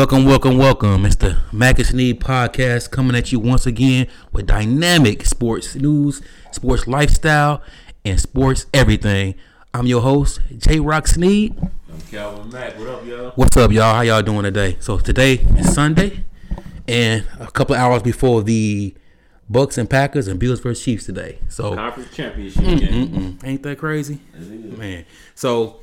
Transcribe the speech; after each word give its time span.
Welcome, 0.00 0.24
welcome, 0.24 0.56
welcome. 0.56 1.04
It's 1.04 1.16
the 1.16 1.36
Mac 1.52 1.76
and 1.76 1.86
Sneed 1.86 2.20
podcast 2.20 2.90
coming 2.90 3.14
at 3.14 3.32
you 3.32 3.38
once 3.38 3.66
again 3.66 4.06
with 4.32 4.46
dynamic 4.46 5.26
sports 5.26 5.74
news, 5.74 6.22
sports 6.52 6.86
lifestyle, 6.86 7.60
and 8.02 8.18
sports 8.18 8.64
everything. 8.72 9.34
I'm 9.74 9.86
your 9.86 10.00
host, 10.00 10.40
J 10.56 10.80
Rock 10.80 11.06
Sneed. 11.06 11.54
I'm 11.60 12.00
Calvin 12.10 12.50
Mack. 12.50 12.78
What 12.78 12.88
up, 12.88 13.04
y'all? 13.04 13.32
What's 13.32 13.58
up, 13.58 13.72
y'all? 13.72 13.92
How 13.92 14.00
y'all 14.00 14.22
doing 14.22 14.44
today? 14.44 14.78
So 14.80 14.96
today 14.96 15.34
is 15.34 15.74
Sunday, 15.74 16.24
and 16.88 17.26
a 17.38 17.50
couple 17.50 17.76
hours 17.76 18.02
before 18.02 18.42
the 18.42 18.94
Bucks 19.50 19.76
and 19.76 19.90
Packers 19.90 20.28
and 20.28 20.40
Bills 20.40 20.60
versus 20.60 20.82
Chiefs 20.82 21.04
today. 21.04 21.40
So 21.50 21.74
Conference 21.74 22.16
championship 22.16 22.64
game. 22.64 23.36
mm, 23.38 23.46
ain't 23.46 23.62
that 23.64 23.76
crazy, 23.76 24.20
man? 24.32 25.04
So 25.34 25.82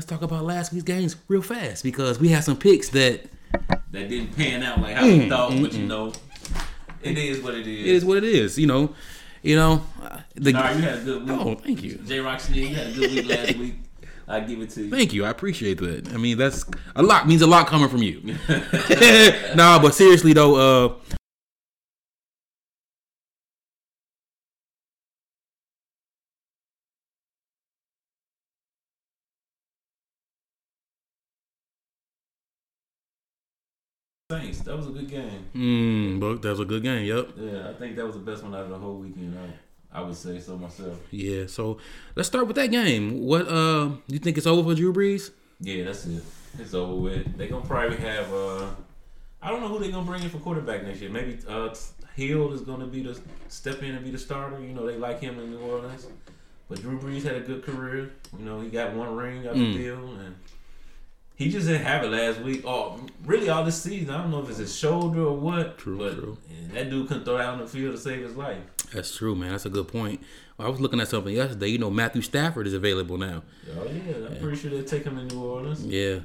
let's 0.00 0.08
talk 0.08 0.22
about 0.22 0.42
last 0.44 0.72
week's 0.72 0.84
games 0.84 1.14
real 1.28 1.42
fast 1.42 1.84
because 1.84 2.18
we 2.18 2.28
had 2.28 2.42
some 2.42 2.56
picks 2.56 2.88
that 2.88 3.20
That 3.90 4.08
didn't 4.08 4.34
pan 4.34 4.62
out 4.62 4.80
like 4.80 4.94
how 4.96 5.02
Mm, 5.04 5.18
we 5.24 5.28
thought, 5.28 5.50
but 5.60 5.74
you 5.74 5.84
know, 5.86 6.10
it 7.02 7.18
is 7.18 7.40
what 7.42 7.54
it 7.54 7.66
is. 7.66 7.80
it 7.86 7.86
is 7.96 8.04
what 8.06 8.16
it 8.16 8.24
is. 8.24 8.58
You 8.58 8.66
know, 8.66 8.94
you 9.42 9.56
know. 9.56 9.82
uh, 10.02 10.20
The, 10.36 10.52
Nah, 10.52 10.70
you 10.70 10.78
had 10.80 10.98
a 11.00 11.02
good 11.02 11.28
week. 11.28 11.38
oh, 11.38 11.54
thank 11.56 11.82
you. 11.82 11.96
J 12.06 12.20
Rock 12.20 12.40
Sneed, 12.40 12.70
you 12.70 12.74
had 12.74 12.86
a 12.86 12.92
good 12.94 13.10
week 13.10 13.26
last 13.28 13.56
week. 13.58 13.74
I 14.26 14.40
give 14.40 14.62
it 14.62 14.70
to 14.70 14.84
you. 14.84 14.90
Thank 14.90 15.12
you. 15.12 15.26
I 15.26 15.28
appreciate 15.30 15.76
that. 15.80 16.14
I 16.14 16.16
mean, 16.16 16.38
that's 16.38 16.64
a 16.96 17.02
lot 17.02 17.28
means 17.28 17.42
a 17.42 17.46
lot 17.46 17.66
coming 17.66 17.90
from 17.90 18.02
you. 18.02 18.22
nah, 19.54 19.78
but 19.82 19.92
seriously 19.94 20.32
though, 20.32 20.54
uh 20.54 20.94
Saints, 34.60 34.68
that 34.68 34.76
was 34.76 34.86
a 34.86 34.90
good 34.90 35.08
game. 35.08 35.44
mm, 35.54 36.20
but 36.20 36.42
that 36.42 36.50
was 36.50 36.60
a 36.60 36.64
good 36.64 36.82
game. 36.82 37.04
Yep. 37.06 37.30
Yeah, 37.36 37.70
I 37.70 37.72
think 37.74 37.96
that 37.96 38.06
was 38.06 38.14
the 38.14 38.20
best 38.20 38.42
one 38.42 38.54
out 38.54 38.62
of 38.64 38.70
the 38.70 38.78
whole 38.78 38.96
weekend. 38.98 39.36
I, 39.38 39.98
I 39.98 40.02
would 40.02 40.14
say 40.16 40.38
so 40.40 40.56
myself. 40.56 40.98
Yeah. 41.10 41.46
So 41.46 41.78
let's 42.14 42.28
start 42.28 42.46
with 42.46 42.56
that 42.56 42.70
game. 42.70 43.20
What 43.22 43.48
uh 43.48 43.90
you 44.06 44.18
think 44.18 44.38
it's 44.38 44.46
over 44.46 44.62
for 44.70 44.74
Drew 44.74 44.92
Brees? 44.92 45.30
Yeah, 45.60 45.84
that's 45.84 46.06
it. 46.06 46.22
It's 46.58 46.74
over 46.74 46.94
with. 46.94 47.36
They 47.36 47.48
gonna 47.48 47.64
probably 47.66 47.96
have. 47.98 48.32
uh 48.32 48.66
I 49.42 49.50
don't 49.50 49.60
know 49.62 49.68
who 49.68 49.78
they 49.78 49.90
gonna 49.90 50.06
bring 50.06 50.22
in 50.22 50.30
for 50.30 50.38
quarterback 50.38 50.84
next 50.84 51.00
year. 51.00 51.10
Maybe 51.10 51.38
uh 51.48 51.74
Hill 52.14 52.52
is 52.52 52.60
gonna 52.62 52.86
be 52.86 53.02
the 53.02 53.18
step 53.48 53.82
in 53.82 53.94
and 53.94 54.04
be 54.04 54.10
the 54.10 54.18
starter. 54.18 54.60
You 54.60 54.74
know 54.74 54.86
they 54.86 54.96
like 54.96 55.20
him 55.20 55.38
in 55.38 55.50
New 55.50 55.58
Orleans. 55.60 56.06
But 56.68 56.80
Drew 56.82 56.98
Brees 57.00 57.24
had 57.24 57.34
a 57.34 57.40
good 57.40 57.64
career. 57.64 58.12
You 58.38 58.44
know 58.44 58.60
he 58.60 58.68
got 58.68 58.94
one 58.94 59.16
ring 59.16 59.46
out 59.48 59.54
Mm. 59.56 59.72
the 59.72 59.78
deal, 59.78 59.96
and 60.20 60.36
he 61.44 61.50
just 61.50 61.66
didn't 61.66 61.82
have 61.86 62.04
it 62.04 62.08
last 62.08 62.40
week. 62.40 62.62
Oh, 62.66 63.00
really 63.24 63.48
all 63.48 63.64
this 63.64 63.82
season. 63.82 64.10
I 64.14 64.18
don't 64.18 64.30
know 64.30 64.42
if 64.42 64.48
it's 64.50 64.58
his 64.58 64.76
shoulder 64.76 65.22
or 65.22 65.36
what. 65.36 65.78
True, 65.78 65.98
but 65.98 66.12
true. 66.14 66.38
yeah, 66.50 66.74
that 66.74 66.90
dude 66.90 67.08
couldn't 67.08 67.24
throw 67.24 67.36
it 67.36 67.40
out 67.40 67.54
on 67.54 67.60
the 67.60 67.66
field 67.66 67.94
to 67.94 68.00
save 68.00 68.22
his 68.22 68.36
life. 68.36 68.58
That's 68.92 69.16
true, 69.16 69.34
man. 69.34 69.50
That's 69.52 69.66
a 69.66 69.70
good 69.70 69.88
point. 69.88 70.20
I 70.58 70.68
was 70.68 70.80
looking 70.80 71.00
at 71.00 71.08
something 71.08 71.34
yesterday. 71.34 71.68
You 71.68 71.78
know, 71.78 71.90
Matthew 71.90 72.22
Stafford 72.22 72.66
is 72.66 72.74
available 72.74 73.16
now. 73.16 73.42
Oh 73.78 73.84
yeah, 73.86 74.26
I'm 74.28 74.36
pretty 74.40 74.56
sure 74.58 74.70
they'll 74.70 74.84
take 74.84 75.04
him 75.04 75.16
in 75.18 75.28
New 75.28 75.42
Orleans. 75.42 75.84
Yeah. 75.84 76.20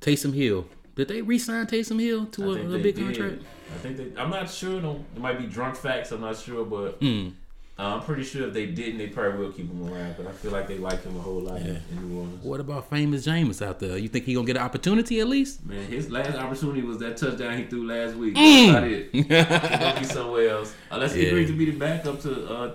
Taysom 0.00 0.32
Hill. 0.34 0.66
Did 0.94 1.08
they 1.08 1.20
re-sign 1.20 1.66
Taysom 1.66 2.00
Hill 2.00 2.26
to 2.26 2.42
I 2.56 2.58
a, 2.60 2.70
a 2.70 2.78
big 2.78 2.94
did. 2.96 3.04
contract? 3.04 3.42
I 3.74 3.78
think 3.78 3.96
they. 3.98 4.20
I'm 4.20 4.30
not 4.30 4.48
sure. 4.48 4.80
Don't, 4.80 5.04
it 5.14 5.20
might 5.20 5.38
be 5.38 5.46
drunk 5.46 5.76
facts. 5.76 6.10
I'm 6.12 6.22
not 6.22 6.38
sure, 6.38 6.64
but 6.64 6.98
Mm. 7.00 7.32
Uh, 7.78 7.96
I'm 7.96 8.00
pretty 8.02 8.24
sure 8.24 8.48
if 8.48 8.54
they 8.54 8.64
didn't, 8.66 8.96
they 8.96 9.08
probably 9.08 9.38
will 9.38 9.52
keep 9.52 9.70
him 9.70 9.86
around. 9.92 10.14
But 10.16 10.26
I 10.26 10.32
feel 10.32 10.50
like 10.50 10.66
they 10.66 10.78
like 10.78 11.02
him 11.04 11.14
a 11.14 11.20
whole 11.20 11.40
lot 11.42 11.60
Yeah. 11.60 11.76
in 11.90 12.08
New 12.08 12.18
Orleans. 12.20 12.42
What 12.44 12.58
about 12.60 12.88
famous 12.88 13.26
Jameis 13.26 13.60
out 13.60 13.80
there? 13.80 13.98
You 13.98 14.08
think 14.08 14.24
he 14.24 14.32
gonna 14.32 14.46
get 14.46 14.56
an 14.56 14.62
opportunity 14.62 15.20
at 15.20 15.28
least? 15.28 15.64
Man, 15.66 15.84
his 15.86 16.10
last 16.10 16.36
opportunity 16.38 16.80
was 16.80 16.96
that 16.98 17.18
touchdown 17.18 17.58
he 17.58 17.64
threw 17.64 17.86
last 17.86 18.14
week. 18.16 18.34
Mm. 18.34 19.12
That's 19.12 19.28
about 19.28 19.90
it. 19.92 19.98
Be 20.00 20.04
somewhere 20.06 20.48
else. 20.48 20.74
Unless 20.90 21.14
he 21.14 21.22
Yeah. 21.24 21.28
agrees 21.28 21.48
to 21.50 21.56
be 21.56 21.66
the 21.66 21.76
backup 21.78 22.20
to 22.22 22.46
uh 22.48 22.74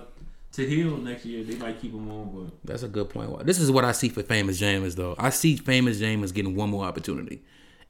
to 0.52 0.66
Hill 0.68 0.98
next 0.98 1.24
year, 1.24 1.42
they 1.42 1.56
might 1.56 1.80
keep 1.80 1.92
him 1.94 2.08
on. 2.10 2.30
But 2.32 2.52
That's 2.64 2.82
a 2.84 2.88
good 2.88 3.08
point. 3.08 3.44
This 3.44 3.58
is 3.58 3.70
what 3.72 3.84
I 3.84 3.90
see 3.92 4.08
for 4.08 4.22
famous 4.22 4.60
Jameis 4.60 4.94
though. 4.94 5.16
I 5.18 5.30
see 5.30 5.56
famous 5.56 6.00
Jameis 6.00 6.32
getting 6.32 6.54
one 6.54 6.70
more 6.70 6.84
opportunity. 6.84 7.42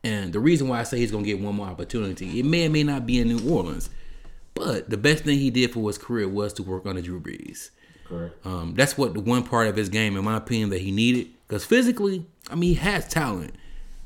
And 0.05 0.33
the 0.33 0.41
reason 0.41 0.67
why 0.69 0.81
I 0.81 0.85
say 0.85 0.99
he's 0.99 1.11
gonna 1.11 1.25
get 1.25 1.41
one 1.41 1.57
more 1.57 1.67
opportunity, 1.67 2.39
it 2.41 2.47
may 2.47 2.67
or 2.67 2.71
may 2.71 2.85
not 2.85 3.05
be 3.05 3.19
in 3.19 3.29
New 3.29 3.51
Orleans. 3.53 3.91
But 4.55 4.91
the 4.91 4.97
best 4.97 5.25
thing 5.25 5.39
he 5.39 5.51
did 5.51 5.73
for 5.73 5.87
his 5.89 5.99
career 5.99 6.29
was 6.29 6.53
to 6.55 6.63
work 6.63 6.87
under 6.87 7.01
Drew 7.03 7.21
Brees. 7.21 7.71
correct. 8.05 8.47
Um, 8.47 8.75
that's 8.75 8.99
what 8.99 9.15
the 9.15 9.21
one 9.21 9.45
part 9.45 9.67
of 9.69 9.77
his 9.77 9.89
game, 9.89 10.17
in 10.17 10.25
my 10.25 10.37
opinion, 10.37 10.71
that 10.71 10.81
he 10.83 10.91
needed. 10.91 11.29
Because 11.49 11.65
physically, 11.65 12.27
I 12.51 12.55
mean, 12.55 12.71
he 12.71 12.75
has 12.75 13.09
talent. 13.09 13.55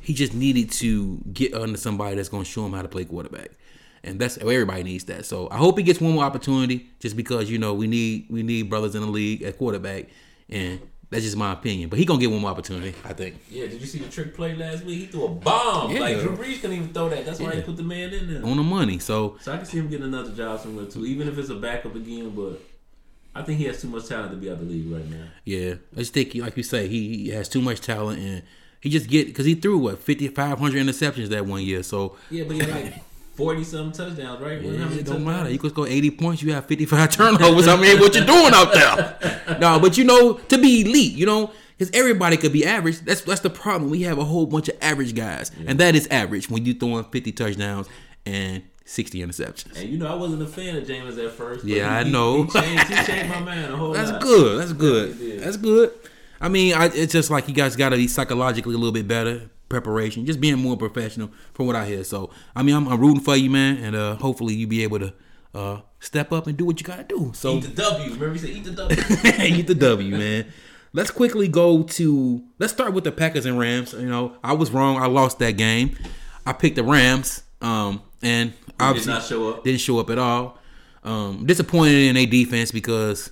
He 0.00 0.14
just 0.14 0.34
needed 0.34 0.70
to 0.72 1.18
get 1.32 1.52
under 1.52 1.76
somebody 1.76 2.16
that's 2.16 2.28
going 2.28 2.44
to 2.44 2.50
show 2.50 2.64
him 2.64 2.72
how 2.72 2.82
to 2.82 2.88
play 2.88 3.04
quarterback, 3.04 3.50
and 4.04 4.20
that's 4.20 4.38
everybody 4.38 4.84
needs 4.84 5.04
that. 5.04 5.26
So 5.26 5.48
I 5.50 5.56
hope 5.56 5.76
he 5.78 5.82
gets 5.82 6.00
one 6.00 6.12
more 6.12 6.24
opportunity, 6.24 6.88
just 7.00 7.16
because 7.16 7.50
you 7.50 7.58
know 7.58 7.74
we 7.74 7.88
need 7.88 8.26
we 8.30 8.44
need 8.44 8.70
brothers 8.70 8.94
in 8.94 9.00
the 9.00 9.08
league 9.08 9.42
at 9.42 9.58
quarterback, 9.58 10.06
and 10.48 10.80
that's 11.10 11.22
just 11.24 11.36
my 11.36 11.52
opinion. 11.52 11.88
But 11.88 11.98
he 11.98 12.04
gonna 12.04 12.20
get 12.20 12.30
one 12.30 12.40
more 12.40 12.50
opportunity, 12.50 12.94
I 13.04 13.12
think. 13.12 13.36
Yeah, 13.50 13.66
did 13.66 13.80
you 13.80 13.86
see 13.86 13.98
the 13.98 14.08
trick 14.08 14.34
play 14.34 14.54
last 14.54 14.84
week? 14.84 14.98
He 14.98 15.06
threw 15.06 15.24
a 15.26 15.28
bomb. 15.28 15.92
Yeah. 15.92 16.00
Like 16.00 16.20
Drew 16.20 16.36
Brees 16.36 16.60
couldn't 16.60 16.76
even 16.76 16.92
throw 16.92 17.08
that. 17.08 17.24
That's 17.24 17.40
why 17.40 17.54
he 17.54 17.62
put 17.62 17.76
the 17.76 17.82
man 17.82 18.12
in 18.12 18.32
there. 18.32 18.44
On 18.44 18.56
the 18.56 18.62
money, 18.62 18.98
so 18.98 19.36
So 19.40 19.52
I 19.52 19.56
can 19.58 19.66
see 19.66 19.78
him 19.78 19.88
getting 19.88 20.06
another 20.06 20.32
job 20.32 20.60
somewhere 20.60 20.86
too, 20.86 21.06
even 21.06 21.28
if 21.28 21.38
it's 21.38 21.48
a 21.50 21.54
backup 21.54 21.94
again. 21.94 22.30
But 22.30 22.60
I 23.34 23.42
think 23.42 23.58
he 23.58 23.64
has 23.66 23.80
too 23.80 23.88
much 23.88 24.06
talent 24.06 24.30
to 24.32 24.36
be 24.36 24.48
out 24.48 24.54
of 24.54 24.60
the 24.60 24.72
league 24.74 24.90
right 24.90 25.08
now. 25.08 25.26
yeah, 25.44 25.74
I 25.94 25.98
just 25.98 26.12
think 26.14 26.34
like 26.34 26.56
you 26.56 26.62
say, 26.62 26.88
he, 26.88 27.24
he 27.24 27.28
has 27.30 27.48
too 27.48 27.60
much 27.62 27.80
talent, 27.80 28.18
and 28.18 28.42
he 28.80 28.90
just 28.90 29.08
get 29.08 29.26
because 29.26 29.46
he 29.46 29.54
threw 29.54 29.78
what 29.78 29.98
5,500 29.98 30.82
interceptions 30.84 31.28
that 31.28 31.46
one 31.46 31.62
year. 31.62 31.82
So 31.82 32.16
Yeah, 32.30 32.44
but 32.44 32.54
he 32.56 32.60
had 32.62 32.70
like 32.70 32.94
forty 33.36 33.62
some 33.64 33.92
touchdowns, 33.92 34.40
right? 34.40 34.60
Yeah, 34.60 34.90
it 34.92 35.04
don't 35.06 35.24
matter. 35.24 35.50
You 35.50 35.58
could 35.58 35.70
score 35.72 35.86
80 35.86 36.10
points, 36.12 36.42
you 36.42 36.52
have 36.52 36.66
55 36.66 37.10
turnovers. 37.16 37.68
I 37.68 37.76
mean, 37.80 37.98
what 38.00 38.14
you 38.14 38.24
doing 38.24 38.52
out 38.54 38.72
there? 38.72 39.58
no, 39.60 39.78
but 39.78 39.96
you 39.98 40.04
know, 40.04 40.34
to 40.34 40.58
be 40.58 40.80
elite, 40.82 41.12
you 41.14 41.26
know, 41.26 41.52
because 41.76 41.90
everybody 41.94 42.36
could 42.36 42.52
be 42.52 42.64
average. 42.64 43.00
That's 43.00 43.20
that's 43.22 43.40
the 43.42 43.50
problem. 43.50 43.90
We 43.90 44.02
have 44.02 44.18
a 44.18 44.24
whole 44.24 44.46
bunch 44.46 44.68
of 44.68 44.76
average 44.80 45.14
guys, 45.14 45.50
and 45.66 45.78
that 45.78 45.94
is 45.94 46.06
average 46.10 46.48
when 46.50 46.64
you 46.64 46.74
throwing 46.74 47.04
50 47.04 47.32
touchdowns 47.32 47.88
and 48.24 48.62
60 48.86 49.18
interceptions. 49.20 49.76
And 49.80 49.88
you 49.90 49.98
know, 49.98 50.06
I 50.06 50.14
wasn't 50.14 50.42
a 50.42 50.46
fan 50.46 50.76
of 50.76 50.84
Jameis 50.84 51.22
at 51.24 51.32
first. 51.32 51.62
but 51.62 51.70
Yeah, 51.70 51.88
he- 52.02 52.08
I 52.08 52.10
know. 52.10 52.44
He 52.44 52.60
changed, 52.60 52.84
he 52.84 52.94
changed 53.04 53.28
my 53.30 53.40
mind 53.40 53.72
a 53.72 53.76
whole 53.76 53.92
That's 53.92 54.12
lot. 54.12 54.22
good. 54.22 54.60
That's 54.60 54.72
good. 54.72 55.16
Yeah. 55.18 55.40
That's 55.44 55.56
good. 55.56 55.90
I 56.40 56.48
mean, 56.48 56.74
I, 56.74 56.86
it's 56.86 57.12
just 57.12 57.30
like 57.30 57.48
you 57.48 57.54
guys 57.54 57.76
got 57.76 57.88
to 57.90 57.96
be 57.96 58.06
psychologically 58.08 58.74
a 58.74 58.78
little 58.78 58.92
bit 58.92 59.08
better 59.08 59.48
preparation, 59.68 60.26
just 60.26 60.40
being 60.40 60.58
more 60.58 60.76
professional 60.76 61.30
from 61.54 61.66
what 61.66 61.76
I 61.76 61.86
hear. 61.86 62.04
So, 62.04 62.30
I 62.54 62.62
mean, 62.62 62.74
I'm, 62.74 62.88
I'm 62.88 63.00
rooting 63.00 63.22
for 63.22 63.36
you, 63.36 63.50
man, 63.50 63.76
and 63.78 63.96
uh, 63.96 64.16
hopefully 64.16 64.54
you 64.54 64.66
be 64.66 64.82
able 64.82 64.98
to 65.00 65.14
uh, 65.54 65.80
step 66.00 66.32
up 66.32 66.46
and 66.46 66.56
do 66.56 66.64
what 66.64 66.80
you 66.80 66.86
got 66.86 67.08
to 67.08 67.14
do. 67.14 67.32
So, 67.34 67.56
Eat 67.56 67.62
the 67.64 67.82
W. 67.82 68.12
Remember 68.12 68.32
he 68.32 68.38
said 68.38 68.50
eat 68.50 68.64
the 68.64 68.72
W. 68.72 68.96
eat 69.58 69.66
the 69.66 69.74
W, 69.74 70.16
man. 70.16 70.46
Let's 70.92 71.10
quickly 71.10 71.48
go 71.48 71.82
to. 71.82 72.42
Let's 72.58 72.72
start 72.72 72.94
with 72.94 73.04
the 73.04 73.12
Packers 73.12 73.44
and 73.44 73.58
Rams. 73.58 73.92
You 73.92 74.08
know, 74.08 74.36
I 74.42 74.54
was 74.54 74.70
wrong. 74.70 74.96
I 74.96 75.06
lost 75.06 75.38
that 75.40 75.52
game. 75.52 75.96
I 76.46 76.52
picked 76.52 76.76
the 76.76 76.84
Rams, 76.84 77.42
um, 77.60 78.02
and 78.22 78.52
did 78.52 78.74
obviously 78.80 79.12
not 79.12 79.22
show 79.24 79.50
up. 79.50 79.64
Didn't 79.64 79.80
show 79.80 79.98
up 79.98 80.10
at 80.10 80.18
all. 80.18 80.58
Um, 81.04 81.44
disappointed 81.46 82.08
in 82.08 82.14
their 82.14 82.26
defense 82.26 82.72
because 82.72 83.30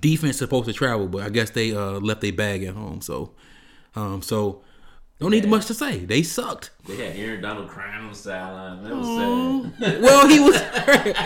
defense 0.00 0.38
supposed 0.38 0.66
to 0.66 0.72
travel, 0.72 1.08
but 1.08 1.22
I 1.22 1.28
guess 1.28 1.50
they 1.50 1.74
uh, 1.74 1.92
left 2.00 2.20
their 2.20 2.32
bag 2.32 2.64
at 2.64 2.74
home. 2.74 3.00
So, 3.00 3.32
um, 3.94 4.22
so 4.22 4.62
don't 5.20 5.30
need 5.30 5.46
much 5.46 5.66
to 5.66 5.74
say. 5.74 5.98
They 5.98 6.22
sucked. 6.22 6.70
They 6.86 6.96
had 6.96 7.16
Aaron 7.16 7.42
Donald 7.42 7.68
crying 7.68 8.02
on 8.02 8.10
the 8.10 8.16
sideline. 8.16 8.82
That 8.82 8.96
was 8.96 9.78
sad. 9.78 10.02
well, 10.02 10.26
he 10.26 10.40
was 10.40 10.56
hurt. 10.56 11.16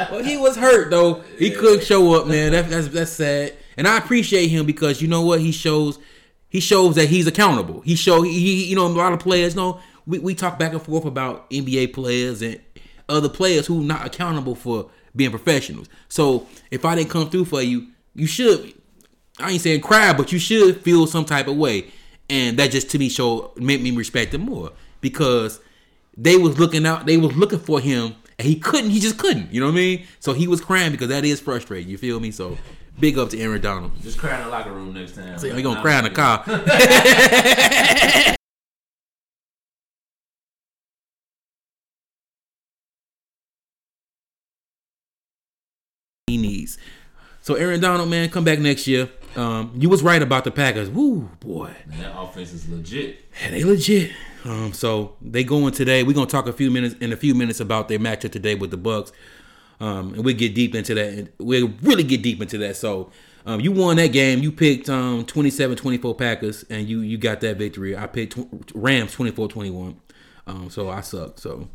well, 0.10 0.24
he 0.24 0.36
was 0.38 0.56
hurt 0.56 0.90
though. 0.90 1.22
He 1.38 1.50
couldn't 1.50 1.84
show 1.84 2.14
up, 2.14 2.26
man. 2.26 2.52
That, 2.52 2.70
that's 2.70 2.88
that's 2.88 3.12
sad. 3.12 3.54
And 3.76 3.86
I 3.86 3.98
appreciate 3.98 4.48
him 4.48 4.64
because 4.64 5.02
you 5.02 5.08
know 5.08 5.22
what 5.22 5.40
he 5.40 5.52
shows. 5.52 5.98
He 6.48 6.60
shows 6.60 6.94
that 6.94 7.10
he's 7.10 7.26
accountable. 7.26 7.82
He 7.82 7.94
show 7.96 8.22
he, 8.22 8.32
he 8.32 8.64
you 8.64 8.76
know 8.76 8.86
a 8.86 8.88
lot 8.88 9.12
of 9.12 9.20
players 9.20 9.54
know 9.54 9.80
we, 10.06 10.18
we 10.18 10.34
talk 10.34 10.58
back 10.58 10.72
and 10.72 10.80
forth 10.80 11.04
about 11.04 11.50
NBA 11.50 11.92
players 11.92 12.40
and 12.40 12.58
other 13.10 13.28
players 13.28 13.66
who 13.66 13.82
not 13.82 14.06
accountable 14.06 14.54
for 14.54 14.90
being 15.14 15.30
professionals. 15.30 15.88
So 16.08 16.46
if 16.70 16.84
I 16.84 16.94
didn't 16.94 17.10
come 17.10 17.28
through 17.28 17.44
for 17.44 17.60
you, 17.60 17.88
you 18.14 18.26
should. 18.26 18.72
I 19.38 19.52
ain't 19.52 19.60
saying 19.60 19.82
cry, 19.82 20.12
but 20.14 20.32
you 20.32 20.38
should 20.38 20.80
feel 20.80 21.06
some 21.06 21.24
type 21.24 21.46
of 21.46 21.56
way, 21.56 21.90
and 22.30 22.58
that 22.58 22.70
just 22.70 22.90
to 22.90 22.98
me 22.98 23.08
show 23.08 23.52
made 23.56 23.82
me 23.82 23.90
respect 23.90 24.34
him 24.34 24.42
more 24.42 24.72
because 25.00 25.60
they 26.16 26.36
was 26.36 26.58
looking 26.58 26.86
out, 26.86 27.06
they 27.06 27.16
was 27.16 27.36
looking 27.36 27.58
for 27.58 27.80
him, 27.80 28.16
and 28.38 28.46
he 28.46 28.56
couldn't, 28.56 28.90
he 28.90 29.00
just 29.00 29.18
couldn't. 29.18 29.52
You 29.52 29.60
know 29.60 29.66
what 29.66 29.72
I 29.72 29.76
mean? 29.76 30.06
So 30.20 30.32
he 30.32 30.46
was 30.46 30.60
crying 30.60 30.92
because 30.92 31.08
that 31.08 31.24
is 31.24 31.40
frustrating. 31.40 31.88
You 31.88 31.98
feel 31.98 32.20
me? 32.20 32.30
So 32.30 32.58
big 32.98 33.18
up 33.18 33.30
to 33.30 33.38
Aaron 33.40 33.60
Donald. 33.60 33.92
Just 34.02 34.18
cry 34.18 34.36
in 34.38 34.44
the 34.44 34.50
locker 34.50 34.72
room 34.72 34.92
next 34.94 35.14
time. 35.14 35.38
So 35.38 35.52
he 35.54 35.62
gonna 35.62 35.80
cry 35.80 35.98
in 35.98 36.04
the 36.04 36.10
car. 36.10 36.44
he 46.28 46.36
needs. 46.36 46.78
So 47.42 47.54
Aaron 47.54 47.80
Donald, 47.80 48.10
man, 48.10 48.28
come 48.28 48.44
back 48.44 48.58
next 48.58 48.86
year. 48.86 49.08
Um, 49.38 49.72
you 49.76 49.88
was 49.88 50.02
right 50.02 50.20
about 50.20 50.42
the 50.44 50.50
Packers. 50.50 50.90
Woo, 50.90 51.30
boy, 51.40 51.70
Man, 51.86 52.00
that 52.00 52.18
offense 52.20 52.52
is 52.52 52.68
legit. 52.68 53.24
yeah, 53.40 53.50
they 53.50 53.62
legit. 53.62 54.10
Um, 54.44 54.72
so 54.72 55.16
they 55.22 55.44
going 55.44 55.72
today. 55.72 56.02
We're 56.02 56.12
gonna 56.14 56.26
talk 56.26 56.48
a 56.48 56.52
few 56.52 56.70
minutes 56.70 56.96
in 57.00 57.12
a 57.12 57.16
few 57.16 57.34
minutes 57.34 57.60
about 57.60 57.88
their 57.88 57.98
matchup 58.00 58.32
today 58.32 58.54
with 58.56 58.70
the 58.72 58.76
Bucks. 58.76 59.12
Um, 59.80 60.14
and 60.14 60.24
we 60.24 60.34
get 60.34 60.54
deep 60.56 60.74
into 60.74 60.92
that. 60.94 61.28
We'll 61.38 61.68
really 61.82 62.02
get 62.02 62.20
deep 62.22 62.42
into 62.42 62.58
that. 62.58 62.76
So 62.76 63.12
um, 63.46 63.60
you 63.60 63.70
won 63.70 63.96
that 63.98 64.08
game. 64.08 64.40
You 64.40 64.50
picked 64.50 64.88
um 64.88 65.24
27-24 65.24 66.18
Packers, 66.18 66.64
and 66.68 66.88
you 66.88 67.00
you 67.00 67.16
got 67.16 67.40
that 67.42 67.58
victory. 67.58 67.96
I 67.96 68.08
picked 68.08 68.32
tw- 68.32 68.72
Rams 68.74 69.14
24-21. 69.14 69.94
Um, 70.48 70.68
so 70.70 70.88
I 70.88 71.00
suck. 71.02 71.38
So 71.38 71.68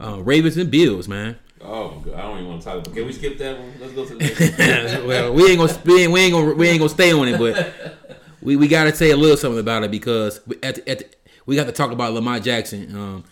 uh, 0.00 0.20
Ravens 0.22 0.56
and 0.58 0.70
Bills, 0.70 1.08
man. 1.08 1.38
Oh 1.62 2.00
god, 2.04 2.14
I 2.14 2.22
don't 2.22 2.38
even 2.38 2.48
want 2.48 2.60
to 2.62 2.64
talk 2.66 2.74
about. 2.78 2.88
It. 2.88 2.94
Can 2.94 3.06
we 3.06 3.12
skip 3.12 3.38
that 3.38 3.58
one? 3.58 3.72
Let's 3.80 3.92
go 3.92 4.04
to 4.06 4.14
the 4.14 4.18
next. 4.24 4.98
one. 4.98 5.06
well, 5.08 5.32
we 5.32 5.50
ain't 5.50 5.58
gonna 5.58 5.80
we 5.84 6.02
ain't, 6.02 6.12
we 6.12 6.20
ain't 6.20 6.32
gonna 6.32 6.54
we 6.54 6.68
ain't 6.68 6.78
gonna 6.78 6.88
stay 6.90 7.12
on 7.12 7.28
it, 7.28 7.38
but 7.38 7.74
we, 8.42 8.56
we 8.56 8.68
gotta 8.68 8.94
say 8.94 9.10
a 9.10 9.16
little 9.16 9.36
something 9.36 9.60
about 9.60 9.82
it 9.84 9.90
because 9.90 10.40
we- 10.46 10.58
at 10.62 10.76
the, 10.76 10.88
at 10.90 10.98
the, 10.98 11.06
we 11.46 11.56
got 11.56 11.64
to 11.66 11.72
talk 11.72 11.90
about 11.92 12.12
Lamar 12.12 12.40
Jackson. 12.40 12.94
Um, 12.94 13.24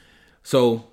so 0.42 0.84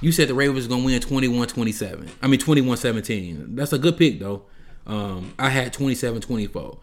you 0.00 0.12
said 0.12 0.28
the 0.28 0.34
Ravens 0.34 0.56
was 0.56 0.68
gonna 0.68 0.84
win 0.84 1.00
21-27. 1.00 2.08
I 2.22 2.26
mean 2.26 2.40
21-17. 2.40 3.56
That's 3.56 3.72
a 3.72 3.78
good 3.78 3.96
pick 3.96 4.18
though. 4.18 4.44
Um, 4.86 5.34
I 5.38 5.50
had 5.50 5.72
27-24. 5.74 6.78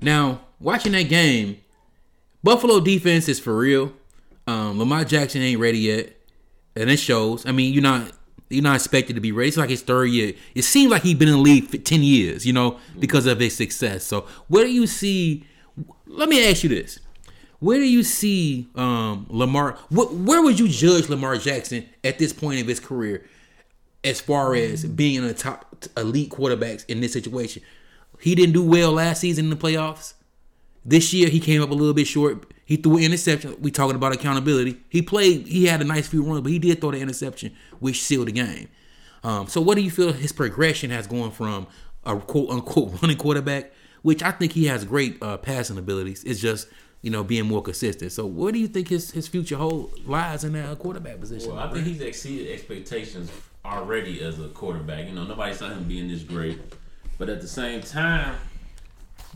Now 0.00 0.40
watching 0.60 0.92
that 0.92 1.02
game, 1.08 1.58
Buffalo 2.42 2.80
defense 2.80 3.28
is 3.28 3.38
for 3.38 3.56
real. 3.56 3.92
Um, 4.46 4.78
Lamar 4.78 5.04
Jackson 5.04 5.40
ain't 5.42 5.60
ready 5.60 5.78
yet, 5.78 6.14
and 6.76 6.90
it 6.90 6.98
shows. 6.98 7.46
I 7.46 7.52
mean, 7.52 7.72
you're 7.72 7.82
not 7.82 8.12
you're 8.54 8.62
not 8.62 8.76
expected 8.76 9.14
to 9.14 9.20
be 9.20 9.32
ready. 9.32 9.48
It's 9.48 9.56
like 9.56 9.70
his 9.70 9.82
third 9.82 10.06
year. 10.06 10.32
It 10.54 10.62
seems 10.62 10.90
like 10.90 11.02
he's 11.02 11.16
been 11.16 11.28
in 11.28 11.34
the 11.34 11.40
league 11.40 11.68
for 11.68 11.78
ten 11.78 12.02
years, 12.02 12.46
you 12.46 12.52
know, 12.52 12.78
because 12.98 13.26
of 13.26 13.40
his 13.40 13.56
success. 13.56 14.04
So 14.04 14.26
where 14.48 14.64
do 14.64 14.72
you 14.72 14.86
see? 14.86 15.44
Let 16.06 16.28
me 16.28 16.48
ask 16.48 16.62
you 16.62 16.68
this: 16.70 17.00
Where 17.58 17.78
do 17.78 17.84
you 17.84 18.02
see 18.02 18.68
um, 18.74 19.26
Lamar? 19.28 19.72
Wh- 19.90 20.12
where 20.26 20.42
would 20.42 20.58
you 20.58 20.68
judge 20.68 21.08
Lamar 21.08 21.36
Jackson 21.36 21.86
at 22.02 22.18
this 22.18 22.32
point 22.32 22.60
of 22.60 22.66
his 22.66 22.80
career, 22.80 23.26
as 24.02 24.20
far 24.20 24.54
as 24.54 24.84
being 24.84 25.24
a 25.24 25.34
top 25.34 25.84
elite 25.96 26.30
quarterbacks 26.30 26.84
in 26.88 27.00
this 27.00 27.12
situation? 27.12 27.62
He 28.20 28.34
didn't 28.34 28.54
do 28.54 28.62
well 28.62 28.92
last 28.92 29.20
season 29.20 29.46
in 29.46 29.50
the 29.50 29.56
playoffs. 29.56 30.14
This 30.84 31.12
year 31.12 31.28
he 31.28 31.40
came 31.40 31.62
up 31.62 31.70
a 31.70 31.74
little 31.74 31.94
bit 31.94 32.06
short. 32.06 32.53
He 32.64 32.76
threw 32.76 32.96
an 32.96 33.04
interception. 33.04 33.56
We 33.60 33.70
talking 33.70 33.96
about 33.96 34.12
accountability. 34.12 34.80
He 34.88 35.02
played. 35.02 35.46
He 35.46 35.66
had 35.66 35.80
a 35.80 35.84
nice 35.84 36.08
few 36.08 36.22
runs, 36.22 36.40
but 36.40 36.50
he 36.50 36.58
did 36.58 36.80
throw 36.80 36.92
the 36.92 36.98
interception, 36.98 37.54
which 37.78 38.02
sealed 38.02 38.28
the 38.28 38.32
game. 38.32 38.68
Um, 39.22 39.46
so, 39.48 39.60
what 39.60 39.76
do 39.76 39.82
you 39.82 39.90
feel 39.90 40.12
his 40.12 40.32
progression 40.32 40.90
has 40.90 41.06
gone 41.06 41.30
from 41.30 41.66
a 42.06 42.16
quote 42.16 42.50
unquote 42.50 42.92
running 43.02 43.16
quarterback, 43.16 43.72
which 44.02 44.22
I 44.22 44.30
think 44.30 44.52
he 44.52 44.66
has 44.66 44.84
great 44.84 45.22
uh, 45.22 45.36
passing 45.38 45.78
abilities. 45.78 46.24
It's 46.24 46.40
just 46.40 46.68
you 47.02 47.10
know 47.10 47.24
being 47.24 47.46
more 47.46 47.62
consistent. 47.62 48.12
So, 48.12 48.26
what 48.26 48.54
do 48.54 48.60
you 48.60 48.68
think 48.68 48.88
his 48.88 49.10
his 49.10 49.28
future 49.28 49.56
hold 49.56 50.06
lies 50.06 50.44
in 50.44 50.52
that 50.54 50.78
quarterback 50.78 51.20
position? 51.20 51.50
Well, 51.50 51.58
I 51.58 51.72
think 51.72 51.86
he's 51.86 52.00
exceeded 52.00 52.52
expectations 52.52 53.30
already 53.64 54.22
as 54.22 54.38
a 54.38 54.48
quarterback. 54.48 55.06
You 55.06 55.14
know, 55.14 55.24
nobody 55.24 55.54
saw 55.54 55.68
him 55.68 55.84
being 55.84 56.08
this 56.08 56.22
great, 56.22 56.60
but 57.18 57.28
at 57.28 57.40
the 57.40 57.48
same 57.48 57.80
time, 57.80 58.36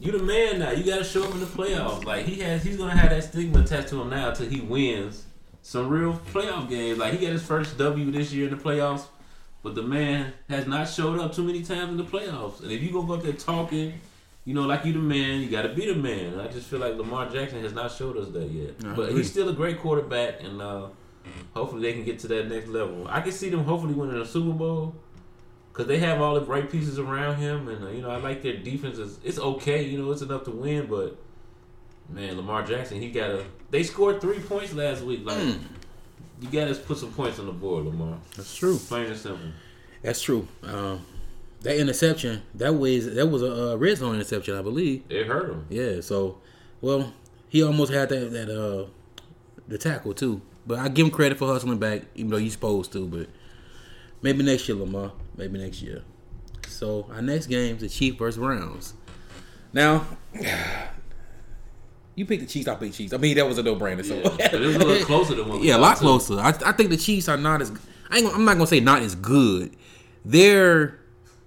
you 0.01 0.13
the 0.13 0.23
man 0.23 0.61
now. 0.61 0.71
You 0.71 0.85
got 0.85 0.99
to 0.99 1.05
show 1.05 1.25
up 1.25 1.33
in 1.33 1.41
the 1.41 1.47
playoffs. 1.47 2.05
Like 2.05 2.27
he 2.27 2.41
has, 2.41 2.63
he's 2.63 2.77
gonna 2.77 2.97
have 2.97 3.11
that 3.11 3.25
stigma 3.25 3.61
attached 3.61 3.89
to 3.89 4.01
him 4.01 4.11
now 4.11 4.31
until 4.31 4.49
he 4.49 4.61
wins 4.61 5.25
some 5.63 5.89
real 5.89 6.15
playoff 6.33 6.69
games. 6.69 6.99
Like 6.99 7.15
he 7.15 7.19
got 7.19 7.33
his 7.33 7.43
first 7.43 7.77
W 7.79 8.11
this 8.11 8.33
year 8.33 8.49
in 8.49 8.57
the 8.57 8.63
playoffs, 8.63 9.07
but 9.63 9.75
the 9.75 9.83
man 9.83 10.33
has 10.49 10.67
not 10.67 10.89
showed 10.89 11.19
up 11.19 11.35
too 11.35 11.45
many 11.45 11.63
times 11.63 11.91
in 11.91 11.97
the 11.97 12.05
playoffs. 12.05 12.63
And 12.63 12.71
if 12.71 12.83
you 12.83 12.93
gonna 12.93 13.07
go 13.07 13.15
up 13.15 13.23
there 13.23 13.33
talking. 13.33 14.01
You 14.45 14.55
know, 14.55 14.63
like 14.63 14.87
you 14.87 14.95
the 14.95 14.99
man, 14.99 15.43
you 15.43 15.51
got 15.51 15.63
to 15.63 15.75
be 15.75 15.93
the 15.93 15.95
man. 15.95 16.41
I 16.41 16.49
just 16.49 16.69
feel 16.69 16.79
like 16.79 16.97
Lamar 16.97 17.29
Jackson 17.29 17.63
has 17.63 17.75
not 17.75 17.93
showed 17.93 18.17
us 18.17 18.29
that 18.31 18.51
yet. 18.51 18.77
I 18.83 18.95
but 18.95 19.13
he's 19.13 19.31
still 19.31 19.47
a 19.51 19.53
great 19.53 19.79
quarterback, 19.79 20.43
and 20.43 20.63
uh, 20.63 20.87
hopefully 21.53 21.83
they 21.83 21.93
can 21.93 22.03
get 22.03 22.19
to 22.21 22.29
that 22.29 22.49
next 22.49 22.69
level. 22.69 23.07
I 23.11 23.21
can 23.21 23.33
see 23.33 23.51
them 23.51 23.65
hopefully 23.65 23.93
winning 23.93 24.19
a 24.19 24.25
Super 24.25 24.53
Bowl 24.53 24.95
because 25.79 25.89
they 25.89 25.99
have 25.99 26.21
all 26.21 26.35
the 26.35 26.45
right 26.45 26.69
pieces 26.69 26.99
around 26.99 27.37
him, 27.37 27.69
and 27.69 27.85
uh, 27.85 27.89
you 27.91 28.03
know 28.03 28.11
I 28.11 28.17
like 28.17 28.43
their 28.43 28.57
defense. 28.57 28.99
Is, 28.99 29.21
it's 29.23 29.39
okay, 29.39 29.85
you 29.85 30.03
know, 30.03 30.11
it's 30.11 30.23
enough 30.23 30.43
to 30.45 30.51
win, 30.51 30.87
but 30.87 31.17
man, 32.09 32.37
Lamar 32.37 32.65
Jackson, 32.65 33.01
he 33.01 33.13
got 33.13 33.31
a. 33.31 33.45
They 33.71 33.85
scored 33.85 34.21
three 34.21 34.41
points 34.41 34.75
last 34.75 35.03
week. 35.03 35.21
Like 35.25 35.39
you 36.41 36.49
got 36.51 36.67
to 36.67 36.75
put 36.75 36.99
some 36.99 37.13
points 37.13 37.39
on 37.39 37.47
the 37.47 37.53
board, 37.53 37.85
Lamar. 37.85 38.19
That's 38.37 38.57
true. 38.57 38.77
Plain 38.77 39.07
and 39.07 39.17
simple. 39.17 39.51
That's 40.03 40.21
true. 40.21 40.49
Um, 40.65 41.07
that 41.61 41.77
interception, 41.77 42.43
that 42.57 42.75
was 42.75 43.15
that 43.15 43.27
was 43.29 43.43
a 43.43 43.75
uh, 43.75 43.77
red 43.77 43.99
zone 43.99 44.17
interception, 44.17 44.59
I 44.59 44.63
believe. 44.63 45.05
It 45.09 45.29
hurt 45.29 45.49
him. 45.49 45.67
Yeah. 45.69 46.01
So, 46.01 46.39
well, 46.81 47.15
he 47.49 47.63
almost 47.63 47.93
had 47.93 48.09
that 48.09 48.33
that 48.33 48.51
uh 48.51 48.89
the 49.69 49.79
tackle 49.79 50.13
too. 50.13 50.43
But 50.67 50.81
I 50.81 50.89
give 50.89 51.07
him 51.07 51.13
credit 51.13 51.39
for 51.39 51.47
hustling 51.47 51.79
back, 51.79 52.03
even 52.17 52.33
though 52.33 52.37
he's 52.37 52.55
supposed 52.55 52.93
to. 52.95 53.07
But 53.07 53.29
maybe 54.23 54.43
next 54.43 54.69
year, 54.69 54.77
Lamar. 54.77 55.13
Maybe 55.37 55.59
next 55.59 55.83
year. 55.83 56.03
So 56.67 57.07
our 57.13 57.23
next 57.23 57.47
game 57.47 57.77
is 57.77 57.83
the 57.83 57.89
Chiefs 57.89 58.17
versus 58.19 58.39
Browns. 58.39 58.95
Now, 59.73 60.07
you 62.15 62.27
picked 62.27 62.43
the 62.43 62.49
Chiefs. 62.49 62.69
I 62.69 62.75
picked 62.75 62.95
Chiefs. 62.95 63.13
I 63.13 63.17
mean, 63.17 63.37
that 63.37 63.47
was 63.47 63.59
a 63.59 63.63
no 63.63 63.77
brainer. 63.77 64.05
So 64.05 64.21
But 64.23 64.55
it 64.55 64.61
was 64.61 64.77
a 64.77 64.79
little 64.79 65.05
closer 65.05 65.35
than 65.35 65.49
one. 65.49 65.63
yeah, 65.63 65.77
a 65.77 65.79
lot 65.79 65.97
too. 65.97 66.03
closer. 66.03 66.39
I, 66.39 66.49
I 66.49 66.73
think 66.73 66.91
the 66.91 66.97
Chiefs 66.97 67.29
are 67.29 67.37
not 67.37 67.63
as. 67.63 67.73
I 68.11 68.19
ain't, 68.19 68.35
I'm 68.35 68.45
not 68.45 68.55
gonna 68.55 68.67
say 68.67 68.81
not 68.81 69.03
as 69.03 69.15
good. 69.15 69.75
They're. 70.25 70.99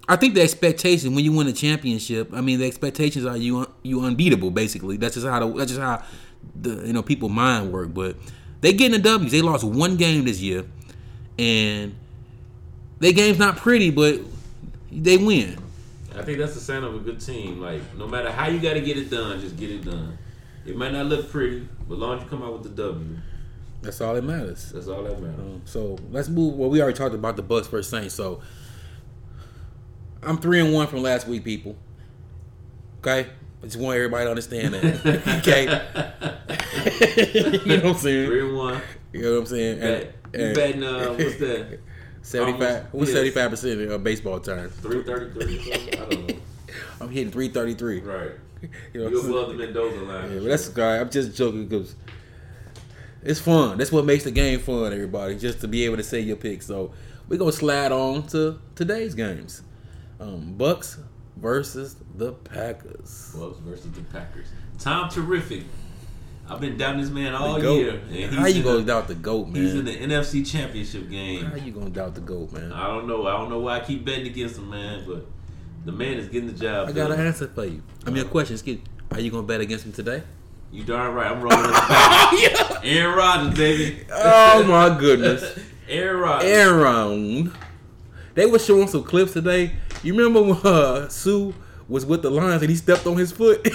I 0.08 0.16
think 0.16 0.34
the 0.34 0.42
expectation 0.42 1.14
when 1.14 1.24
you 1.24 1.32
win 1.32 1.46
a 1.46 1.52
championship. 1.52 2.30
I 2.32 2.40
mean, 2.40 2.58
the 2.58 2.66
expectations 2.66 3.24
are 3.24 3.36
you 3.36 3.66
you 3.82 4.00
unbeatable. 4.02 4.50
Basically, 4.50 4.96
that's 4.96 5.14
just 5.14 5.26
how 5.26 5.46
the, 5.46 5.52
that's 5.58 5.70
just 5.70 5.80
how 5.80 6.02
the 6.54 6.86
you 6.86 6.92
know 6.92 7.02
people 7.02 7.28
mind 7.28 7.72
work. 7.72 7.94
But 7.94 8.16
they 8.60 8.72
getting 8.72 9.00
the 9.00 9.02
W's. 9.02 9.32
They 9.32 9.42
lost 9.42 9.64
one 9.64 9.96
game 9.96 10.24
this 10.24 10.40
year, 10.40 10.64
and 11.38 11.94
their 13.02 13.12
game's 13.12 13.38
not 13.38 13.56
pretty, 13.56 13.90
but 13.90 14.20
they 14.92 15.16
win. 15.16 15.58
I 16.14 16.22
think 16.22 16.38
that's 16.38 16.54
the 16.54 16.60
sign 16.60 16.84
of 16.84 16.94
a 16.94 17.00
good 17.00 17.20
team. 17.20 17.60
Like 17.60 17.82
no 17.96 18.06
matter 18.06 18.30
how 18.30 18.46
you 18.46 18.60
got 18.60 18.74
to 18.74 18.80
get 18.80 18.96
it 18.96 19.10
done, 19.10 19.40
just 19.40 19.56
get 19.56 19.70
it 19.70 19.84
done. 19.84 20.16
It 20.64 20.76
might 20.76 20.92
not 20.92 21.06
look 21.06 21.28
pretty, 21.28 21.66
but 21.88 21.98
long 21.98 22.18
as 22.18 22.22
you 22.22 22.30
come 22.30 22.44
out 22.44 22.52
with 22.52 22.62
the 22.62 22.68
W, 22.68 23.16
That's 23.82 24.00
all 24.00 24.14
that 24.14 24.22
matters. 24.22 24.70
that's 24.70 24.86
all 24.86 25.02
that 25.02 25.20
matters. 25.20 25.40
Um, 25.40 25.62
so 25.64 25.98
let's 26.12 26.28
move. 26.28 26.54
Well, 26.54 26.70
we 26.70 26.80
already 26.80 26.96
talked 26.96 27.16
about 27.16 27.34
the 27.34 27.42
Bucks 27.42 27.66
versus 27.66 27.90
Saints. 27.90 28.14
So 28.14 28.40
I'm 30.22 30.38
three 30.38 30.60
and 30.60 30.72
one 30.72 30.86
from 30.86 31.02
last 31.02 31.26
week, 31.26 31.42
people. 31.42 31.74
Okay, 33.00 33.28
I 33.60 33.64
just 33.64 33.78
want 33.78 33.96
everybody 33.96 34.26
to 34.26 34.30
understand 34.30 34.74
that. 34.74 35.04
okay, 35.40 35.64
you 37.64 37.76
know 37.78 37.82
what 37.82 37.86
I'm 37.86 37.94
saying? 37.96 38.28
Three 38.28 38.46
and 38.46 38.56
one. 38.56 38.80
You 39.12 39.22
know 39.22 39.32
what 39.32 39.38
I'm 39.40 39.46
saying? 39.46 39.80
Bet, 39.80 40.14
you 40.34 40.54
betting 40.54 40.84
uh, 40.84 41.14
what's 41.14 41.38
that? 41.38 41.80
Seventy-five. 42.22 42.60
Almost- 42.62 42.94
What's 42.94 43.08
yes. 43.10 43.16
seventy-five 43.16 43.50
percent 43.50 43.80
of 43.90 44.04
baseball 44.04 44.40
terms? 44.40 44.72
Three 44.76 45.02
thirty 45.02 45.30
three. 45.32 45.72
I 45.92 45.96
don't 45.96 46.28
know. 46.28 46.34
I'm 47.00 47.08
hitting 47.10 47.32
three 47.32 47.48
thirty-three. 47.48 48.00
Right. 48.00 48.30
You 48.94 49.00
know 49.00 49.04
what 49.06 49.12
You 49.12 49.18
I'm 49.18 49.24
saying? 49.24 49.34
above 49.36 49.48
the 49.48 49.54
Mendoza 49.54 49.96
line. 50.04 50.30
Yeah, 50.34 50.38
but 50.38 50.44
that's 50.44 50.68
guy. 50.68 50.98
I'm 51.00 51.10
just 51.10 51.36
joking 51.36 51.66
because 51.66 51.96
it's 53.24 53.40
fun. 53.40 53.76
That's 53.76 53.90
what 53.90 54.04
makes 54.04 54.22
the 54.22 54.30
game 54.30 54.60
fun, 54.60 54.92
everybody. 54.92 55.36
Just 55.36 55.60
to 55.62 55.68
be 55.68 55.84
able 55.84 55.96
to 55.96 56.04
say 56.04 56.20
your 56.20 56.36
pick. 56.36 56.62
So 56.62 56.92
we're 57.28 57.38
gonna 57.38 57.50
slide 57.50 57.90
on 57.90 58.24
to 58.28 58.60
today's 58.76 59.16
games. 59.16 59.62
Um, 60.20 60.54
Bucks 60.56 60.98
versus 61.36 61.96
the 62.14 62.34
Packers. 62.34 63.34
Bucks 63.36 63.58
versus 63.58 63.90
the 63.90 64.02
Packers. 64.02 64.46
Tom 64.78 65.08
Terrific. 65.10 65.64
I've 66.48 66.60
been 66.60 66.76
down 66.76 67.00
this 67.00 67.08
man 67.10 67.34
all 67.34 67.58
year. 67.62 67.90
and 68.08 68.10
he's 68.14 68.28
How 68.34 68.46
you 68.46 68.62
gonna 68.62 68.78
the- 68.78 68.84
doubt 68.84 69.08
the 69.08 69.14
goat, 69.14 69.48
man? 69.48 69.62
He's 69.62 69.74
in 69.74 69.84
the 69.84 69.96
NFC 69.96 70.44
Championship 70.44 71.08
game. 71.08 71.44
How 71.46 71.56
you 71.56 71.72
gonna 71.72 71.90
doubt 71.90 72.14
the 72.14 72.20
goat, 72.20 72.52
man? 72.52 72.72
I 72.72 72.88
don't 72.88 73.06
know. 73.08 73.26
I 73.26 73.32
don't 73.38 73.48
know 73.48 73.60
why 73.60 73.76
I 73.76 73.80
keep 73.80 74.04
betting 74.04 74.26
against 74.26 74.58
him, 74.58 74.68
man. 74.70 75.04
But 75.06 75.26
the 75.84 75.92
man 75.92 76.18
is 76.18 76.28
getting 76.28 76.48
the 76.52 76.58
job. 76.58 76.88
I 76.88 76.92
got 76.92 77.10
an 77.10 77.16
done. 77.18 77.26
answer 77.28 77.46
for 77.48 77.64
you. 77.64 77.82
I 78.06 78.10
mean, 78.10 78.24
a 78.24 78.28
question. 78.28 78.54
Excuse. 78.54 78.80
Are 79.12 79.20
you 79.20 79.30
gonna 79.30 79.46
bet 79.46 79.60
against 79.60 79.86
him 79.86 79.92
today? 79.92 80.22
You 80.72 80.84
darn 80.84 81.14
right. 81.14 81.30
I'm 81.30 81.40
rolling 81.42 81.58
with 81.60 81.66
the 81.74 81.80
Packers. 81.80 82.78
Aaron 82.84 83.16
Rodgers, 83.16 83.54
baby. 83.58 84.04
Oh 84.10 84.64
my 84.64 84.98
goodness. 84.98 85.58
Aaron 85.88 86.20
Rodgers. 86.20 86.50
Aaron. 86.50 87.52
They 88.34 88.46
were 88.46 88.58
showing 88.58 88.88
some 88.88 89.04
clips 89.04 89.32
today. 89.34 89.72
You 90.02 90.14
remember 90.16 90.42
when 90.42 90.58
uh, 90.64 91.08
Suh 91.08 91.52
was 91.88 92.06
with 92.06 92.22
the 92.22 92.30
Lions 92.30 92.62
and 92.62 92.70
he 92.70 92.76
stepped 92.76 93.06
on 93.06 93.16
his 93.18 93.30
foot? 93.32 93.60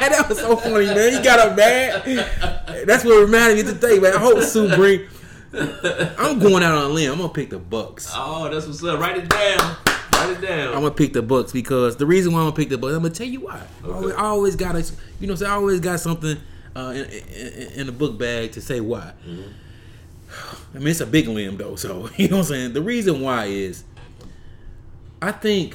that 0.10 0.26
was 0.28 0.38
so 0.38 0.56
funny, 0.56 0.86
man. 0.86 1.12
He 1.12 1.22
got 1.22 1.38
up 1.38 1.56
mad. 1.56 2.86
That's 2.86 3.04
what 3.04 3.20
reminded 3.20 3.64
me 3.66 3.72
today, 3.72 3.98
man. 3.98 4.14
I 4.14 4.18
hope 4.18 4.42
Suh 4.42 4.74
bring. 4.76 5.06
I'm 6.18 6.38
going 6.38 6.62
out 6.62 6.74
on 6.74 6.90
a 6.90 6.94
limb. 6.94 7.12
I'm 7.12 7.18
gonna 7.18 7.32
pick 7.32 7.50
the 7.50 7.58
Bucks. 7.58 8.10
Oh, 8.14 8.48
that's 8.52 8.66
what's 8.66 8.82
up. 8.84 9.00
Write 9.00 9.18
it 9.18 9.28
down. 9.28 9.76
Write 10.12 10.30
it 10.30 10.40
down. 10.40 10.68
I'm 10.68 10.80
gonna 10.82 10.90
pick 10.90 11.12
the 11.12 11.22
Bucks 11.22 11.52
because 11.52 11.96
the 11.96 12.06
reason 12.06 12.32
why 12.32 12.40
I'm 12.40 12.46
gonna 12.46 12.56
pick 12.56 12.68
the 12.68 12.78
Bucks, 12.78 12.94
I'm 12.94 13.02
gonna 13.02 13.14
tell 13.14 13.26
you 13.26 13.40
why. 13.40 13.60
I, 13.84 13.86
Okay. 13.86 13.92
always, 13.94 14.14
I 14.14 14.20
always 14.24 14.56
got 14.56 14.76
a, 14.76 14.84
you 15.20 15.26
know, 15.28 15.34
so 15.34 15.46
I 15.46 15.50
always 15.50 15.80
got 15.80 16.00
something 16.00 16.36
uh, 16.74 16.92
in, 16.94 17.04
in, 17.06 17.72
in 17.80 17.86
the 17.86 17.92
book 17.92 18.18
bag 18.18 18.52
to 18.52 18.60
say 18.60 18.80
why. 18.80 19.12
I 20.74 20.78
mean, 20.78 20.88
it's 20.88 21.00
a 21.00 21.06
big 21.06 21.28
limb 21.28 21.56
though, 21.56 21.76
so 21.76 22.10
you 22.16 22.28
know 22.28 22.36
what 22.38 22.42
I'm 22.46 22.48
saying. 22.48 22.72
The 22.74 22.82
reason 22.82 23.20
why 23.22 23.46
is, 23.46 23.84
I 25.22 25.32
think 25.32 25.74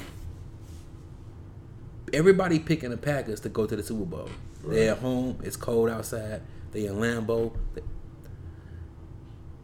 everybody 2.14 2.60
picking 2.60 2.90
the 2.90 2.98
Packers 2.98 3.40
to 3.42 3.50
go 3.50 3.66
to 3.66 3.76
the 3.76 3.84
Super 3.84 4.06
Bowl. 4.06 4.30
They're 4.66 4.94
at 4.94 5.00
home. 5.00 5.40
It's 5.44 5.56
cold 5.58 5.90
outside. 5.90 6.42
They 6.72 6.86
in 6.86 6.96
Lambeau. 6.96 7.56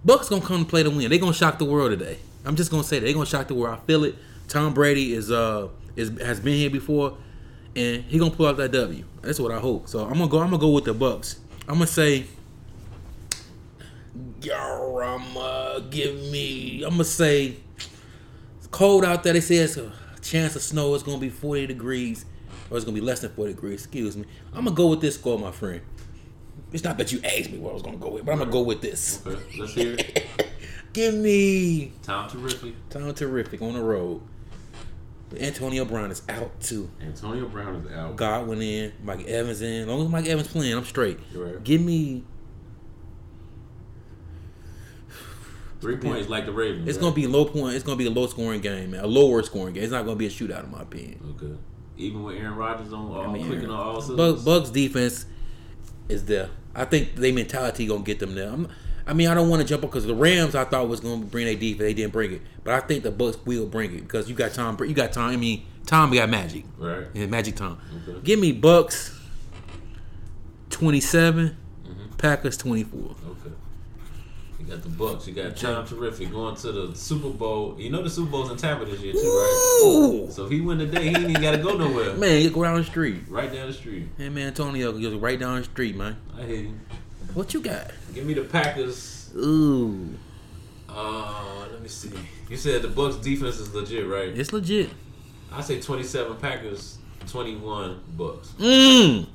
Bucks 0.03 0.29
gonna 0.29 0.41
come 0.41 0.63
to 0.63 0.69
play 0.69 0.83
to 0.83 0.89
win. 0.89 1.09
They 1.09 1.19
gonna 1.19 1.33
shock 1.33 1.59
the 1.59 1.65
world 1.65 1.91
today. 1.91 2.17
I'm 2.45 2.55
just 2.55 2.71
gonna 2.71 2.83
say 2.83 2.99
that 2.99 3.05
they 3.05 3.13
gonna 3.13 3.25
shock 3.25 3.47
the 3.47 3.55
world. 3.55 3.77
I 3.77 3.85
feel 3.85 4.03
it. 4.03 4.15
Tom 4.47 4.73
Brady 4.73 5.13
is 5.13 5.31
uh 5.31 5.67
is 5.95 6.17
has 6.21 6.39
been 6.39 6.53
here 6.53 6.69
before, 6.69 7.17
and 7.75 8.03
he 8.03 8.17
gonna 8.17 8.31
pull 8.31 8.47
out 8.47 8.57
that 8.57 8.71
W. 8.71 9.03
That's 9.21 9.39
what 9.39 9.51
I 9.51 9.59
hope. 9.59 9.87
So 9.87 10.05
I'm 10.05 10.13
gonna 10.13 10.27
go. 10.27 10.39
I'm 10.39 10.49
gonna 10.49 10.59
go 10.59 10.69
with 10.69 10.85
the 10.85 10.93
Bucks. 10.93 11.39
I'm 11.67 11.75
gonna 11.75 11.87
say. 11.87 12.25
Yarama, 14.39 15.89
give 15.91 16.15
me. 16.31 16.83
I'm 16.83 16.91
gonna 16.91 17.03
say 17.03 17.57
it's 18.57 18.67
cold 18.67 19.03
out 19.03 19.23
there. 19.23 19.33
They 19.33 19.41
say 19.41 19.57
it's 19.57 19.77
a 19.77 19.91
chance 20.21 20.55
of 20.55 20.61
snow. 20.61 20.93
It's 20.95 21.03
gonna 21.03 21.17
be 21.17 21.29
40 21.29 21.67
degrees, 21.67 22.25
or 22.69 22.77
it's 22.77 22.85
gonna 22.85 22.95
be 22.95 23.01
less 23.01 23.21
than 23.21 23.31
40 23.31 23.53
degrees. 23.53 23.83
Excuse 23.83 24.17
me. 24.17 24.25
I'm 24.53 24.65
gonna 24.65 24.75
go 24.75 24.87
with 24.87 25.01
this 25.01 25.15
score, 25.15 25.37
my 25.37 25.51
friend. 25.51 25.81
It's 26.71 26.83
not 26.83 26.97
that 26.97 27.11
you 27.11 27.21
asked 27.23 27.51
me 27.51 27.59
what 27.59 27.71
I 27.71 27.73
was 27.73 27.83
gonna 27.83 27.97
go 27.97 28.09
with, 28.09 28.25
but 28.25 28.33
I'm 28.33 28.39
gonna 28.39 28.51
go 28.51 28.61
with 28.61 28.81
this. 28.81 29.25
Okay, 29.25 29.41
let's 29.59 29.73
hear 29.73 29.95
it. 29.97 30.25
Give 30.93 31.13
me 31.13 31.93
Tom 32.01 32.29
Terrific. 32.29 32.73
Tom 32.89 33.13
Terrific 33.13 33.61
on 33.61 33.73
the 33.73 33.81
road. 33.81 34.21
Antonio 35.39 35.85
Brown 35.85 36.09
is 36.09 36.21
out 36.29 36.59
too. 36.61 36.89
Antonio 37.01 37.47
Brown 37.47 37.75
is 37.75 37.91
out. 37.91 38.15
Godwin 38.15 38.61
in, 38.61 38.93
Mike 39.03 39.25
Evans 39.27 39.61
in. 39.61 39.81
As 39.81 39.87
long 39.87 40.01
as 40.01 40.09
Mike 40.09 40.25
Evans 40.25 40.47
playing, 40.47 40.73
I'm 40.73 40.85
straight. 40.85 41.19
Right. 41.33 41.63
Give 41.63 41.81
me. 41.81 42.23
Three 45.79 45.97
points 45.97 46.27
like 46.27 46.45
the 46.45 46.51
Ravens. 46.51 46.87
It's 46.87 46.97
right? 46.97 47.03
gonna 47.03 47.15
be 47.15 47.27
low 47.27 47.45
point. 47.45 47.75
It's 47.75 47.83
gonna 47.83 47.97
be 47.97 48.07
a 48.07 48.11
low 48.11 48.25
scoring 48.27 48.61
game, 48.61 48.91
man. 48.91 49.03
A 49.03 49.07
lower 49.07 49.43
scoring 49.43 49.73
game. 49.73 49.83
It's 49.83 49.91
not 49.91 50.05
gonna 50.05 50.17
be 50.17 50.25
a 50.25 50.29
shootout, 50.29 50.63
in 50.63 50.71
my 50.71 50.81
opinion. 50.81 51.35
Okay. 51.35 51.55
Even 51.97 52.23
with 52.23 52.37
Aaron 52.37 52.55
Rodgers 52.55 52.93
on 52.93 53.07
all 53.11 53.21
I 53.21 53.31
mean, 53.33 53.45
clicking 53.47 53.69
on 53.69 53.79
all 53.79 54.01
cylinders. 54.01 54.43
Bucks 54.45 54.69
defense 54.69 55.25
is 56.09 56.25
there. 56.25 56.49
I 56.75 56.85
think 56.85 57.15
their 57.15 57.33
mentality 57.33 57.87
gonna 57.87 58.03
get 58.03 58.19
them 58.19 58.35
there. 58.35 58.49
I'm, 58.49 58.67
I 59.07 59.13
mean, 59.13 59.27
I 59.29 59.33
don't 59.33 59.49
want 59.49 59.61
to 59.61 59.67
jump 59.67 59.83
up 59.83 59.89
because 59.89 60.05
the 60.05 60.13
Rams 60.13 60.53
I 60.53 60.63
thought 60.65 60.87
was 60.87 60.99
gonna 60.99 61.25
bring 61.25 61.45
their 61.45 61.55
defense. 61.55 61.79
They 61.79 61.93
didn't 61.93 62.13
bring 62.13 62.33
it, 62.33 62.41
but 62.63 62.73
I 62.73 62.81
think 62.81 63.03
the 63.03 63.11
Bucks 63.11 63.37
will 63.45 63.65
bring 63.65 63.93
it 63.95 64.01
because 64.01 64.29
you 64.29 64.35
got 64.35 64.53
Tom. 64.53 64.77
You 64.81 64.93
got 64.93 65.11
Tom. 65.13 65.29
I 65.31 65.37
mean, 65.37 65.65
Tom 65.85 66.11
got 66.13 66.29
Magic. 66.29 66.65
Right. 66.77 67.07
Yeah, 67.13 67.25
Magic 67.25 67.55
Tom. 67.55 67.79
Okay. 68.07 68.19
Give 68.23 68.39
me 68.39 68.51
Bucks 68.51 69.17
27, 70.69 71.55
Mhm. 71.85 72.17
Packers 72.17 72.57
24. 72.57 72.99
Okay. 73.01 73.55
You 74.67 74.73
got 74.73 74.83
the 74.83 74.89
Bucks. 74.89 75.27
You 75.27 75.33
got 75.33 75.55
Tom 75.55 75.85
Terrific 75.87 76.29
going 76.31 76.55
to 76.57 76.71
the 76.71 76.95
Super 76.95 77.29
Bowl. 77.29 77.75
You 77.79 77.89
know 77.89 78.01
the 78.03 78.09
Super 78.09 78.29
Bowl's 78.31 78.51
in 78.51 78.57
Tampa 78.57 78.83
this 78.85 78.99
year 78.99 79.13
too, 79.13 79.19
right? 79.19 79.81
Ooh. 79.85 80.27
So 80.29 80.45
if 80.45 80.51
he 80.51 80.59
win 80.59 80.77
today, 80.79 81.03
he 81.03 81.07
ain't 81.15 81.29
even 81.29 81.41
got 81.41 81.51
to 81.51 81.57
go 81.59 81.77
nowhere. 81.77 82.15
Man, 82.15 82.41
you 82.41 82.49
go 82.49 82.63
down 82.63 82.77
the 82.77 82.83
street. 82.83 83.21
Right 83.29 83.51
down 83.51 83.67
the 83.67 83.73
street. 83.73 84.07
Hey, 84.17 84.27
man, 84.29 84.47
Antonio 84.47 84.91
goes 84.91 85.13
right 85.15 85.39
down 85.39 85.59
the 85.59 85.63
street, 85.63 85.95
man. 85.95 86.17
I 86.37 86.43
hear 86.43 86.55
you. 86.57 86.73
What 87.33 87.53
you 87.53 87.61
got? 87.61 87.91
Give 88.13 88.25
me 88.25 88.33
the 88.33 88.43
Packers. 88.43 89.29
Ooh, 89.37 90.15
Uh, 90.89 91.65
let 91.71 91.81
me 91.81 91.87
see. 91.87 92.09
You 92.49 92.57
said 92.57 92.81
the 92.81 92.87
Bucks 92.87 93.17
defense 93.17 93.59
is 93.59 93.73
legit, 93.73 94.07
right? 94.07 94.29
it's 94.29 94.51
legit. 94.51 94.89
I 95.51 95.61
say 95.61 95.79
27 95.79 96.35
Packers, 96.37 96.97
21 97.27 98.01
Bucks. 98.17 98.49
Mmm. 98.59 99.27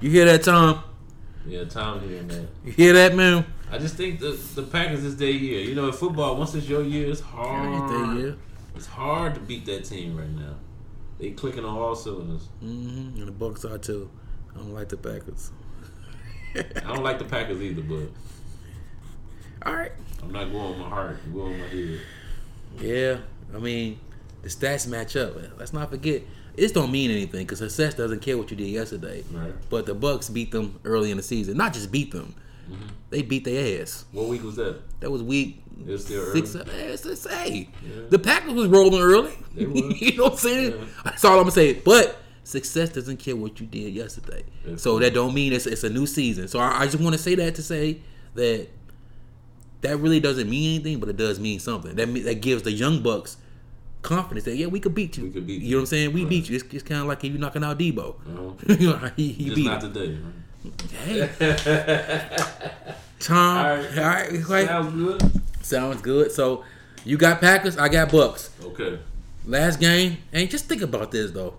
You 0.00 0.10
hear 0.10 0.24
that, 0.24 0.42
Tom? 0.42 0.82
Yeah, 1.46 1.64
Tom 1.64 2.00
here, 2.08 2.22
man. 2.22 2.48
You 2.64 2.72
hear 2.72 2.92
that, 2.94 3.14
man? 3.14 3.44
I 3.72 3.78
just 3.78 3.94
think 3.96 4.20
the 4.20 4.32
the 4.54 4.62
Packers 4.62 5.02
is 5.02 5.16
their 5.16 5.30
year. 5.30 5.60
You 5.60 5.74
know, 5.74 5.86
in 5.86 5.92
football, 5.92 6.36
once 6.36 6.54
it's 6.54 6.68
your 6.68 6.82
year, 6.82 7.10
it's 7.10 7.22
hard. 7.22 8.18
Yeah. 8.18 8.32
It's 8.76 8.86
hard 8.86 9.34
to 9.34 9.40
beat 9.40 9.64
that 9.66 9.86
team 9.86 10.16
right 10.16 10.28
now. 10.28 10.54
They 11.18 11.30
clicking 11.30 11.64
on 11.64 11.78
all 11.78 11.94
cylinders. 11.94 12.48
Mm-hmm. 12.62 13.18
And 13.18 13.28
the 13.28 13.32
Bucks 13.32 13.64
are 13.64 13.78
too. 13.78 14.10
I 14.54 14.58
don't 14.58 14.74
like 14.74 14.90
the 14.90 14.96
Packers. 14.98 15.50
I 16.54 16.80
don't 16.80 17.02
like 17.02 17.18
the 17.18 17.24
Packers 17.24 17.62
either, 17.62 17.82
but 17.82 18.08
All 19.64 19.74
right. 19.74 19.92
I'm 20.22 20.32
not 20.32 20.52
going 20.52 20.70
with 20.70 20.78
my 20.78 20.88
heart. 20.88 21.18
I'm 21.24 21.32
going 21.32 21.52
with 21.52 21.60
my 21.60 21.68
head. 21.68 22.00
Yeah. 22.78 23.16
I 23.54 23.58
mean, 23.58 23.98
the 24.42 24.48
stats 24.48 24.86
match 24.86 25.16
up. 25.16 25.34
Let's 25.58 25.72
not 25.72 25.90
forget. 25.90 26.22
This 26.56 26.72
don't 26.72 26.92
mean 26.92 27.10
anything 27.10 27.46
because 27.46 27.60
success 27.60 27.94
doesn't 27.94 28.20
care 28.20 28.36
what 28.36 28.50
you 28.50 28.56
did 28.56 28.68
yesterday. 28.68 29.24
Right. 29.30 29.54
But 29.70 29.86
the 29.86 29.94
Bucks 29.94 30.28
beat 30.28 30.50
them 30.50 30.78
early 30.84 31.10
in 31.10 31.16
the 31.16 31.22
season. 31.22 31.56
Not 31.56 31.72
just 31.72 31.90
beat 31.90 32.12
them. 32.12 32.34
Mm-hmm. 32.70 32.86
They 33.10 33.22
beat 33.22 33.44
their 33.44 33.82
ass. 33.82 34.04
What 34.12 34.28
week 34.28 34.42
was 34.42 34.56
that? 34.56 34.78
That 35.00 35.10
was 35.10 35.22
week 35.22 35.62
still 35.98 36.22
early. 36.22 36.46
six. 36.46 36.54
It's 36.54 37.02
to 37.02 37.16
say 37.16 37.68
Yeah. 37.82 38.02
the 38.08 38.18
Packers 38.18 38.54
was 38.54 38.68
rolling 38.68 39.00
early. 39.00 39.32
You 39.54 40.16
know 40.16 40.24
what 40.24 40.32
I'm 40.32 40.38
saying? 40.38 40.72
Yeah. 40.78 40.84
That's 41.04 41.24
all 41.24 41.32
I'm 41.36 41.40
gonna 41.42 41.50
say. 41.50 41.74
But 41.74 42.18
success 42.44 42.88
doesn't 42.90 43.18
care 43.18 43.36
what 43.36 43.60
you 43.60 43.66
did 43.66 43.92
yesterday. 43.92 44.44
That's 44.64 44.82
so 44.82 44.98
that 44.98 45.12
don't 45.14 45.34
mean 45.34 45.52
it's, 45.52 45.66
it's 45.66 45.84
a 45.84 45.90
new 45.90 46.06
season. 46.06 46.48
So 46.48 46.58
I, 46.58 46.80
I 46.82 46.84
just 46.86 47.00
want 47.00 47.14
to 47.14 47.20
say 47.22 47.34
that 47.34 47.54
to 47.56 47.62
say 47.62 48.00
that 48.34 48.68
that 49.82 49.96
really 49.98 50.20
doesn't 50.20 50.48
mean 50.48 50.76
anything, 50.76 51.00
but 51.00 51.08
it 51.08 51.16
does 51.16 51.38
mean 51.40 51.58
something. 51.58 51.94
That 51.96 52.06
that 52.24 52.40
gives 52.40 52.62
the 52.62 52.72
young 52.72 53.02
bucks 53.02 53.36
confidence 54.02 54.44
that 54.46 54.56
yeah 54.56 54.66
we 54.66 54.80
could 54.80 54.94
beat 54.94 55.16
you. 55.16 55.24
We 55.24 55.30
could 55.30 55.46
beat 55.46 55.60
you. 55.62 55.68
you. 55.68 55.70
know 55.72 55.76
what 55.78 55.80
I'm 55.82 55.86
saying? 55.86 56.12
We 56.12 56.22
Right. 56.22 56.30
beat 56.30 56.48
you. 56.48 56.56
It's, 56.56 56.64
it's 56.74 56.82
kind 56.82 57.00
of 57.02 57.06
like 57.08 57.22
you 57.24 57.36
knocking 57.38 57.62
out 57.64 57.78
Debo. 57.78 58.14
Uh-huh. 58.16 58.74
you 58.78 58.90
know, 58.90 59.10
he, 59.16 59.28
he 59.32 59.44
Just 59.46 59.56
beat 59.56 59.66
not 59.66 59.82
him. 59.82 59.92
today. 59.92 60.18
Hey, 61.04 61.28
Tom. 63.18 63.56
All 63.56 63.64
All 63.66 63.76
right. 63.76 63.96
right, 63.96 64.32
like, 64.48 64.66
Sounds 64.68 64.92
good. 64.94 65.40
sounds 65.62 66.02
good. 66.02 66.32
So 66.32 66.64
you 67.04 67.16
got 67.16 67.40
Packers, 67.40 67.76
I 67.78 67.88
got 67.88 68.10
Bucks. 68.12 68.50
Okay. 68.62 68.98
Last 69.46 69.80
game, 69.80 70.18
and 70.32 70.48
just 70.48 70.66
think 70.66 70.82
about 70.82 71.10
this 71.10 71.30
though. 71.32 71.54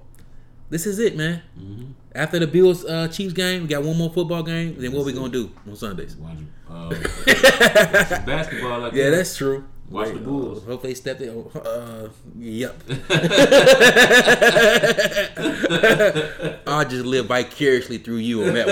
This 0.69 0.85
is 0.85 0.99
it, 0.99 1.17
man. 1.17 1.41
Mm-hmm. 1.59 1.85
After 2.15 2.39
the 2.39 2.47
Bills 2.47 2.85
uh, 2.85 3.07
Chiefs 3.09 3.33
game, 3.33 3.63
we 3.63 3.67
got 3.67 3.83
one 3.83 3.97
more 3.97 4.09
football 4.09 4.41
game. 4.43 4.75
Then 4.79 4.91
what 4.93 5.05
we 5.05 5.11
That's 5.11 5.19
gonna 5.19 5.33
do 5.33 5.51
on 5.67 5.75
Sundays? 5.75 6.15
Watch, 6.15 6.37
uh, 6.69 6.89
watch 6.89 6.97
some 8.07 8.25
basketball. 8.25 8.79
Like 8.79 8.93
Yeah, 8.93 9.09
that. 9.09 9.17
that's 9.17 9.35
true. 9.35 9.65
Watch 9.93 10.13
the 10.13 10.19
Bulls. 10.19 10.63
uh, 10.63 10.65
Hope 10.65 10.81
they 10.81 10.93
stepped 10.95 11.21
in. 11.21 11.45
Uh, 11.55 12.09
yep. 12.39 12.75
I'll 16.67 16.85
just 16.85 17.05
live 17.05 17.27
vicariously 17.27 17.99
through 17.99 18.17
you 18.17 18.43
on 18.45 18.53
that 18.55 18.67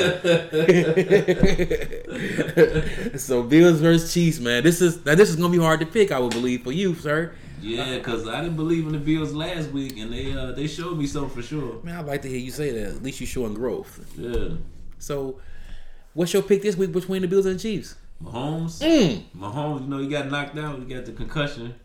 one. 3.11 3.11
so 3.19 3.43
Bills 3.43 3.79
versus 3.79 4.11
Chiefs, 4.13 4.39
man. 4.39 4.63
This 4.63 4.81
is 4.81 5.05
now 5.05 5.13
this 5.15 5.29
is 5.29 5.35
gonna 5.35 5.49
be 5.51 5.59
hard 5.59 5.79
to 5.81 5.85
pick, 5.85 6.11
I 6.11 6.17
would 6.19 6.31
believe, 6.31 6.63
for 6.63 6.71
you, 6.71 6.95
sir. 6.95 7.33
Yeah, 7.61 7.97
because 7.97 8.27
I 8.27 8.41
didn't 8.41 8.55
believe 8.55 8.87
in 8.87 8.93
the 8.93 8.97
Bills 8.97 9.33
last 9.33 9.69
week, 9.69 9.97
and 9.99 10.11
they 10.11 10.33
uh, 10.33 10.53
they 10.53 10.65
showed 10.65 10.97
me 10.97 11.05
something 11.05 11.29
for 11.29 11.43
sure. 11.47 11.83
Man, 11.83 11.99
I'd 11.99 12.07
like 12.07 12.23
to 12.23 12.29
hear 12.29 12.39
you 12.39 12.49
say 12.51 12.71
that. 12.71 12.95
At 12.95 13.03
least 13.03 13.19
you're 13.21 13.27
showing 13.27 13.53
growth. 13.53 14.03
Yeah, 14.17 14.55
So, 14.97 15.39
what's 16.13 16.33
your 16.33 16.41
pick 16.41 16.63
this 16.63 16.75
week 16.75 16.91
between 16.91 17.21
the 17.21 17.27
Bills 17.27 17.45
and 17.45 17.59
the 17.59 17.61
Chiefs? 17.61 17.95
Mahomes, 18.23 18.79
Mm. 18.81 19.23
Mahomes, 19.37 19.81
you 19.83 19.87
know 19.87 19.97
he 19.99 20.07
got 20.07 20.29
knocked 20.29 20.57
out. 20.57 20.79
He 20.79 20.85
got 20.85 21.05
the 21.05 21.11
concussion. 21.11 21.75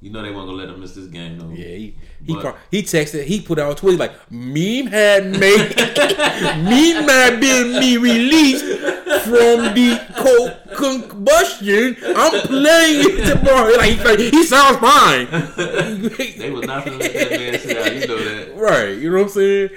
You 0.00 0.10
know 0.10 0.22
they 0.22 0.30
weren't 0.30 0.46
gonna 0.46 0.52
let 0.58 0.68
him 0.68 0.80
miss 0.80 0.94
this 0.94 1.06
game 1.06 1.38
though. 1.38 1.48
Yeah, 1.50 1.66
he 1.74 1.94
he, 2.24 2.34
But- 2.34 2.56
he 2.70 2.82
texted. 2.82 3.24
He 3.24 3.40
put 3.40 3.58
out 3.58 3.72
a 3.72 3.74
tweet 3.74 3.98
like, 3.98 4.12
"Meme 4.30 4.86
had 4.86 5.26
made 5.26 5.74
meme 5.76 7.08
had 7.08 7.40
been 7.40 7.80
me 7.80 7.96
released 7.96 8.64
from 8.64 9.74
the 9.74 10.00
co- 10.16 10.74
combustion. 10.76 11.96
I'm 12.16 12.40
playing 12.42 13.06
it 13.18 13.34
tomorrow. 13.38 13.72
Like 13.74 13.90
he, 13.90 14.04
like, 14.04 14.18
he 14.20 14.44
sounds 14.44 14.78
fine. 14.78 15.26
They 16.38 16.50
was 16.50 16.64
not 16.66 16.84
gonna 16.84 16.98
let 16.98 17.12
that 17.12 17.30
man 17.32 17.58
sit 17.60 17.76
out. 17.76 17.94
You 17.94 18.06
know 18.06 18.18
that. 18.24 18.56
right? 18.56 18.96
You 18.96 19.10
know 19.10 19.16
what 19.18 19.22
I'm 19.24 19.28
saying? 19.30 19.70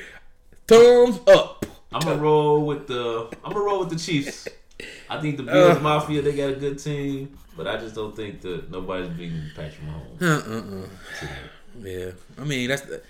Thumbs 0.67 1.19
up. 1.27 1.65
I'm 1.91 2.01
gonna 2.01 2.21
roll 2.21 2.65
with 2.65 2.85
the. 2.87 3.27
I'm 3.43 3.53
gonna 3.53 3.65
roll 3.65 3.79
with 3.79 3.89
the 3.89 3.95
Chiefs. 3.97 4.47
I 5.11 5.19
think 5.21 5.37
the 5.37 5.43
Bills 5.43 5.77
Uh. 5.77 5.81
Mafia 5.81 6.21
they 6.21 6.31
got 6.35 6.51
a 6.51 6.55
good 6.55 6.79
team, 6.79 7.37
but 7.57 7.67
I 7.67 7.77
just 7.77 7.95
don't 7.95 8.15
think 8.15 8.41
that 8.41 8.71
nobody's 8.71 9.09
beating 9.09 9.41
Patrick 9.55 9.81
Mahomes. 9.85 10.21
Uh 10.21 10.51
uh 10.51 10.83
uh. 10.83 10.87
Yeah, 11.81 12.11
I 12.39 12.43
mean 12.45 12.69
that's 12.69 12.83
the. 12.83 13.01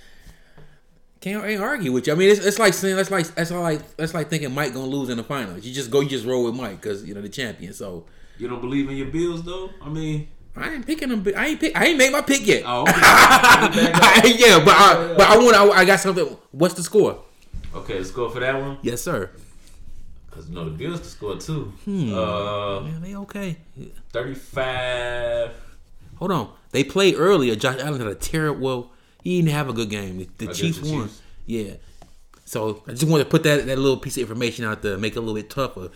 Can't 1.20 1.62
argue 1.62 1.92
with 1.92 2.08
you. 2.08 2.14
I 2.14 2.16
mean, 2.16 2.30
it's, 2.32 2.44
it's 2.44 2.58
like 2.58 2.74
saying 2.74 2.96
that's 2.96 3.12
like 3.12 3.28
that's 3.36 3.52
all 3.52 3.62
like 3.62 3.96
that's 3.96 4.16
like 4.16 4.30
thinking 4.32 4.52
Mike 4.56 4.74
gonna 4.74 4.88
lose 4.88 5.10
in 5.10 5.18
the 5.18 5.24
finals. 5.24 5.64
You 5.64 5.72
just 5.72 5.92
go, 5.92 6.00
you 6.00 6.10
just 6.10 6.26
roll 6.26 6.46
with 6.46 6.56
Mike 6.56 6.82
because 6.82 7.06
you 7.06 7.14
know 7.14 7.22
the 7.22 7.30
champion. 7.30 7.74
So 7.74 8.06
You 8.40 8.48
don't 8.48 8.60
believe 8.62 8.90
in 8.90 8.98
your 8.98 9.08
Bills 9.08 9.44
though? 9.44 9.70
I 9.84 9.90
mean, 9.90 10.30
I 10.56 10.74
ain't 10.74 10.88
picking 10.88 11.10
them. 11.10 11.24
I 11.38 11.48
ain't 11.50 11.60
pick. 11.60 11.78
I 11.80 11.86
ain't 11.86 11.98
made 12.00 12.12
my 12.12 12.22
pick 12.22 12.48
yet. 12.48 12.64
oh, 12.66 12.82
okay. 12.82 12.92
yeah, 14.36 14.66
but 14.66 14.74
I, 14.74 15.14
but 15.16 15.28
I 15.30 15.38
want. 15.38 15.56
I, 15.56 15.68
I 15.82 15.86
got 15.86 16.00
something. 16.00 16.26
What's 16.52 16.74
the 16.74 16.82
score? 16.82 17.24
okay, 17.76 18.00
the 18.00 18.06
score 18.06 18.32
for 18.32 18.40
that 18.40 18.60
one. 18.60 18.80
Yes, 18.82 19.04
sir. 19.04 19.30
Cause 20.32 20.48
you 20.50 20.56
know 20.56 20.64
the 20.66 20.72
Bills 20.72 21.00
can 21.02 21.10
score 21.10 21.36
too. 21.38 21.74
Hmm. 21.86 22.14
Uh, 22.14 22.82
Yeah, 22.84 22.92
they 23.02 23.16
okay. 23.16 23.58
thirty-five. 24.12 25.52
Hold 26.16 26.32
on. 26.32 26.50
They 26.72 26.84
played 26.84 27.16
earlier. 27.18 27.56
Josh 27.56 27.80
Allen 27.80 28.00
had 28.00 28.08
a 28.10 28.16
terrible. 28.16 28.62
Well, 28.62 28.92
he 29.24 29.38
didn't 29.42 29.52
have 29.52 29.68
a 29.70 29.74
good 29.74 29.90
game. 29.90 30.20
The, 30.20 30.46
the 30.46 30.54
Chiefs 30.54 30.78
the 30.80 30.92
won. 30.94 31.04
Chiefs. 31.08 31.22
Yeah. 31.46 31.74
So 32.46 32.84
I 32.88 32.92
just 32.92 33.04
wanted 33.04 33.26
to 33.26 33.30
put 33.30 33.44
that 33.44 33.66
that 33.66 33.78
little 33.78 33.98
piece 33.98 34.18
of 34.18 34.22
information 34.22 34.66
out 34.66 34.82
there, 34.82 34.98
make 34.98 35.14
it 35.14 35.18
a 35.18 35.22
little 35.22 35.36
bit 35.36 35.50
tougher. 35.50 35.90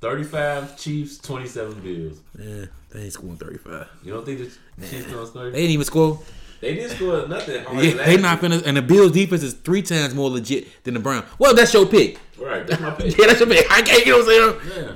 35 0.00 0.78
Chiefs, 0.78 1.18
27 1.18 1.80
Bills. 1.80 2.20
Yeah, 2.38 2.66
they 2.90 3.04
ain't 3.04 3.12
scoring 3.12 3.36
thirty 3.36 3.58
five. 3.58 3.88
You 4.04 4.12
don't 4.12 4.24
think 4.26 4.38
the 4.38 4.86
Chiefs 4.86 5.06
gonna 5.10 5.26
score? 5.26 5.50
They 5.50 5.60
didn't 5.62 5.70
even 5.72 5.84
score. 5.84 6.20
They 6.64 6.74
didn't 6.76 6.96
score 6.96 7.28
nothing. 7.28 7.62
hard 7.62 7.84
Yeah, 7.84 8.06
they 8.06 8.16
not 8.16 8.40
finna. 8.40 8.62
And 8.64 8.76
the 8.78 8.82
Bills 8.82 9.12
defense 9.12 9.42
is 9.42 9.52
three 9.52 9.82
times 9.82 10.14
more 10.14 10.30
legit 10.30 10.82
than 10.84 10.94
the 10.94 11.00
Browns. 11.00 11.26
Well, 11.38 11.54
that's 11.54 11.74
your 11.74 11.84
pick. 11.84 12.18
Right, 12.38 12.66
that's 12.66 12.80
my 12.80 12.90
pick. 12.90 13.14
Yeah, 13.18 13.26
that's 13.26 13.40
your 13.40 13.48
pick. 13.50 13.70
I 13.70 13.82
can't. 13.82 14.06
You 14.06 14.12
know 14.12 14.18
what 14.24 14.54
I'm 14.56 14.70
saying? 14.70 14.84
Yeah, 14.86 14.90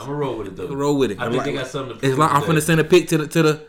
I'm 0.00 0.06
gonna 0.06 0.12
roll 0.14 0.38
with 0.38 0.46
it 0.48 0.56
though. 0.56 0.68
Roll 0.68 0.96
with 0.98 1.10
it. 1.10 1.20
I 1.20 1.30
think 1.30 1.44
they 1.44 1.52
got 1.52 1.66
something. 1.66 1.98
To 1.98 2.06
It's 2.06 2.16
like 2.16 2.32
I'm 2.32 2.42
finna 2.42 2.62
send 2.62 2.80
a 2.80 2.84
pick 2.84 3.08
to 3.08 3.18
the 3.18 3.26
to 3.26 3.42
the 3.42 3.66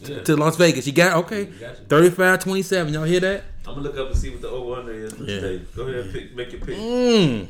Yeah. 0.00 0.22
to 0.22 0.36
Las 0.36 0.56
Vegas. 0.56 0.86
You 0.86 0.92
got 0.92 1.16
okay. 1.24 1.46
Got 1.46 1.80
you. 1.80 1.84
35-27. 1.86 2.92
Y'all 2.92 3.02
hear 3.04 3.20
that? 3.20 3.44
I'm 3.66 3.74
gonna 3.74 3.80
look 3.88 3.98
up 3.98 4.08
and 4.10 4.16
see 4.16 4.30
what 4.30 4.40
the 4.42 4.48
over 4.48 4.76
under 4.80 4.92
is 4.92 5.12
Yeah. 5.18 5.40
today. 5.40 5.64
Go 5.74 5.82
ahead, 5.82 5.94
and 6.04 6.12
pick, 6.12 6.36
make 6.36 6.52
your 6.52 6.60
pick. 6.60 6.76
Mm. 6.78 7.46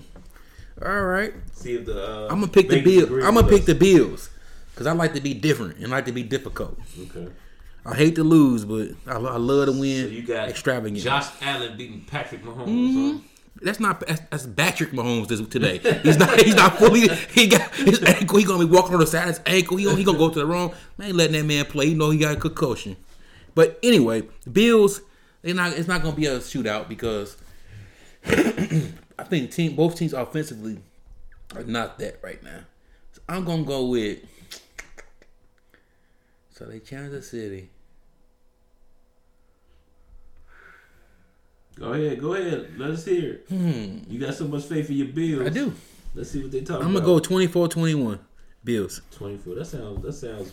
All 0.85 1.03
right. 1.03 1.35
See 1.53 1.75
if 1.75 1.85
the 1.85 2.03
uh, 2.03 2.29
I'm 2.31 2.41
gonna 2.41 2.49
pick 2.49 2.71
the 2.71 2.81
Bills. 2.81 3.11
I'm 3.25 3.35
gonna 3.35 3.47
pick 3.47 3.61
us. 3.61 3.67
the 3.67 3.75
Bills 3.75 4.31
because 4.73 4.87
I 4.87 4.93
like 4.93 5.13
to 5.15 5.21
be 5.21 5.35
different 5.35 5.77
and 5.79 5.91
like 5.91 6.07
to 6.07 6.13
be 6.13 6.23
difficult. 6.23 6.79
Okay. 6.99 7.29
I 7.88 7.95
hate 7.95 8.16
to 8.16 8.25
lose, 8.25 8.64
but 8.64 8.90
I, 9.07 9.14
I 9.14 9.37
love 9.37 9.66
to 9.66 9.73
win. 9.73 10.04
So 10.09 10.11
you 10.11 10.23
got 10.23 10.49
extravagant. 10.50 11.00
Josh 11.00 11.28
Allen 11.40 11.76
beating 11.76 12.02
Patrick 12.02 12.42
Mahomes. 12.42 12.66
Mhm. 12.66 13.12
huh? 13.14 13.18
That's 13.62 13.80
not 13.80 14.07
that's, 14.07 14.21
that's 14.30 14.47
Patrick 14.47 14.90
Mahomes 14.92 15.28
this, 15.28 15.40
today. 15.49 15.78
He's 16.02 16.18
not 16.18 16.40
he's 16.40 16.54
not 16.54 16.78
fully 16.78 17.09
he 17.09 17.49
got 17.49 17.75
his 17.75 18.02
ankle. 18.04 18.38
He 18.38 18.45
gonna 18.45 18.64
be 18.64 18.71
walking 18.71 18.95
on 18.95 19.00
the 19.00 19.07
side 19.07 19.23
of 19.28 19.37
his 19.37 19.40
ankle. 19.47 19.78
He 19.78 19.85
gonna, 19.85 19.97
he 19.97 20.04
gonna 20.04 20.18
go 20.18 20.28
to 20.28 20.38
the 20.38 20.47
wrong. 20.47 20.75
Man, 20.97 21.09
ain't 21.09 21.16
letting 21.16 21.33
that 21.33 21.45
man 21.45 21.64
play. 21.64 21.87
You 21.87 21.97
know 21.97 22.11
he 22.11 22.18
got 22.18 22.37
a 22.37 22.40
concussion. 22.40 22.97
But 23.54 23.78
anyway, 23.83 24.23
the 24.45 24.50
Bills. 24.50 25.00
They 25.42 25.52
not. 25.52 25.73
It's 25.73 25.88
not 25.88 26.02
gonna 26.02 26.14
be 26.14 26.26
a 26.26 26.38
shootout 26.38 26.88
because 26.88 27.37
I 28.26 29.25
think 29.25 29.50
team 29.50 29.75
both 29.75 29.97
teams 29.97 30.12
offensively 30.12 30.78
are 31.57 31.64
not 31.64 31.99
that 31.99 32.21
right 32.23 32.42
now. 32.42 32.61
So 33.12 33.23
I'm 33.28 33.45
gonna 33.45 33.64
go 33.64 33.87
with. 33.87 34.18
So 36.50 36.66
they 36.66 36.80
Kansas 36.80 37.30
City. 37.30 37.71
Go 41.79 41.93
ahead, 41.93 42.21
go 42.21 42.35
ahead. 42.35 42.73
Let 42.77 42.91
us 42.91 43.05
hear 43.05 43.41
it. 43.49 43.51
You 44.09 44.19
got 44.19 44.35
so 44.35 44.47
much 44.49 44.65
faith 44.65 44.91
in 44.91 44.97
your 44.97 45.07
Bills. 45.09 45.41
Hmm. 45.43 45.47
I 45.47 45.51
do. 45.51 45.73
Let's 46.15 46.31
see 46.31 46.43
what 46.43 46.51
they 46.51 46.61
talk 46.61 46.77
about. 46.81 46.87
I'm 46.87 46.93
gonna 46.95 47.05
about. 47.05 47.29
go 47.29 47.37
24-21. 47.37 48.19
Bills. 48.65 49.01
24. 49.13 49.55
That 49.55 49.65
sounds. 49.67 50.03
That 50.03 50.13
sounds 50.13 50.53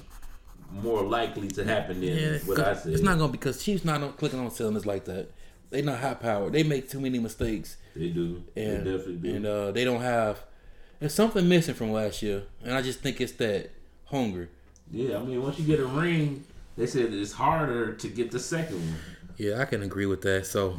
more 0.72 1.04
likely 1.04 1.48
to 1.50 1.64
happen 1.64 2.00
than 2.02 2.10
Yeah, 2.18 2.38
what 2.46 2.60
I 2.60 2.74
said. 2.76 2.94
it's 2.94 3.02
not 3.02 3.18
gonna 3.18 3.32
because 3.32 3.64
Chiefs 3.64 3.86
not 3.86 4.02
on- 4.04 4.14
clicking 4.14 4.40
on 4.40 4.52
cylinders 4.52 4.86
like 4.86 5.06
that. 5.06 5.30
They 5.72 5.82
not 5.82 6.00
high 6.00 6.14
power. 6.14 6.50
They 6.50 6.64
make 6.64 6.90
too 6.90 7.00
many 7.00 7.18
mistakes, 7.20 7.78
They 7.96 8.10
do. 8.10 8.44
and 8.56 8.86
they 8.86 8.92
definitely 8.92 9.16
do. 9.30 9.36
and 9.36 9.46
uh, 9.46 9.72
they 9.72 9.84
don't 9.84 10.02
have. 10.02 10.42
There's 11.00 11.14
something 11.14 11.48
missing 11.50 11.74
from 11.76 11.92
last 11.92 12.22
year, 12.22 12.44
and 12.64 12.74
I 12.74 12.82
just 12.82 13.00
think 13.00 13.20
it's 13.20 13.34
that 13.34 13.72
hunger. 14.06 14.50
yeah, 14.92 15.18
I 15.18 15.24
mean, 15.24 15.42
once 15.42 15.58
you 15.60 15.66
get 15.66 15.80
a 15.80 15.86
ring, 15.86 16.44
they 16.78 16.86
said 16.88 17.12
it's 17.14 17.34
harder 17.34 17.94
to 17.94 18.08
get 18.08 18.32
the 18.32 18.40
second 18.40 18.78
one 18.78 18.96
Yeah, 19.38 19.60
I 19.60 19.66
can 19.66 19.82
agree 19.82 20.06
with 20.06 20.22
that. 20.22 20.46
So 20.46 20.78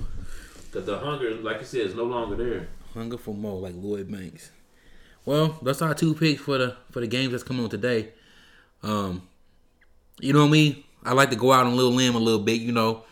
because 0.77 0.87
the 0.87 0.99
hunger, 0.99 1.35
like 1.37 1.61
you 1.61 1.65
said, 1.65 1.81
is 1.87 1.95
no 1.95 2.05
longer 2.05 2.37
there. 2.37 2.69
hunger 2.93 3.17
for 3.17 3.33
more, 3.33 3.59
like 3.59 3.73
Lloyd 3.75 4.13
Banks. 4.13 4.51
Well, 5.25 5.59
that's 5.63 5.81
our 5.81 5.95
two 5.95 6.15
picks 6.15 6.43
for 6.43 6.59
the 6.59 6.77
for 6.91 7.01
the 7.01 7.07
games 7.07 7.33
that's 7.33 7.43
coming 7.43 7.65
on 7.65 7.71
today. 7.71 8.11
Um, 8.83 9.23
you 10.21 10.35
know 10.35 10.47
me. 10.47 10.85
I 11.03 11.15
like 11.15 11.31
to 11.31 11.37
go 11.37 11.51
out 11.51 11.65
on 11.65 11.73
a 11.73 11.75
little 11.75 11.93
limb 11.93 12.15
a 12.15 12.19
little 12.19 12.41
bit. 12.41 12.61
You 12.61 12.73
know, 12.73 13.05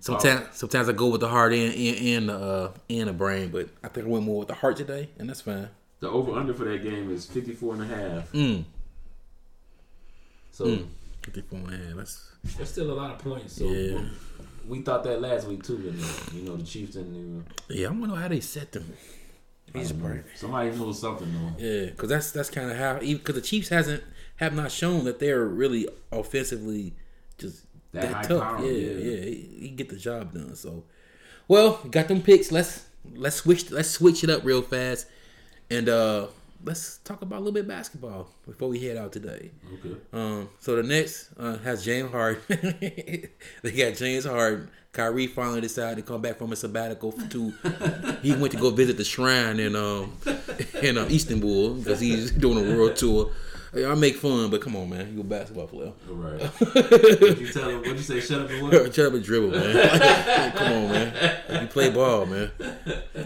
sometimes 0.00 0.48
sometimes 0.56 0.88
I 0.88 0.92
go 0.92 1.06
with 1.06 1.20
the 1.20 1.28
heart 1.28 1.52
and 1.52 1.72
and, 1.72 1.96
and 1.98 2.28
the 2.30 2.34
uh, 2.34 2.72
and 2.90 3.08
the 3.08 3.12
brain, 3.12 3.50
but 3.50 3.68
I 3.84 3.88
think 3.88 4.08
I 4.08 4.10
went 4.10 4.24
more 4.24 4.40
with 4.40 4.48
the 4.48 4.54
heart 4.54 4.76
today, 4.76 5.08
and 5.16 5.28
that's 5.28 5.42
fine. 5.42 5.68
The 6.00 6.10
over 6.10 6.32
under 6.32 6.52
for 6.52 6.64
that 6.64 6.82
game 6.82 7.12
is 7.12 7.26
54 7.26 7.74
and 7.74 7.82
a 7.82 7.86
half. 7.86 8.32
Mm. 8.32 8.64
So 10.50 10.80
54 11.22 11.58
and 11.60 11.74
a 11.74 11.76
half. 11.76 11.96
That's 11.96 12.32
there's 12.56 12.70
still 12.70 12.90
a 12.90 12.92
lot 12.92 13.12
of 13.12 13.18
points. 13.20 13.54
So 13.54 13.66
Yeah. 13.66 14.00
We 14.66 14.80
thought 14.80 15.04
that 15.04 15.20
last 15.20 15.46
week 15.46 15.62
too. 15.62 15.76
And, 15.76 16.00
uh, 16.00 16.06
you 16.34 16.42
know, 16.42 16.56
the 16.56 16.64
Chiefs 16.64 16.94
didn't 16.94 17.14
even. 17.14 17.44
yeah. 17.68 17.88
I 17.88 17.90
wonder 17.90 18.16
how 18.16 18.28
they 18.28 18.40
set 18.40 18.72
them. 18.72 18.92
He's 19.72 19.90
I 19.90 19.94
don't 19.96 20.24
Somebody 20.36 20.70
knows 20.70 21.00
something 21.00 21.32
though. 21.32 21.64
Yeah, 21.64 21.86
because 21.86 22.08
that's 22.08 22.30
that's 22.30 22.50
kind 22.50 22.70
of 22.70 22.76
how 22.76 22.98
because 23.00 23.34
the 23.34 23.40
Chiefs 23.40 23.68
hasn't 23.70 24.02
have 24.36 24.54
not 24.54 24.70
shown 24.70 25.04
that 25.04 25.18
they're 25.18 25.44
really 25.44 25.88
offensively 26.12 26.94
just 27.38 27.64
That 27.92 28.02
that, 28.02 28.12
high 28.12 28.22
tough. 28.22 28.42
power, 28.42 28.64
yeah, 28.64 28.70
yeah. 28.72 29.10
yeah, 29.10 29.24
he, 29.24 29.56
he 29.62 29.68
get 29.70 29.88
the 29.88 29.96
job 29.96 30.32
done. 30.32 30.54
So, 30.54 30.84
well, 31.48 31.80
got 31.90 32.06
them 32.08 32.22
picks. 32.22 32.52
Let's 32.52 32.86
let's 33.16 33.36
switch 33.36 33.70
let's 33.72 33.90
switch 33.90 34.22
it 34.22 34.30
up 34.30 34.44
real 34.44 34.62
fast, 34.62 35.06
and 35.70 35.88
uh 35.88 36.28
let's 36.64 36.98
talk 36.98 37.22
about 37.22 37.36
a 37.36 37.40
little 37.40 37.52
bit 37.52 37.62
of 37.62 37.68
basketball 37.68 38.28
before 38.46 38.68
we 38.68 38.80
head 38.80 38.96
out 38.96 39.12
today. 39.12 39.50
Okay. 39.74 39.96
Um, 40.12 40.48
so 40.60 40.76
the 40.76 40.82
Nets 40.82 41.28
uh, 41.38 41.58
has 41.58 41.84
James 41.84 42.10
Harden. 42.10 42.42
they 42.48 43.30
got 43.62 43.94
James 43.94 44.24
Harden. 44.24 44.70
Kyrie 44.92 45.26
finally 45.26 45.60
decided 45.60 45.96
to 45.96 46.02
come 46.02 46.22
back 46.22 46.38
from 46.38 46.52
a 46.52 46.56
sabbatical 46.56 47.12
to. 47.12 47.52
he 48.22 48.32
went 48.34 48.52
to 48.52 48.58
go 48.58 48.70
visit 48.70 48.96
the 48.96 49.04
shrine 49.04 49.58
in 49.58 49.74
um 49.74 50.16
in 50.80 50.96
uh, 50.96 51.04
Istanbul 51.06 51.74
because 51.74 52.00
he's 52.00 52.30
doing 52.30 52.58
a 52.58 52.76
world 52.76 52.96
tour. 52.96 53.30
I 53.76 53.94
make 53.94 54.16
fun, 54.16 54.50
but 54.50 54.60
come 54.60 54.76
on, 54.76 54.88
man, 54.88 55.12
you 55.12 55.20
a 55.20 55.24
basketball 55.24 55.66
player. 55.66 55.92
All 56.08 56.14
right. 56.14 56.40
What'd 56.58 57.40
you 57.40 57.52
tell 57.52 57.70
him? 57.70 57.78
What'd 57.78 57.96
you 57.96 58.02
say? 58.02 58.20
Shut 58.20 58.42
up 58.42 58.50
and 58.50 58.62
what? 58.62 58.94
Shut 58.94 59.06
up 59.06 59.14
and 59.14 59.24
dribble, 59.24 59.50
man. 59.50 59.74
Like, 60.34 60.54
come 60.54 60.72
on, 60.72 60.90
man. 60.90 61.62
You 61.62 61.66
play 61.68 61.90
ball, 61.90 62.26
man. 62.26 62.52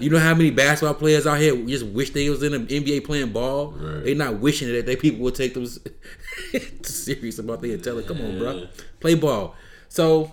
You 0.00 0.10
know 0.10 0.18
how 0.18 0.34
many 0.34 0.50
basketball 0.50 0.94
players 0.94 1.26
out 1.26 1.38
here 1.38 1.54
just 1.66 1.86
wish 1.86 2.10
they 2.10 2.30
was 2.30 2.42
in 2.42 2.52
the 2.52 2.80
NBA 2.80 3.04
playing 3.04 3.32
ball? 3.32 3.72
Right. 3.72 4.04
They 4.04 4.14
not 4.14 4.38
wishing 4.38 4.72
that 4.72 4.86
they 4.86 4.96
people 4.96 5.20
would 5.20 5.34
take 5.34 5.54
them 5.54 5.66
serious 6.82 7.38
about 7.38 7.60
their 7.60 7.72
intelligence. 7.72 8.08
Come 8.08 8.26
on, 8.26 8.38
bro. 8.38 8.68
Play 9.00 9.14
ball. 9.14 9.54
So 9.88 10.32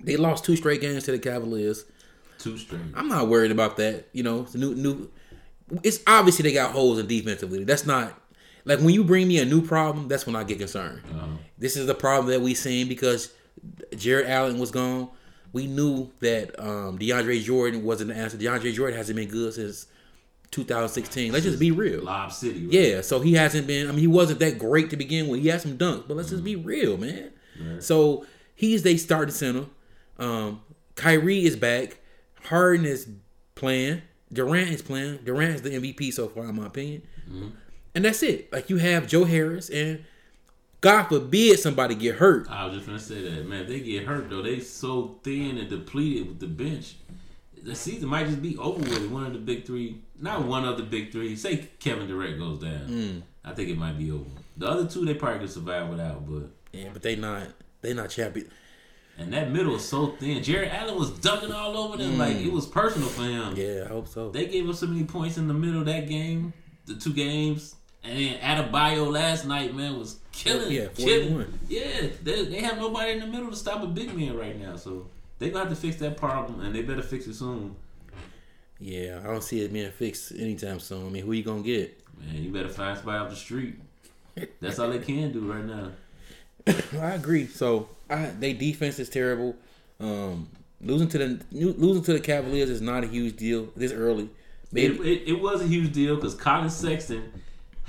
they 0.00 0.16
lost 0.16 0.44
two 0.44 0.56
straight 0.56 0.80
games 0.80 1.04
to 1.04 1.12
the 1.12 1.18
Cavaliers. 1.18 1.84
Two 2.38 2.56
straight. 2.56 2.80
I'm 2.94 3.08
not 3.08 3.28
worried 3.28 3.50
about 3.50 3.76
that. 3.76 4.06
You 4.12 4.22
know, 4.22 4.42
it's 4.42 4.54
new 4.54 4.74
new. 4.74 5.10
It's 5.82 6.00
obviously 6.06 6.44
they 6.44 6.54
got 6.54 6.72
holes 6.72 6.98
in 6.98 7.06
defensively. 7.06 7.64
That's 7.64 7.86
not 7.86 8.19
like 8.64 8.80
when 8.80 8.90
you 8.90 9.04
bring 9.04 9.28
me 9.28 9.38
a 9.38 9.44
new 9.44 9.62
problem. 9.62 10.08
That's 10.08 10.26
when 10.26 10.36
I 10.36 10.44
get 10.44 10.58
concerned. 10.58 11.02
Uh-huh. 11.10 11.26
This 11.58 11.76
is 11.76 11.86
the 11.86 11.94
problem 11.94 12.30
that 12.30 12.40
we 12.40 12.54
seen 12.54 12.88
because 12.88 13.32
Jarrett 13.96 14.28
Allen 14.28 14.58
was 14.58 14.70
gone. 14.70 15.08
We 15.52 15.66
knew 15.66 16.10
that 16.20 16.58
um, 16.60 16.98
DeAndre 16.98 17.42
Jordan 17.42 17.82
wasn't 17.82 18.10
the 18.10 18.16
answer. 18.16 18.36
DeAndre 18.36 18.72
Jordan 18.72 18.96
hasn't 18.96 19.16
been 19.16 19.28
good 19.28 19.54
since 19.54 19.86
2016. 20.52 21.32
Let's 21.32 21.44
just 21.44 21.58
be 21.58 21.70
real. 21.70 22.02
Lob 22.02 22.32
City. 22.32 22.64
Right? 22.66 22.72
Yeah, 22.72 23.00
so 23.00 23.20
he 23.20 23.34
hasn't 23.34 23.66
been. 23.66 23.88
I 23.88 23.90
mean, 23.90 24.00
he 24.00 24.06
wasn't 24.06 24.38
that 24.40 24.58
great 24.58 24.90
to 24.90 24.96
begin 24.96 25.28
with. 25.28 25.40
He 25.40 25.48
had 25.48 25.60
some 25.60 25.76
dunks, 25.76 26.06
but 26.06 26.16
let's 26.16 26.30
just 26.30 26.44
be 26.44 26.56
real, 26.56 26.96
man. 26.96 27.30
Right. 27.60 27.82
So 27.82 28.26
he's 28.54 28.82
they 28.82 28.96
starting 28.96 29.34
center. 29.34 29.66
Um, 30.18 30.62
Kyrie 30.94 31.44
is 31.44 31.56
back. 31.56 31.98
Harden 32.44 32.86
is 32.86 33.08
playing. 33.54 34.02
Durant 34.32 34.70
is 34.70 34.82
playing. 34.82 35.18
Durant 35.24 35.56
is 35.56 35.62
the 35.62 35.70
MVP 35.70 36.12
so 36.12 36.28
far, 36.28 36.44
in 36.44 36.56
my 36.56 36.66
opinion. 36.66 37.02
And 37.94 38.04
that's 38.04 38.22
it. 38.22 38.52
Like 38.52 38.70
you 38.70 38.76
have 38.76 39.06
Joe 39.06 39.24
Harris, 39.24 39.68
and 39.68 40.04
God 40.80 41.04
forbid 41.04 41.58
somebody 41.58 41.94
get 41.94 42.16
hurt. 42.16 42.48
I 42.50 42.64
was 42.64 42.74
just 42.74 42.86
gonna 42.86 42.98
say 42.98 43.22
that, 43.22 43.46
man. 43.46 43.62
If 43.62 43.68
they 43.68 43.80
get 43.80 44.06
hurt 44.06 44.30
though, 44.30 44.42
they 44.42 44.60
so 44.60 45.18
thin 45.22 45.58
and 45.58 45.68
depleted 45.68 46.28
with 46.28 46.40
the 46.40 46.46
bench. 46.46 46.96
The 47.62 47.74
season 47.74 48.08
might 48.08 48.26
just 48.26 48.40
be 48.40 48.56
over 48.56 48.78
with. 48.78 49.10
One 49.10 49.26
of 49.26 49.32
the 49.34 49.38
big 49.38 49.66
three, 49.66 50.00
not 50.18 50.46
one 50.46 50.64
of 50.64 50.78
the 50.78 50.82
big 50.82 51.12
three. 51.12 51.36
Say 51.36 51.68
Kevin 51.78 52.06
Durant 52.06 52.38
goes 52.38 52.60
down, 52.60 52.88
mm. 52.88 53.22
I 53.44 53.52
think 53.52 53.68
it 53.68 53.76
might 53.76 53.98
be 53.98 54.10
over. 54.10 54.24
The 54.56 54.66
other 54.68 54.86
two 54.86 55.04
they 55.04 55.14
probably 55.14 55.40
could 55.40 55.50
survive 55.50 55.88
without, 55.88 56.26
but 56.26 56.50
Yeah, 56.72 56.88
but 56.92 57.02
they 57.02 57.16
not. 57.16 57.48
They 57.82 57.92
not 57.92 58.10
champion. 58.10 58.50
and 59.18 59.32
that 59.34 59.50
middle 59.50 59.76
is 59.76 59.86
so 59.86 60.08
thin. 60.18 60.42
Jarrett 60.42 60.72
Allen 60.72 60.96
was 60.96 61.10
dunking 61.10 61.52
all 61.52 61.76
over 61.76 61.98
them 61.98 62.16
like 62.16 62.36
mm. 62.36 62.46
it 62.46 62.52
was 62.52 62.66
personal 62.66 63.08
for 63.08 63.22
him. 63.24 63.54
Yeah, 63.54 63.84
I 63.84 63.88
hope 63.88 64.08
so. 64.08 64.30
They 64.30 64.46
gave 64.46 64.68
up 64.68 64.76
so 64.76 64.86
many 64.86 65.04
points 65.04 65.36
in 65.36 65.46
the 65.46 65.54
middle 65.54 65.80
of 65.80 65.86
that 65.86 66.08
game, 66.08 66.54
the 66.86 66.94
two 66.94 67.12
games, 67.12 67.74
and 68.02 68.18
then 68.18 68.38
Adebayo 68.38 69.10
last 69.10 69.44
night, 69.44 69.74
man, 69.74 69.98
was 69.98 70.18
killing. 70.32 70.72
Yeah, 70.72 70.86
killing. 70.94 71.28
41. 71.30 71.58
Yeah, 71.68 72.06
they, 72.22 72.44
they 72.46 72.60
have 72.60 72.78
nobody 72.78 73.12
in 73.12 73.20
the 73.20 73.26
middle 73.26 73.50
to 73.50 73.56
stop 73.56 73.82
a 73.82 73.86
big 73.86 74.14
man 74.16 74.36
right 74.36 74.58
now, 74.58 74.76
so 74.76 75.06
they 75.38 75.50
have 75.50 75.68
to 75.68 75.76
fix 75.76 75.96
that 75.96 76.16
problem, 76.16 76.60
and 76.60 76.74
they 76.74 76.82
better 76.82 77.02
fix 77.02 77.26
it 77.26 77.34
soon. 77.34 77.76
Yeah, 78.78 79.20
I 79.22 79.26
don't 79.26 79.44
see 79.44 79.60
it 79.60 79.72
being 79.72 79.90
fixed 79.90 80.32
anytime 80.32 80.80
soon. 80.80 81.06
I 81.06 81.10
mean, 81.10 81.24
who 81.24 81.32
you 81.32 81.42
gonna 81.42 81.62
get? 81.62 82.00
Man, 82.18 82.42
you 82.42 82.50
better 82.50 82.70
find 82.70 82.96
somebody 82.96 83.18
off 83.18 83.30
the 83.30 83.36
street. 83.36 83.74
That's 84.60 84.78
all 84.78 84.88
they 84.88 84.98
can 84.98 85.32
do 85.32 85.52
right 85.52 85.64
now. 85.64 85.90
I 87.02 87.14
agree. 87.14 87.46
So 87.46 87.88
I, 88.08 88.26
they 88.38 88.54
defense 88.54 88.98
is 88.98 89.10
terrible. 89.10 89.56
Um, 89.98 90.48
losing 90.80 91.08
to 91.08 91.18
the 91.18 91.44
losing 91.52 92.02
to 92.04 92.12
the 92.14 92.20
Cavaliers 92.20 92.70
is 92.70 92.80
not 92.80 93.04
a 93.04 93.06
huge 93.06 93.36
deal 93.36 93.68
this 93.76 93.92
early. 93.92 94.24
It, 94.24 94.30
Maybe 94.72 95.12
it, 95.12 95.28
it 95.28 95.40
was 95.40 95.60
a 95.60 95.66
huge 95.66 95.92
deal 95.92 96.16
because 96.16 96.34
Collin 96.34 96.70
Sexton 96.70 97.32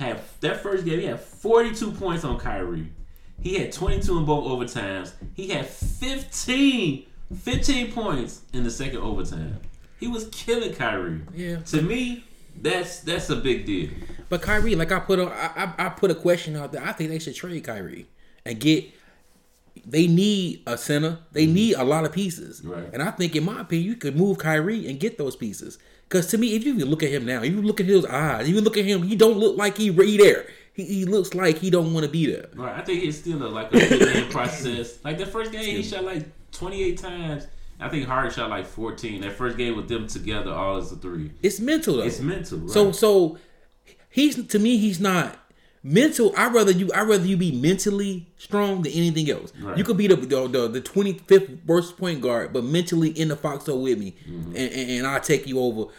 had 0.02 0.20
that 0.40 0.62
first 0.62 0.84
game. 0.84 1.00
He 1.00 1.06
had 1.06 1.20
42 1.20 1.92
points 1.92 2.24
on 2.24 2.38
Kyrie. 2.38 2.92
He 3.40 3.54
had 3.58 3.72
22 3.72 4.18
in 4.18 4.24
both 4.24 4.44
overtimes. 4.44 5.12
He 5.34 5.48
had 5.48 5.66
15, 5.66 7.06
15 7.36 7.92
points 7.92 8.42
in 8.52 8.64
the 8.64 8.70
second 8.70 8.98
overtime. 8.98 9.58
He 9.98 10.08
was 10.08 10.28
killing 10.32 10.74
Kyrie. 10.74 11.20
yeah. 11.34 11.56
To 11.56 11.82
me, 11.82 12.24
that's 12.60 13.00
that's 13.00 13.30
a 13.30 13.36
big 13.36 13.66
deal. 13.66 13.90
But 14.28 14.42
Kyrie, 14.42 14.74
like 14.74 14.92
I 14.92 15.00
put 15.00 15.18
a, 15.18 15.24
I, 15.26 15.64
I 15.64 15.86
I 15.86 15.88
put 15.90 16.10
a 16.10 16.14
question 16.14 16.56
out 16.56 16.72
there. 16.72 16.84
I 16.84 16.92
think 16.92 17.10
they 17.10 17.18
should 17.18 17.34
trade 17.34 17.64
Kyrie 17.64 18.06
and 18.44 18.58
get 18.60 18.84
they 19.84 20.06
need 20.06 20.62
a 20.66 20.76
center. 20.76 21.18
They 21.32 21.44
mm-hmm. 21.44 21.54
need 21.54 21.74
a 21.74 21.84
lot 21.84 22.04
of 22.04 22.12
pieces. 22.12 22.62
Right. 22.64 22.88
And 22.92 23.02
I 23.02 23.10
think, 23.10 23.36
in 23.36 23.44
my 23.44 23.60
opinion, 23.60 23.88
you 23.88 23.96
could 23.96 24.16
move 24.16 24.38
Kyrie 24.38 24.88
and 24.88 25.00
get 25.00 25.18
those 25.18 25.36
pieces. 25.36 25.78
Because 26.08 26.26
to 26.28 26.38
me, 26.38 26.54
if 26.54 26.64
you 26.64 26.74
even 26.74 26.90
look 26.90 27.02
at 27.02 27.10
him 27.10 27.24
now, 27.24 27.42
you 27.42 27.62
look 27.62 27.80
at 27.80 27.86
his 27.86 28.04
eyes, 28.04 28.48
you 28.48 28.60
look 28.60 28.76
at 28.76 28.84
him, 28.84 29.02
he 29.02 29.16
don't 29.16 29.38
look 29.38 29.56
like 29.56 29.78
he 29.78 29.90
re 29.90 30.16
there. 30.16 30.46
He, 30.74 30.84
he 30.84 31.04
looks 31.04 31.34
like 31.34 31.58
he 31.58 31.70
don't 31.70 31.92
want 31.92 32.04
to 32.04 32.12
be 32.12 32.26
there. 32.26 32.48
Right. 32.54 32.78
I 32.78 32.82
think 32.82 33.02
it's 33.04 33.18
still 33.18 33.42
a, 33.42 33.48
like 33.48 33.74
a 33.74 33.78
building 33.78 34.28
process. 34.30 35.02
Like 35.04 35.18
the 35.18 35.26
first 35.26 35.52
game, 35.52 35.64
he 35.64 35.82
shot 35.82 36.04
like 36.04 36.26
28 36.52 36.98
times. 36.98 37.46
I 37.80 37.88
think 37.88 38.06
Harden 38.06 38.30
shot 38.30 38.50
like 38.50 38.66
14. 38.66 39.22
That 39.22 39.32
first 39.32 39.56
game 39.56 39.76
with 39.76 39.88
them 39.88 40.06
together, 40.06 40.52
all 40.52 40.78
is 40.78 40.92
a 40.92 40.96
three. 40.96 41.32
It's 41.42 41.60
mental 41.60 41.96
though. 41.96 42.04
It's 42.04 42.20
mental. 42.20 42.58
Right? 42.58 42.70
So 42.70 42.92
so 42.92 43.38
he's 44.08 44.46
to 44.46 44.58
me 44.58 44.76
he's 44.76 45.00
not 45.00 45.38
mental. 45.82 46.32
I 46.36 46.48
rather 46.48 46.70
you 46.72 46.90
I 46.92 47.02
rather 47.02 47.24
you 47.26 47.36
be 47.36 47.52
mentally 47.52 48.28
strong 48.38 48.82
than 48.82 48.92
anything 48.92 49.30
else. 49.30 49.52
Right. 49.60 49.76
You 49.76 49.84
could 49.84 49.96
be 49.96 50.06
the 50.06 50.16
the 50.16 50.48
the, 50.48 50.68
the 50.68 50.80
25th 50.80 51.64
worst 51.66 51.96
point 51.96 52.20
guard, 52.20 52.52
but 52.52 52.64
mentally 52.64 53.10
in 53.10 53.28
the 53.28 53.36
foxhole 53.36 53.82
with 53.82 53.98
me, 53.98 54.14
Mm-hmm. 54.28 54.56
and, 54.56 54.72
and, 54.72 54.90
and 54.90 55.06
I'll 55.06 55.20
take 55.20 55.46
you 55.46 55.58
over 55.60 55.90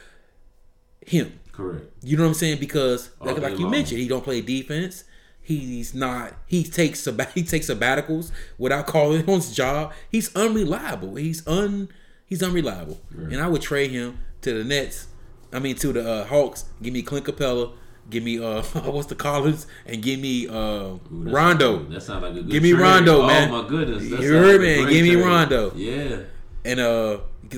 him. 1.05 1.39
correct. 1.51 1.85
You 2.01 2.17
know 2.17 2.23
what 2.23 2.29
I'm 2.29 2.33
saying? 2.35 2.59
Because 2.59 3.09
like, 3.19 3.37
like 3.39 3.53
you 3.57 3.63
long. 3.63 3.71
mentioned, 3.71 3.99
he 3.99 4.07
don't 4.07 4.23
play 4.23 4.41
defense. 4.41 5.03
He's 5.41 5.93
not. 5.93 6.33
He 6.47 6.63
takes 6.63 7.01
sabbat, 7.01 7.31
he 7.35 7.43
takes 7.43 7.67
sabbaticals 7.69 8.31
without 8.57 8.87
calling 8.87 9.21
on 9.29 9.35
his 9.35 9.53
job. 9.53 9.91
He's 10.09 10.33
unreliable. 10.35 11.15
He's 11.15 11.45
un 11.47 11.89
he's 12.25 12.41
unreliable. 12.41 13.01
Right. 13.13 13.33
And 13.33 13.41
I 13.41 13.47
would 13.47 13.61
trade 13.61 13.91
him 13.91 14.19
to 14.41 14.53
the 14.53 14.63
Nets. 14.63 15.07
I 15.51 15.59
mean 15.59 15.75
to 15.75 15.91
the 15.93 16.09
uh, 16.09 16.25
Hawks. 16.25 16.65
Give 16.81 16.93
me 16.93 17.01
Clint 17.01 17.25
Capela. 17.25 17.73
Give 18.09 18.23
me 18.23 18.39
uh 18.43 18.61
what's 18.91 19.07
the 19.07 19.15
Collins 19.15 19.65
and 19.85 20.01
give 20.01 20.19
me 20.19 20.47
uh 20.47 20.53
Ooh, 20.53 20.99
Rondo. 21.11 21.83
That 21.85 22.01
sounds 22.01 22.21
like 22.23 22.31
a 22.31 22.35
good 22.35 22.49
Give 22.49 22.63
me 22.63 22.71
trade. 22.71 22.81
Rondo, 22.81 23.21
oh, 23.21 23.27
man. 23.27 23.51
my 23.51 23.67
goodness. 23.67 24.09
That 24.09 24.21
You 24.21 24.33
heard 24.33 24.61
me. 24.61 24.75
Give 24.91 25.03
me 25.03 25.11
trade. 25.13 25.25
Rondo. 25.25 25.71
Yeah. 25.75 26.17
and 26.65 26.79
uh 26.79 27.17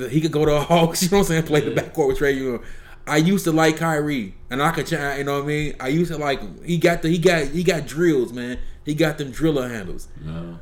he 0.09 0.21
could 0.21 0.31
go 0.31 0.45
to 0.45 0.53
a 0.55 0.59
Hawks. 0.61 1.03
You 1.03 1.09
know 1.09 1.17
what 1.17 1.23
I'm 1.23 1.27
saying? 1.27 1.43
Play 1.43 1.61
the 1.61 1.71
backcourt 1.71 2.07
with 2.07 2.19
Trae 2.19 2.37
Young. 2.37 2.63
I 3.07 3.17
used 3.17 3.43
to 3.45 3.51
like 3.51 3.77
Kyrie, 3.77 4.33
and 4.49 4.63
I 4.63 4.71
could, 4.71 4.89
you 4.89 4.97
know 4.97 5.35
what 5.35 5.43
I 5.43 5.47
mean. 5.47 5.75
I 5.79 5.89
used 5.89 6.11
to 6.11 6.17
like 6.17 6.39
him. 6.39 6.59
He 6.65 6.79
got 6.79 7.03
the 7.03 7.09
he 7.09 7.19
got 7.19 7.47
he 7.47 7.63
got 7.63 7.85
drills, 7.85 8.33
man. 8.33 8.57
He 8.83 8.95
got 8.95 9.17
them 9.19 9.29
driller 9.31 9.69
handles. 9.69 10.07
No. 10.23 10.59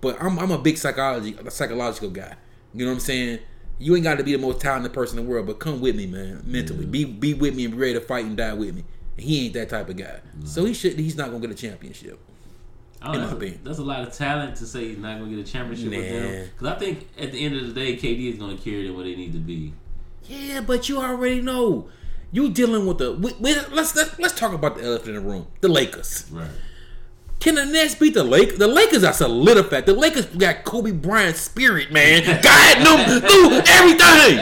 But 0.00 0.16
I'm 0.20 0.38
I'm 0.38 0.50
a 0.50 0.58
big 0.58 0.78
psychology 0.78 1.36
a 1.44 1.50
psychological 1.50 2.10
guy. 2.10 2.34
You 2.74 2.86
know 2.86 2.92
what 2.92 2.96
I'm 2.96 3.00
saying? 3.00 3.40
You 3.78 3.94
ain't 3.94 4.04
got 4.04 4.16
to 4.18 4.24
be 4.24 4.32
the 4.32 4.38
most 4.38 4.60
talented 4.60 4.92
person 4.92 5.18
in 5.18 5.24
the 5.26 5.30
world, 5.30 5.46
but 5.46 5.58
come 5.58 5.80
with 5.80 5.94
me, 5.96 6.06
man. 6.06 6.42
Mentally, 6.46 6.86
be 6.86 7.04
be 7.04 7.34
with 7.34 7.54
me 7.54 7.66
and 7.66 7.74
be 7.74 7.80
ready 7.80 7.94
to 7.94 8.00
fight 8.00 8.24
and 8.24 8.36
die 8.36 8.54
with 8.54 8.74
me. 8.74 8.84
He 9.16 9.46
ain't 9.46 9.54
that 9.54 9.68
type 9.68 9.88
of 9.88 9.96
guy, 9.96 10.20
so 10.44 10.64
he 10.64 10.72
should 10.74 10.98
he's 10.98 11.16
not 11.16 11.26
gonna 11.30 11.40
get 11.40 11.50
a 11.50 11.54
championship. 11.54 12.18
I 13.02 13.06
don't 13.06 13.16
In 13.16 13.20
know, 13.22 13.26
my 13.26 13.34
that's, 13.38 13.54
a, 13.56 13.64
that's 13.64 13.78
a 13.80 13.82
lot 13.82 14.00
of 14.02 14.12
talent 14.12 14.56
to 14.56 14.66
say 14.66 14.88
he's 14.88 14.98
not 14.98 15.18
going 15.18 15.30
to 15.30 15.36
get 15.36 15.48
a 15.48 15.52
championship 15.52 15.90
with 15.90 16.08
them. 16.08 16.48
Because 16.56 16.68
I 16.68 16.78
think 16.78 17.08
at 17.18 17.32
the 17.32 17.44
end 17.44 17.56
of 17.56 17.66
the 17.66 17.72
day, 17.72 17.96
KD 17.96 18.32
is 18.32 18.38
going 18.38 18.56
to 18.56 18.62
carry 18.62 18.86
them 18.86 18.94
where 18.94 19.04
they 19.04 19.16
need 19.16 19.32
to 19.32 19.40
be. 19.40 19.72
Yeah, 20.28 20.60
but 20.60 20.88
you 20.88 21.00
already 21.00 21.40
know. 21.40 21.88
You 22.30 22.48
dealing 22.50 22.86
with 22.86 22.98
the 22.98 23.12
we, 23.12 23.32
we, 23.40 23.54
let's, 23.54 23.94
let's 23.96 24.18
let's 24.18 24.38
talk 24.38 24.52
about 24.54 24.76
the 24.76 24.84
elephant 24.84 25.16
in 25.16 25.22
the 25.22 25.28
room. 25.28 25.48
The 25.60 25.68
Lakers. 25.68 26.26
Right. 26.30 26.48
Can 27.42 27.56
the 27.56 27.66
Nets 27.66 27.96
beat 27.96 28.14
the 28.14 28.22
Lakers? 28.22 28.56
The 28.58 28.68
Lakers 28.68 29.02
are 29.02 29.12
solidified. 29.12 29.84
The 29.84 29.94
Lakers 29.94 30.26
got 30.26 30.62
Kobe 30.62 30.92
Bryant's 30.92 31.40
spirit, 31.40 31.90
man. 31.90 32.22
Guiding 32.40 32.84
them 32.84 33.20
through 33.20 33.50
everything. 33.66 34.38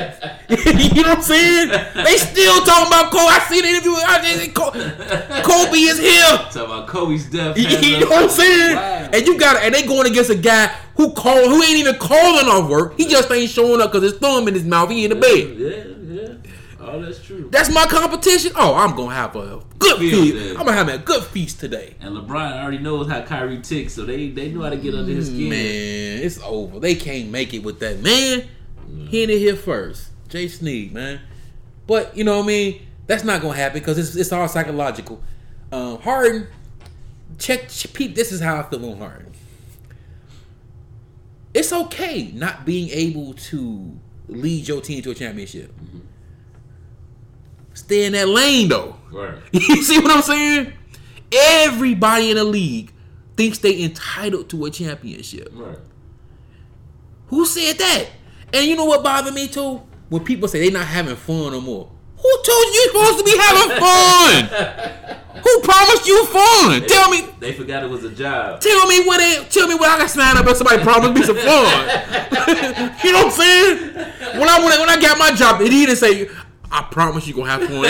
you 0.97 1.03
know 1.03 1.09
what 1.09 1.17
I'm 1.19 1.23
saying? 1.23 1.69
They 2.05 2.19
still 2.19 2.63
talking 2.63 2.89
about 2.89 3.11
Kobe. 3.11 3.25
I 3.25 3.39
seen 3.49 3.65
an 3.65 3.71
interview. 3.71 3.93
I 3.93 4.21
just, 4.21 4.55
Kobe, 4.55 5.43
Kobe 5.43 5.79
is 5.79 5.99
here. 5.99 6.25
Talk 6.53 6.57
about 6.57 6.89
Kobe's 6.89 7.25
death. 7.31 7.57
You, 7.59 7.67
has 7.69 7.87
you 7.89 7.97
us- 7.97 8.01
know 8.03 8.09
what 8.11 8.23
I'm 8.25 8.29
saying? 8.29 8.77
Wow. 8.77 9.11
And 9.15 9.27
you 9.27 9.39
got 9.39 9.63
and 9.65 9.75
they 9.75 9.87
going 9.87 10.07
against 10.07 10.29
a 10.29 10.35
guy 10.37 10.67
who 10.97 11.15
call 11.15 11.49
who 11.49 11.63
ain't 11.63 11.79
even 11.79 11.95
calling 11.97 12.49
off 12.49 12.69
work. 12.69 12.99
He 12.99 13.07
just 13.09 13.31
ain't 13.31 13.49
showing 13.49 13.81
up 13.81 13.93
because 13.93 14.11
his 14.13 14.21
thumb 14.21 14.47
in 14.47 14.53
his 14.53 14.65
mouth. 14.65 14.91
He 14.91 15.05
in 15.05 15.11
the 15.11 15.17
bed. 15.17 15.57
Yeah, 15.57 15.69
yeah. 16.23 16.50
Oh, 16.93 17.01
that's 17.01 17.23
true. 17.23 17.49
That's 17.51 17.73
my 17.73 17.87
competition. 17.87 18.53
Oh, 18.57 18.75
I'm 18.75 18.97
gonna 18.97 19.15
have 19.15 19.37
a 19.37 19.63
good 19.79 19.99
feast. 19.99 20.35
day. 20.35 20.51
I'm 20.51 20.57
gonna 20.67 20.73
have 20.73 20.89
a 20.89 20.99
good 20.99 21.23
feast 21.25 21.61
today. 21.61 21.95
And 22.01 22.17
LeBron 22.17 22.63
already 22.63 22.79
knows 22.79 23.09
how 23.09 23.23
Kyrie 23.23 23.61
ticks, 23.61 23.93
so 23.95 24.05
they 24.05 24.31
they 24.31 24.51
know 24.51 24.63
how 24.63 24.71
to 24.71 24.77
get 24.77 24.95
under 24.95 25.13
his 25.13 25.29
skin. 25.29 25.51
Man, 25.51 26.19
it's 26.23 26.41
over. 26.43 26.81
They 26.81 26.95
can't 26.95 27.31
make 27.31 27.55
it 27.55 27.61
with 27.61 27.81
that 27.81 28.01
man. 28.01 28.49
He 29.09 29.23
in 29.23 29.29
here 29.29 29.57
first. 29.57 30.11
Jay 30.29 30.49
Sneed, 30.49 30.93
man. 30.93 31.21
But 31.87 32.17
you 32.17 32.25
know 32.25 32.39
what 32.39 32.45
I 32.45 32.49
mean? 32.49 32.87
That's 33.07 33.25
not 33.25 33.41
gonna 33.41 33.57
happen 33.57 33.81
because 33.81 33.99
it's, 33.99 34.15
it's 34.17 34.33
all 34.33 34.47
psychological. 34.49 35.23
Um, 35.73 35.99
Harden, 36.01 36.47
check, 37.39 37.69
ch- 37.69 37.93
peep. 37.93 38.15
This 38.15 38.33
is 38.33 38.41
how 38.41 38.57
I 38.57 38.63
feel 38.65 38.91
on 38.91 38.99
Harden. 38.99 39.33
It's 41.53 41.73
okay 41.73 42.31
not 42.33 42.65
being 42.65 42.89
able 42.91 43.35
to 43.35 43.99
lead 44.29 44.69
your 44.69 44.81
team 44.81 45.03
to 45.03 45.11
a 45.11 45.15
championship. 45.15 45.73
Stay 47.75 48.05
in 48.07 48.13
that 48.13 48.29
lane 48.29 48.69
though. 48.69 48.97
Right. 49.13 49.35
You 49.53 49.83
see 49.83 49.99
what 50.01 50.11
I'm 50.17 50.23
saying? 50.23 50.73
Everybody 51.33 52.31
in 52.31 52.37
the 52.37 52.45
league 52.45 52.93
thinks 53.37 53.59
they 53.59 53.83
entitled 53.83 54.49
to 54.51 54.65
a 54.67 54.71
championship. 54.71 55.49
Right. 55.53 55.79
Who 57.29 57.47
said 57.47 57.79
that? 57.79 58.07
And 58.53 58.67
you 58.67 58.77
know 58.77 58.85
what 58.85 59.03
bothered 59.05 59.33
me 59.35 59.47
too? 59.49 59.81
When 60.09 60.25
people 60.25 60.49
say 60.49 60.61
they're 60.61 60.73
not 60.73 60.87
having 60.87 61.15
fun 61.17 61.53
no 61.53 61.61
more. 61.61 61.91
Who 62.17 62.43
told 62.43 62.67
you 62.67 62.91
you're 62.93 63.07
supposed 63.07 63.19
to 63.19 63.25
be 63.25 63.39
having 63.39 63.71
fun? 63.81 65.41
Who 65.43 65.61
promised 65.63 66.07
you 66.07 66.27
fun? 66.27 66.83
Tell 66.87 67.09
me, 67.11 67.23
They 67.39 67.53
forgot 67.53 67.85
it 67.85 67.89
was 67.89 68.05
a 68.05 68.11
job. 68.11 68.61
tell 68.61 68.87
me 68.89 69.07
what 69.07 69.19
they, 69.19 69.45
tell 69.49 69.69
me 69.69 69.75
what 69.77 69.89
I 69.89 69.99
got 69.99 70.11
signed 70.11 70.37
up 70.37 70.47
and 70.47 70.57
somebody 70.57 70.83
promised 70.83 71.15
me 71.15 71.23
some 71.23 71.37
fun. 71.37 71.45
you 73.05 73.13
know 73.13 73.25
what 73.25 73.27
I'm 73.27 73.31
saying? 73.31 73.95
When 74.39 74.49
I 74.49 74.59
when 74.63 74.73
I, 74.73 74.77
when 74.81 74.89
I 74.91 75.01
got 75.01 75.19
my 75.19 75.31
job, 75.33 75.61
he 75.61 75.69
didn't 75.71 75.97
say, 75.97 76.29
"I 76.71 76.83
promise 76.91 77.27
you 77.27 77.35
gonna 77.35 77.51
have 77.51 77.63
fun." 77.69 77.87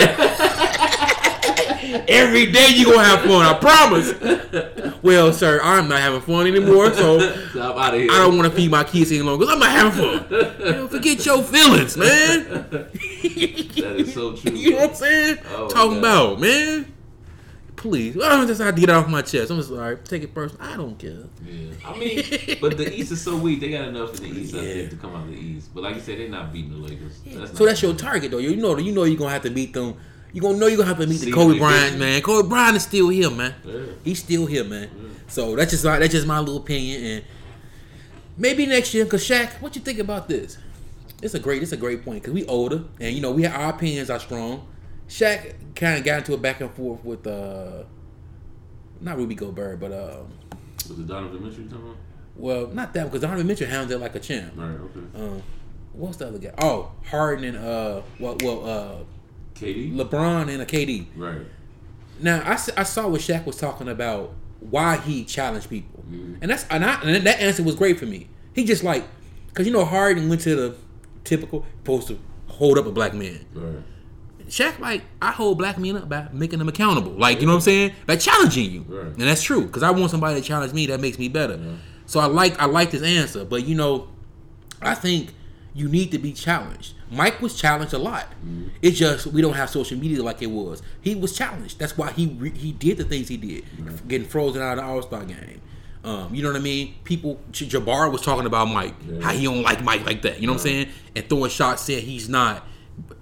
Every 2.07 2.45
day 2.51 2.67
you 2.69 2.85
gonna 2.85 3.03
have 3.03 3.21
fun. 3.21 3.45
I 3.45 3.53
promise. 3.55 4.13
Well, 5.01 5.33
sir, 5.33 5.59
I'm 5.63 5.87
not 5.89 5.99
having 5.99 6.21
fun 6.21 6.47
anymore, 6.47 6.93
so 6.93 7.19
So. 7.19 7.77
I 7.77 7.91
don't 8.07 8.37
want 8.37 8.49
to 8.49 8.55
feed 8.55 8.69
my 8.71 8.83
kids 8.83 9.11
any 9.11 9.21
longer. 9.21 9.45
I'm 9.49 9.59
not 9.59 9.71
having 9.71 9.91
fun. 9.91 10.25
You 10.31 10.71
know, 10.73 10.87
forget 10.87 11.25
your 11.25 11.41
feelings, 11.43 11.97
man. 11.97 12.43
that 12.69 13.95
is 13.97 14.13
so 14.13 14.35
true. 14.35 14.51
You 14.55 14.71
know 14.71 14.77
what 14.77 14.89
I'm 14.91 14.95
saying? 14.95 15.37
Oh, 15.53 15.67
Talking 15.69 16.01
God. 16.01 16.27
about, 16.33 16.39
man. 16.39 16.93
Please, 17.81 18.15
I 18.15 18.45
just 18.45 18.61
had 18.61 18.75
to 18.75 18.79
get 18.79 18.91
it 18.91 18.93
off 18.95 19.07
my 19.09 19.23
chest. 19.23 19.49
I'm 19.49 19.57
just 19.57 19.71
like, 19.71 20.03
take 20.05 20.21
it 20.21 20.35
personal. 20.35 20.63
I 20.67 20.77
don't 20.77 20.99
care. 20.99 21.23
Yeah. 21.43 21.71
I 21.83 21.97
mean, 21.97 22.23
but 22.61 22.77
the 22.77 22.93
East 22.93 23.11
is 23.11 23.21
so 23.23 23.35
weak. 23.35 23.59
They 23.59 23.71
got 23.71 23.87
enough 23.87 24.15
in 24.21 24.31
the 24.35 24.39
East, 24.39 24.53
I 24.53 24.57
Yeah. 24.59 24.73
think, 24.75 24.89
to 24.91 24.95
come 24.97 25.15
out 25.15 25.23
of 25.23 25.31
the 25.31 25.39
East. 25.39 25.69
But 25.73 25.81
like 25.81 25.95
you 25.95 26.01
said, 26.01 26.19
they're 26.19 26.29
not 26.29 26.53
beating 26.53 26.73
the 26.73 26.77
Lakers. 26.77 27.19
That's 27.25 27.57
So 27.57 27.65
that's 27.65 27.81
your 27.81 27.95
target, 27.95 28.29
though. 28.29 28.37
You 28.37 28.55
know, 28.55 28.77
you 28.77 28.91
know, 28.91 29.03
you're 29.05 29.17
gonna 29.17 29.31
have 29.31 29.41
to 29.41 29.49
beat 29.49 29.73
them. 29.73 29.95
You 30.31 30.41
gonna 30.41 30.59
know 30.59 30.67
you're 30.67 30.77
gonna 30.77 30.89
have 30.89 30.99
to 30.99 31.07
meet 31.07 31.21
the 31.21 31.31
Kobe 31.31 31.57
Bryant, 31.57 31.97
man. 31.97 32.21
Kobe 32.21 32.47
Bryant 32.47 32.77
is 32.77 32.83
still 32.83 33.09
here, 33.09 33.31
man. 33.31 33.55
Yeah. 33.65 33.79
He's 34.03 34.19
still 34.19 34.45
here, 34.45 34.63
man. 34.63 34.87
So 35.27 35.55
that's 35.55 35.71
just 35.71 35.83
my, 35.83 35.97
that's 35.97 36.13
just 36.13 36.27
my 36.27 36.37
little 36.37 36.57
opinion, 36.57 37.03
and 37.03 37.23
maybe 38.37 38.67
next 38.67 38.93
year, 38.93 39.07
cause 39.07 39.27
Shaq, 39.27 39.59
what 39.59 39.75
you 39.75 39.81
think 39.81 39.97
about 39.97 40.27
this? 40.27 40.59
It's 41.23 41.33
a 41.33 41.39
great, 41.39 41.63
it's 41.63 41.71
a 41.71 41.77
great 41.77 42.05
point, 42.05 42.23
cause 42.23 42.33
we 42.33 42.45
older, 42.45 42.83
and 42.99 43.15
you 43.15 43.21
know, 43.21 43.31
we 43.31 43.41
have 43.43 43.59
our 43.59 43.69
opinions 43.73 44.11
are 44.11 44.19
strong. 44.19 44.67
Shaq 45.11 45.53
kind 45.75 45.97
of 45.99 46.05
got 46.05 46.19
into 46.19 46.33
a 46.33 46.37
back 46.37 46.61
and 46.61 46.71
forth 46.71 47.03
with 47.03 47.27
uh, 47.27 47.83
not 49.01 49.17
Rudy 49.17 49.35
Gobert, 49.35 49.77
but 49.79 49.91
um, 49.91 50.31
Was 50.89 50.99
it 50.99 51.05
Donovan 51.07 51.43
Mitchell 51.43 51.65
talking 51.65 51.83
about? 51.83 51.97
well, 52.37 52.67
not 52.67 52.93
that 52.93 53.03
because 53.05 53.19
Donovan 53.21 53.45
Mitchell 53.45 53.67
handled 53.67 53.91
it 53.91 53.97
like 53.99 54.15
a 54.15 54.19
champ. 54.19 54.53
Right, 54.55 54.69
okay. 54.69 54.99
Um, 55.21 55.43
what's 55.91 56.15
the 56.17 56.27
other 56.29 56.37
guy? 56.39 56.53
Oh, 56.59 56.93
Harden 57.05 57.43
and 57.43 57.57
uh, 57.57 58.01
well, 58.19 58.37
well, 58.41 58.65
uh, 58.65 58.95
KD? 59.55 59.93
LeBron 59.95 60.49
and 60.49 60.61
a 60.61 60.65
KD. 60.65 61.07
Right. 61.17 61.41
Now 62.21 62.41
I, 62.45 62.53
I 62.53 62.83
saw 62.83 63.07
what 63.09 63.19
Shaq 63.21 63.45
was 63.45 63.57
talking 63.57 63.89
about 63.89 64.33
why 64.61 64.95
he 64.97 65.25
challenged 65.25 65.69
people, 65.69 66.03
Mhm. 66.09 66.37
and 66.41 66.51
that's 66.51 66.65
and, 66.69 66.85
I, 66.85 67.01
and 67.01 67.25
that 67.27 67.39
answer 67.41 67.63
was 67.63 67.75
great 67.75 67.99
for 67.99 68.05
me. 68.05 68.29
He 68.53 68.63
just 68.63 68.83
like 68.83 69.03
because 69.47 69.65
you 69.67 69.73
know 69.73 69.83
Harden 69.83 70.29
went 70.29 70.41
to 70.41 70.55
the 70.55 70.75
typical 71.25 71.65
supposed 71.79 72.07
to 72.07 72.19
hold 72.47 72.77
up 72.77 72.85
a 72.85 72.91
black 72.91 73.13
man. 73.13 73.43
Right. 73.53 73.83
Shaq 74.51 74.79
like 74.79 75.01
I 75.21 75.31
hold 75.31 75.57
black 75.57 75.77
men 75.79 75.95
up 75.95 76.09
by 76.09 76.27
making 76.33 76.59
them 76.59 76.67
accountable, 76.67 77.13
like 77.13 77.39
you 77.39 77.45
know 77.47 77.53
what 77.53 77.59
I'm 77.59 77.61
saying, 77.61 77.93
by 78.05 78.17
challenging 78.17 78.69
you, 78.69 78.85
Right. 78.87 79.05
and 79.07 79.21
that's 79.21 79.41
true 79.41 79.61
because 79.65 79.81
I 79.81 79.91
want 79.91 80.11
somebody 80.11 80.39
to 80.41 80.45
challenge 80.45 80.73
me 80.73 80.85
that 80.87 80.99
makes 80.99 81.17
me 81.17 81.29
better. 81.29 81.55
Yeah. 81.55 81.71
So 82.05 82.19
I 82.19 82.25
like 82.25 82.59
I 82.59 82.65
like 82.65 82.91
this 82.91 83.01
answer, 83.01 83.45
but 83.45 83.65
you 83.65 83.75
know, 83.75 84.09
I 84.81 84.93
think 84.93 85.33
you 85.73 85.87
need 85.87 86.11
to 86.11 86.19
be 86.19 86.33
challenged. 86.33 86.95
Mike 87.09 87.41
was 87.41 87.55
challenged 87.55 87.93
a 87.93 87.97
lot. 87.97 88.25
Mm-hmm. 88.45 88.67
It's 88.81 88.97
just 88.99 89.27
we 89.27 89.41
don't 89.41 89.53
have 89.53 89.69
social 89.69 89.97
media 89.97 90.21
like 90.21 90.41
it 90.41 90.47
was. 90.51 90.81
He 91.01 91.15
was 91.15 91.33
challenged. 91.35 91.79
That's 91.79 91.97
why 91.97 92.11
he 92.11 92.27
re- 92.37 92.57
he 92.57 92.73
did 92.73 92.97
the 92.97 93.05
things 93.05 93.29
he 93.29 93.37
did, 93.37 93.63
getting 94.07 94.27
frozen 94.27 94.61
out 94.61 94.77
of 94.77 94.83
the 94.83 94.89
All 94.89 95.01
Star 95.01 95.23
game. 95.23 95.61
Um, 96.03 96.33
you 96.35 96.41
know 96.41 96.49
what 96.49 96.57
I 96.57 96.61
mean? 96.61 96.95
People, 97.03 97.39
Jabbar 97.51 98.11
was 98.11 98.21
talking 98.21 98.47
about 98.47 98.65
Mike, 98.65 98.95
Yeah. 99.07 99.21
how 99.21 99.31
he 99.33 99.43
don't 99.45 99.61
like 99.61 99.83
Mike 99.83 100.03
like 100.05 100.23
that. 100.23 100.41
You 100.41 100.47
know 100.47 100.53
what 100.53 100.61
I'm 100.61 100.67
saying? 100.67 100.87
And 101.15 101.29
throwing 101.29 101.51
shots 101.51 101.83
saying 101.83 102.03
he's 102.03 102.27
not, 102.27 102.65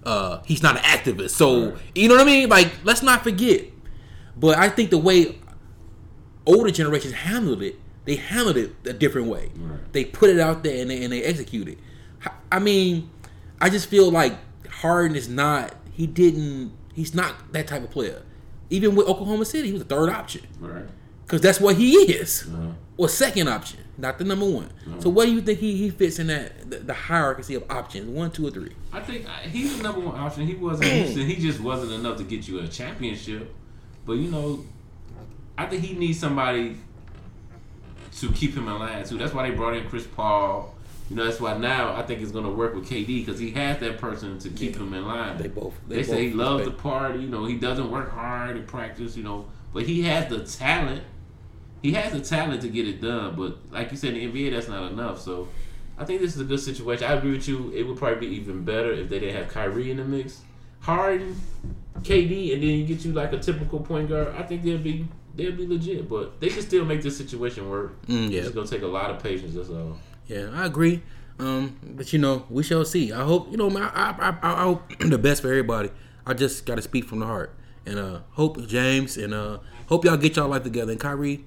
uh, 0.04 0.42
he's 0.46 0.64
not 0.64 0.78
an 0.78 0.84
activist. 0.84 1.32
So 1.32 1.72
Right. 1.72 1.78
you 1.96 2.08
know 2.08 2.16
what 2.16 2.22
I 2.24 2.26
mean? 2.26 2.50
Like 2.50 2.72
let's 2.84 3.02
not 3.04 3.24
forget. 3.24 3.66
But 4.38 4.58
I 4.58 4.70
think 4.70 4.90
the 4.90 4.98
way 4.98 5.38
older 6.46 6.72
generations 6.72 7.14
handled 7.14 7.62
it 7.62 7.80
they 8.06 8.16
handled 8.16 8.58
it 8.58 8.74
a 8.86 8.94
different 8.94 9.28
way. 9.28 9.52
Right. 9.56 9.94
They 9.94 10.04
put 10.06 10.32
it 10.32 10.40
out 10.40 10.64
there 10.64 10.82
and 10.82 10.90
they, 10.90 11.04
and 11.04 11.14
they 11.14 11.22
executed. 11.22 11.78
I 12.52 12.58
mean, 12.58 13.08
I 13.62 13.70
just 13.70 13.88
feel 13.88 14.10
like 14.10 14.36
Harden 14.68 15.16
is 15.16 15.30
not. 15.30 15.76
He 15.92 16.08
didn't. 16.08 16.72
He's 16.96 17.14
not 17.14 17.52
that 17.54 17.68
type 17.68 17.84
of 17.84 17.92
player. 17.92 18.24
Even 18.72 18.96
with 18.96 19.06
Oklahoma 19.08 19.46
City, 19.46 19.68
he 19.68 19.74
was 19.74 19.84
a 19.84 19.86
third 19.86 20.10
option 20.10 20.42
Right. 20.60 20.86
because 21.26 21.42
that's 21.42 21.60
what 21.60 21.76
he 21.76 21.92
is, 21.94 22.46
Uh-huh. 22.52 22.72
or 22.98 23.10
second 23.10 23.48
option, 23.48 23.82
not 24.00 24.18
the 24.18 24.24
number 24.24 24.46
one. 24.50 24.70
So 25.00 25.10
where 25.10 25.26
do 25.26 25.34
you 25.34 25.42
think 25.42 25.60
he, 25.60 25.76
he 25.78 25.90
fits 25.90 26.20
in 26.20 26.28
that 26.28 26.70
the, 26.72 26.78
the 26.80 26.94
hierarchy 26.94 27.56
of 27.56 27.64
options? 27.70 28.10
One, 28.10 28.32
two, 28.32 28.48
or 28.48 28.52
three? 28.52 28.72
I 28.94 29.02
think 29.02 29.26
uh, 29.28 29.32
he's 29.50 29.78
the 29.78 29.84
number 29.84 30.00
one 30.02 30.16
option. 30.18 30.48
He 30.48 30.56
wasn't 30.56 30.90
He 31.28 31.36
just 31.36 31.60
wasn't 31.60 31.92
enough 31.92 32.18
to 32.18 32.24
get 32.24 32.48
you 32.48 32.60
a 32.60 32.68
championship. 32.68 33.54
But 34.06 34.14
you 34.14 34.32
know, 34.32 34.64
I 35.58 35.66
think 35.68 35.84
he 35.84 35.94
needs 35.96 36.20
somebody 36.20 36.78
to 38.20 38.32
keep 38.32 38.56
him 38.56 38.68
in 38.68 38.80
line 38.80 39.06
too. 39.06 39.18
That's 39.18 39.34
why 39.34 39.50
they 39.50 39.56
brought 39.56 39.76
in 39.76 39.88
Chris 39.88 40.08
Paul. 40.08 40.76
You 41.10 41.16
know, 41.16 41.26
that's 41.26 41.40
why 41.40 41.58
now 41.58 41.96
I 41.96 42.04
think 42.04 42.22
it's 42.22 42.32
going 42.32 42.46
to 42.46 42.52
work 42.52 42.76
with 42.76 42.88
KD 42.88 43.26
because 43.26 43.40
he 43.40 43.52
has 43.52 43.80
that 43.80 43.98
person 43.98 44.38
to 44.40 44.50
keep 44.50 44.76
him 44.76 44.94
in 44.94 45.08
line. 45.08 45.38
They 45.38 45.48
both- 45.48 45.74
They, 45.88 45.98
they 45.98 46.04
say 46.04 46.28
he 46.30 46.34
loves 46.34 46.66
the 46.66 46.72
party. 46.72 47.20
You 47.20 47.28
know, 47.30 47.46
he 47.46 47.56
doesn't 47.58 47.90
work 47.90 48.12
hard 48.12 48.58
in 48.58 48.66
practice. 48.66 49.18
You 49.18 49.24
know, 49.24 49.46
but 49.74 49.84
he 49.84 50.04
has 50.04 50.28
the 50.30 50.44
talent. 50.46 51.04
He 51.82 51.94
has 51.94 52.12
the 52.12 52.22
talent 52.22 52.62
to 52.62 52.70
get 52.70 52.88
it 52.88 53.02
done. 53.02 53.36
But 53.36 53.58
like 53.72 53.92
you 53.92 53.98
said, 53.98 54.14
in 54.14 54.32
the 54.32 54.50
NBA, 54.50 54.54
that's 54.54 54.68
not 54.68 54.92
enough. 54.92 55.22
So 55.22 55.48
I 55.98 56.06
think 56.06 56.22
this 56.22 56.36
is 56.36 56.42
a 56.42 56.46
good 56.46 56.60
situation. 56.60 57.06
I 57.06 57.14
agree 57.14 57.32
with 57.32 57.48
you. 57.48 57.72
It 57.76 57.84
would 57.84 57.98
probably 57.98 58.28
be 58.28 58.36
even 58.36 58.64
better 58.64 58.92
if 58.92 59.10
they 59.10 59.20
didn't 59.20 59.36
have 59.36 59.48
Kyrie 59.50 59.92
in 59.92 59.98
the 59.98 60.06
mix. 60.06 60.42
Harden, 60.82 61.36
KD, 62.02 62.54
and 62.54 62.64
then 62.64 62.70
you 62.70 62.86
get 62.86 63.04
you 63.04 63.12
like 63.12 63.34
a 63.34 63.40
typical 63.40 63.80
point 63.80 64.10
guard. 64.10 64.34
I 64.38 64.44
think 64.44 64.64
they'll 64.64 64.78
be 64.78 65.06
they'll 65.36 65.56
be 65.56 65.68
legit. 65.68 66.08
But 66.08 66.40
they 66.40 66.50
can 66.50 66.62
still 66.62 66.86
make 66.86 67.02
this 67.02 67.18
situation 67.18 67.70
work. 67.70 68.02
Mm, 68.06 68.32
yeah. 68.32 68.42
It's 68.42 68.50
gonna 68.52 68.68
take 68.68 68.82
a 68.82 68.88
lot 68.88 69.10
of 69.12 69.22
patience. 69.22 69.56
That's 69.56 69.70
all. 69.70 69.98
Yeah, 70.28 70.50
I 70.54 70.66
agree. 70.66 71.02
Um, 71.40 71.78
but 71.84 72.12
you 72.14 72.20
know, 72.20 72.46
we 72.50 72.64
shall 72.64 72.86
see. 72.86 73.12
I 73.12 73.24
hope 73.24 73.52
you 73.52 73.58
know. 73.58 73.70
I 73.70 73.90
I, 73.94 74.30
I, 74.30 74.38
I 74.42 74.64
hope 74.64 74.90
the 75.00 75.18
best 75.18 75.42
for 75.42 75.50
everybody. 75.50 75.90
I 76.26 76.34
just 76.34 76.66
got 76.66 76.76
to 76.76 76.82
speak 76.82 77.06
from 77.06 77.20
the 77.20 77.26
heart, 77.26 77.56
and 77.86 77.98
uh, 77.98 78.20
hope 78.32 78.66
James 78.68 79.18
and 79.18 79.34
uh, 79.34 79.60
hope 79.88 80.06
y'all 80.06 80.18
get 80.18 80.36
y'all 80.36 80.48
life 80.48 80.64
together. 80.64 80.92
And 80.92 81.02
Kyrie, 81.02 81.46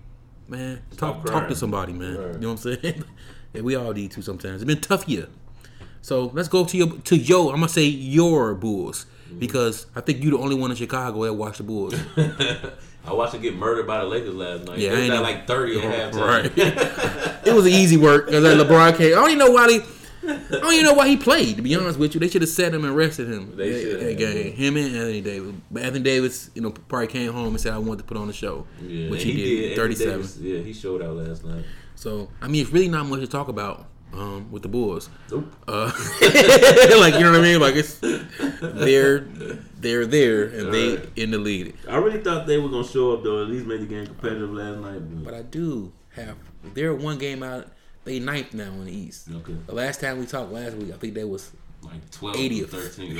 man, 0.48 0.82
talk 0.96 1.24
talk 1.26 1.48
to 1.48 1.56
somebody, 1.56 1.92
man. 1.92 2.16
Right. 2.16 2.34
You 2.34 2.40
know 2.40 2.52
what 2.52 2.66
I'm 2.66 2.80
saying? 2.82 3.04
yeah, 3.52 3.62
we 3.62 3.74
all 3.74 3.92
need 3.92 4.10
to 4.12 4.22
sometimes. 4.22 4.62
It's 4.62 4.64
been 4.64 4.78
a 4.78 4.80
tough 4.80 5.08
year. 5.08 5.28
So 6.02 6.26
let's 6.34 6.48
go 6.48 6.64
to 6.64 6.76
your 6.76 6.98
to 6.98 7.16
yo. 7.16 7.48
I'm 7.48 7.56
gonna 7.56 7.68
say 7.68 7.84
your 7.84 8.54
Bulls 8.54 9.06
mm-hmm. 9.28 9.38
because 9.38 9.86
I 9.94 10.00
think 10.00 10.22
you're 10.22 10.32
the 10.32 10.42
only 10.42 10.56
one 10.56 10.70
in 10.70 10.76
Chicago 10.76 11.24
that 11.24 11.34
watched 11.34 11.58
the 11.58 11.64
Bulls. 11.64 11.94
I 13.04 13.12
watched 13.12 13.34
him 13.34 13.42
get 13.42 13.56
murdered 13.56 13.86
by 13.86 13.98
the 13.98 14.04
Lakers 14.04 14.34
last 14.34 14.64
night. 14.64 14.78
Yeah, 14.78 14.92
I 14.92 14.94
they 14.96 15.08
got 15.08 15.22
like 15.22 15.46
thirty 15.46 15.80
at 15.80 16.12
halftime. 16.12 16.26
Right. 16.26 16.52
it 17.46 17.54
was 17.54 17.66
an 17.66 17.72
easy 17.72 17.96
work 17.96 18.26
because 18.26 18.44
LeBron 18.44 18.96
came. 18.96 19.12
I 19.12 19.20
don't 19.20 19.30
even 19.30 19.38
know 19.38 19.50
why 19.50 19.66
they. 19.66 19.84
I 20.24 20.38
don't 20.50 20.72
even 20.72 20.84
know 20.84 20.94
why 20.94 21.08
he 21.08 21.16
played. 21.16 21.56
To 21.56 21.62
be 21.62 21.74
honest 21.74 21.98
with 21.98 22.14
you, 22.14 22.20
they 22.20 22.28
should 22.28 22.42
have 22.42 22.48
set 22.50 22.72
him 22.72 22.84
and 22.84 22.94
rested 22.94 23.28
him. 23.28 23.56
They 23.56 23.82
should 23.82 24.00
that 24.00 24.08
have, 24.10 24.18
game. 24.18 24.52
Him 24.52 24.76
and 24.76 24.86
Anthony 24.94 25.20
Davis. 25.20 25.54
But 25.70 25.82
Anthony 25.82 26.04
Davis, 26.04 26.50
you 26.54 26.62
know, 26.62 26.70
probably 26.70 27.08
came 27.08 27.32
home 27.32 27.48
and 27.48 27.60
said, 27.60 27.72
"I 27.72 27.78
want 27.78 27.98
to 27.98 28.04
put 28.04 28.16
on 28.16 28.26
the 28.28 28.32
show," 28.32 28.66
Yeah, 28.80 29.10
which 29.10 29.22
and 29.22 29.32
he, 29.32 29.44
did. 29.68 29.76
Thirty-seven. 29.76 30.12
Davis, 30.12 30.38
yeah, 30.38 30.58
he 30.60 30.72
showed 30.72 31.02
out 31.02 31.16
last 31.16 31.44
night. 31.44 31.64
So 31.96 32.28
I 32.40 32.48
mean, 32.48 32.62
it's 32.62 32.70
really 32.72 32.88
not 32.88 33.06
much 33.06 33.20
to 33.20 33.26
talk 33.26 33.48
about 33.48 33.86
um, 34.12 34.50
with 34.50 34.62
the 34.62 34.68
Bulls. 34.68 35.08
Nope. 35.30 35.52
Uh, 35.66 35.86
like 36.22 37.14
you 37.14 37.20
know 37.20 37.30
what 37.32 37.40
I 37.40 37.42
mean? 37.42 37.60
Like 37.60 37.74
it's 37.76 37.98
they're 38.60 39.20
they're 39.80 40.06
there 40.06 40.44
and 40.44 40.72
they 40.72 40.96
Right. 40.96 41.08
in 41.16 41.30
the 41.30 41.38
lead. 41.38 41.74
I 41.88 41.96
really 41.96 42.20
thought 42.22 42.46
they 42.46 42.58
were 42.58 42.68
gonna 42.68 42.86
show 42.86 43.12
up 43.12 43.22
though. 43.24 43.42
At 43.42 43.48
least 43.48 43.66
make 43.66 43.80
the 43.80 43.86
game 43.86 44.06
competitive 44.06 44.50
last 44.50 44.78
night. 44.78 45.00
But, 45.00 45.24
But 45.24 45.34
I 45.34 45.42
do 45.42 45.92
have 46.10 46.36
they're 46.74 46.94
one 46.94 47.18
game 47.18 47.42
out. 47.42 47.68
They 48.04 48.18
ninth 48.18 48.52
now 48.54 48.64
in 48.72 48.84
the 48.86 48.92
East. 48.96 49.28
okay, 49.32 49.54
The 49.66 49.74
last 49.74 50.00
time 50.00 50.18
we 50.18 50.26
talked 50.26 50.50
last 50.52 50.74
week, 50.76 50.92
I 50.92 50.96
think 50.96 51.14
they 51.14 51.24
was 51.24 51.52
like 51.82 52.10
12 52.10 52.36
80th. 52.36 52.68
13, 52.68 53.16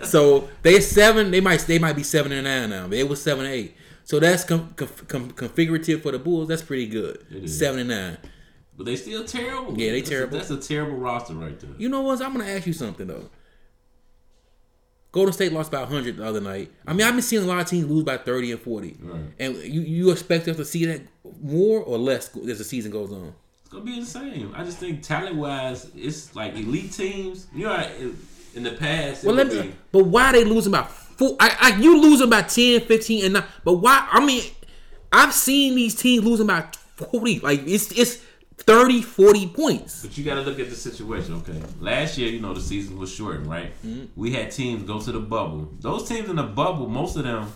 right? 0.00 0.06
so 0.06 0.48
they're 0.62 0.80
seven. 0.80 1.30
They 1.30 1.40
might 1.40 1.60
they 1.60 1.78
might 1.78 1.96
be 1.96 2.02
seven 2.02 2.32
and 2.32 2.44
nine 2.44 2.70
now. 2.70 2.86
They 2.88 3.04
was 3.04 3.20
seven 3.22 3.44
and 3.44 3.54
eight. 3.54 3.76
So 4.04 4.18
that's 4.20 4.44
com, 4.44 4.72
com, 4.76 4.88
com, 5.08 5.30
configurative 5.32 6.02
for 6.02 6.12
the 6.12 6.18
Bulls. 6.18 6.48
That's 6.48 6.62
pretty 6.62 6.86
good. 6.86 7.48
Seven 7.50 7.80
and 7.80 7.88
nine. 7.90 8.18
but 8.76 8.86
they 8.86 8.96
still 8.96 9.24
terrible. 9.24 9.76
Yeah, 9.78 9.90
they 9.92 9.98
That's 10.00 10.08
a- 10.08 10.12
terrible. 10.14 10.38
that's 10.38 10.50
a 10.50 10.56
terrible 10.56 10.96
roster 10.96 11.34
right 11.34 11.58
there. 11.60 11.70
You 11.76 11.88
know 11.88 12.00
what? 12.02 12.22
I'm 12.22 12.32
gonna 12.32 12.48
ask 12.50 12.66
you 12.66 12.72
something 12.72 13.06
though. 13.06 13.28
Golden 15.10 15.32
State 15.32 15.52
lost 15.52 15.70
by 15.72 15.80
100 15.80 16.18
the 16.18 16.24
other 16.26 16.40
night. 16.40 16.70
I 16.86 16.92
mean, 16.92 17.06
I've 17.06 17.14
been 17.14 17.22
seeing 17.22 17.42
a 17.42 17.46
lot 17.46 17.60
of 17.60 17.66
teams 17.66 17.86
lose 17.88 18.04
by 18.04 18.18
30 18.18 18.52
and 18.52 18.60
40. 18.60 18.96
Right. 19.00 19.20
And 19.38 19.56
you, 19.56 19.80
you 19.80 20.10
expect 20.10 20.46
us 20.48 20.56
to 20.58 20.64
see 20.64 20.84
that 20.86 21.00
more 21.42 21.80
or 21.80 21.96
less 21.98 22.34
as 22.36 22.58
the 22.58 22.64
season 22.64 22.90
goes 22.92 23.10
on? 23.12 23.32
It's 23.62 23.72
gonna 23.72 23.84
be 23.84 24.00
the 24.00 24.06
same. 24.06 24.52
I 24.56 24.64
just 24.64 24.78
think 24.78 25.02
talent 25.02 25.36
wise, 25.36 25.90
it's 25.96 26.34
like 26.36 26.54
elite 26.56 26.92
teams. 26.92 27.46
You 27.54 27.64
know, 27.64 27.88
in- 27.98 28.16
the 28.54 28.72
past, 28.72 29.22
Well, 29.24 29.36
let 29.36 29.46
me. 29.46 29.62
be- 29.62 29.74
But 29.92 30.06
why 30.06 30.24
are 30.30 30.32
they 30.32 30.42
losing 30.44 30.72
by 30.72 30.82
four? 30.82 31.36
I, 31.38 31.56
I, 31.60 31.76
you 31.80 32.00
losing 32.02 32.28
by 32.28 32.42
10, 32.42 32.80
15, 32.80 33.24
and 33.26 33.34
nine. 33.34 33.44
But 33.62 33.74
why? 33.74 34.08
I 34.10 34.24
mean, 34.24 34.42
I've 35.12 35.32
seen 35.32 35.76
these 35.76 35.94
teams 35.94 36.24
losing 36.24 36.48
by 36.48 36.64
40. 36.96 37.38
Like, 37.38 37.62
it's 37.66 37.92
it's 37.92 38.20
30, 38.58 39.02
40 39.02 39.48
points. 39.48 40.02
But 40.02 40.18
you 40.18 40.24
got 40.24 40.34
to 40.34 40.42
look 40.42 40.58
at 40.58 40.68
the 40.68 40.76
situation, 40.76 41.34
okay? 41.36 41.60
Last 41.80 42.18
year, 42.18 42.30
you 42.30 42.40
know, 42.40 42.52
the 42.52 42.60
season 42.60 42.98
was 42.98 43.12
shortened, 43.12 43.48
right? 43.48 43.72
Mm-hmm. 43.84 44.06
We 44.14 44.32
had 44.32 44.50
teams 44.50 44.82
go 44.82 45.00
to 45.00 45.12
the 45.12 45.20
bubble. 45.20 45.72
Those 45.80 46.08
teams 46.08 46.28
in 46.28 46.36
the 46.36 46.42
bubble, 46.42 46.88
most 46.88 47.16
of 47.16 47.24
them 47.24 47.50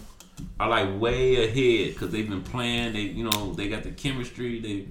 are 0.59 0.69
like 0.69 1.01
way 1.01 1.45
ahead 1.45 1.95
because 1.95 2.11
they've 2.11 2.29
been 2.29 2.43
playing. 2.43 2.95
They, 2.95 3.01
you 3.01 3.25
know, 3.25 3.53
they 3.53 3.69
got 3.69 3.83
the 3.83 3.91
chemistry. 3.91 4.61
They 4.61 4.89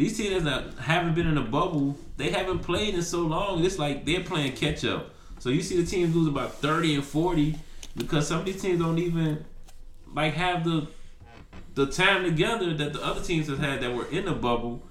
these 0.00 0.16
teams 0.16 0.44
that 0.44 0.78
haven't 0.78 1.14
been 1.14 1.26
in 1.26 1.34
the 1.34 1.42
bubble, 1.42 1.94
they 2.16 2.30
haven't 2.30 2.60
played 2.60 2.94
in 2.94 3.02
so 3.02 3.20
long. 3.20 3.62
It's 3.62 3.78
like 3.78 4.06
they're 4.06 4.24
playing 4.24 4.52
catch 4.52 4.82
up. 4.82 5.10
So 5.40 5.50
you 5.50 5.60
see 5.60 5.78
the 5.78 5.86
teams 5.86 6.14
lose 6.14 6.26
about 6.26 6.54
thirty 6.54 6.94
and 6.94 7.04
forty 7.04 7.58
because 7.96 8.26
some 8.26 8.40
of 8.40 8.46
these 8.46 8.62
teams 8.62 8.80
don't 8.80 8.98
even 8.98 9.44
like 10.14 10.32
have 10.34 10.64
the 10.64 10.88
the 11.74 11.86
time 11.86 12.24
together 12.24 12.72
that 12.74 12.94
the 12.94 13.04
other 13.04 13.20
teams 13.22 13.48
have 13.48 13.58
had 13.58 13.82
that 13.82 13.94
were 13.94 14.06
in 14.06 14.24
the 14.24 14.32
bubble. 14.32 14.82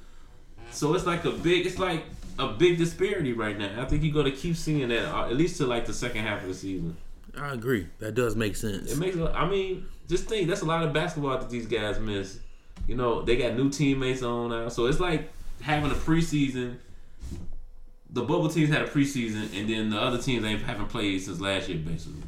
So 0.71 0.93
it's 0.93 1.05
like 1.05 1.25
a 1.25 1.31
big, 1.31 1.65
it's 1.65 1.79
like 1.79 2.03
a 2.37 2.47
big 2.47 2.77
disparity 2.77 3.33
right 3.33 3.57
now. 3.57 3.81
I 3.81 3.85
think 3.85 4.03
you're 4.03 4.13
gonna 4.13 4.35
keep 4.35 4.55
seeing 4.55 4.87
that 4.89 5.13
uh, 5.13 5.25
at 5.25 5.35
least 5.35 5.57
to 5.57 5.65
like 5.65 5.85
the 5.85 5.93
second 5.93 6.23
half 6.23 6.41
of 6.41 6.47
the 6.47 6.53
season. 6.53 6.95
I 7.37 7.53
agree. 7.53 7.87
That 7.99 8.15
does 8.15 8.35
make 8.35 8.55
sense. 8.55 8.91
It 8.91 8.97
makes, 8.97 9.17
I 9.17 9.47
mean, 9.47 9.85
just 10.07 10.25
think 10.25 10.47
that's 10.47 10.61
a 10.61 10.65
lot 10.65 10.83
of 10.83 10.93
basketball 10.93 11.37
that 11.37 11.49
these 11.49 11.67
guys 11.67 11.99
miss. 11.99 12.39
You 12.87 12.95
know, 12.95 13.21
they 13.21 13.37
got 13.37 13.55
new 13.55 13.69
teammates 13.69 14.23
on 14.23 14.49
now, 14.49 14.69
so 14.69 14.87
it's 14.87 14.99
like 14.99 15.29
having 15.61 15.91
a 15.91 15.95
preseason. 15.95 16.77
The 18.11 18.21
bubble 18.21 18.49
teams 18.49 18.69
had 18.69 18.81
a 18.81 18.87
preseason, 18.87 19.55
and 19.55 19.69
then 19.69 19.89
the 19.91 19.99
other 19.99 20.17
teams 20.17 20.41
they 20.41 20.57
haven't 20.57 20.87
played 20.87 21.21
since 21.21 21.39
last 21.39 21.69
year, 21.69 21.77
basically. 21.77 22.23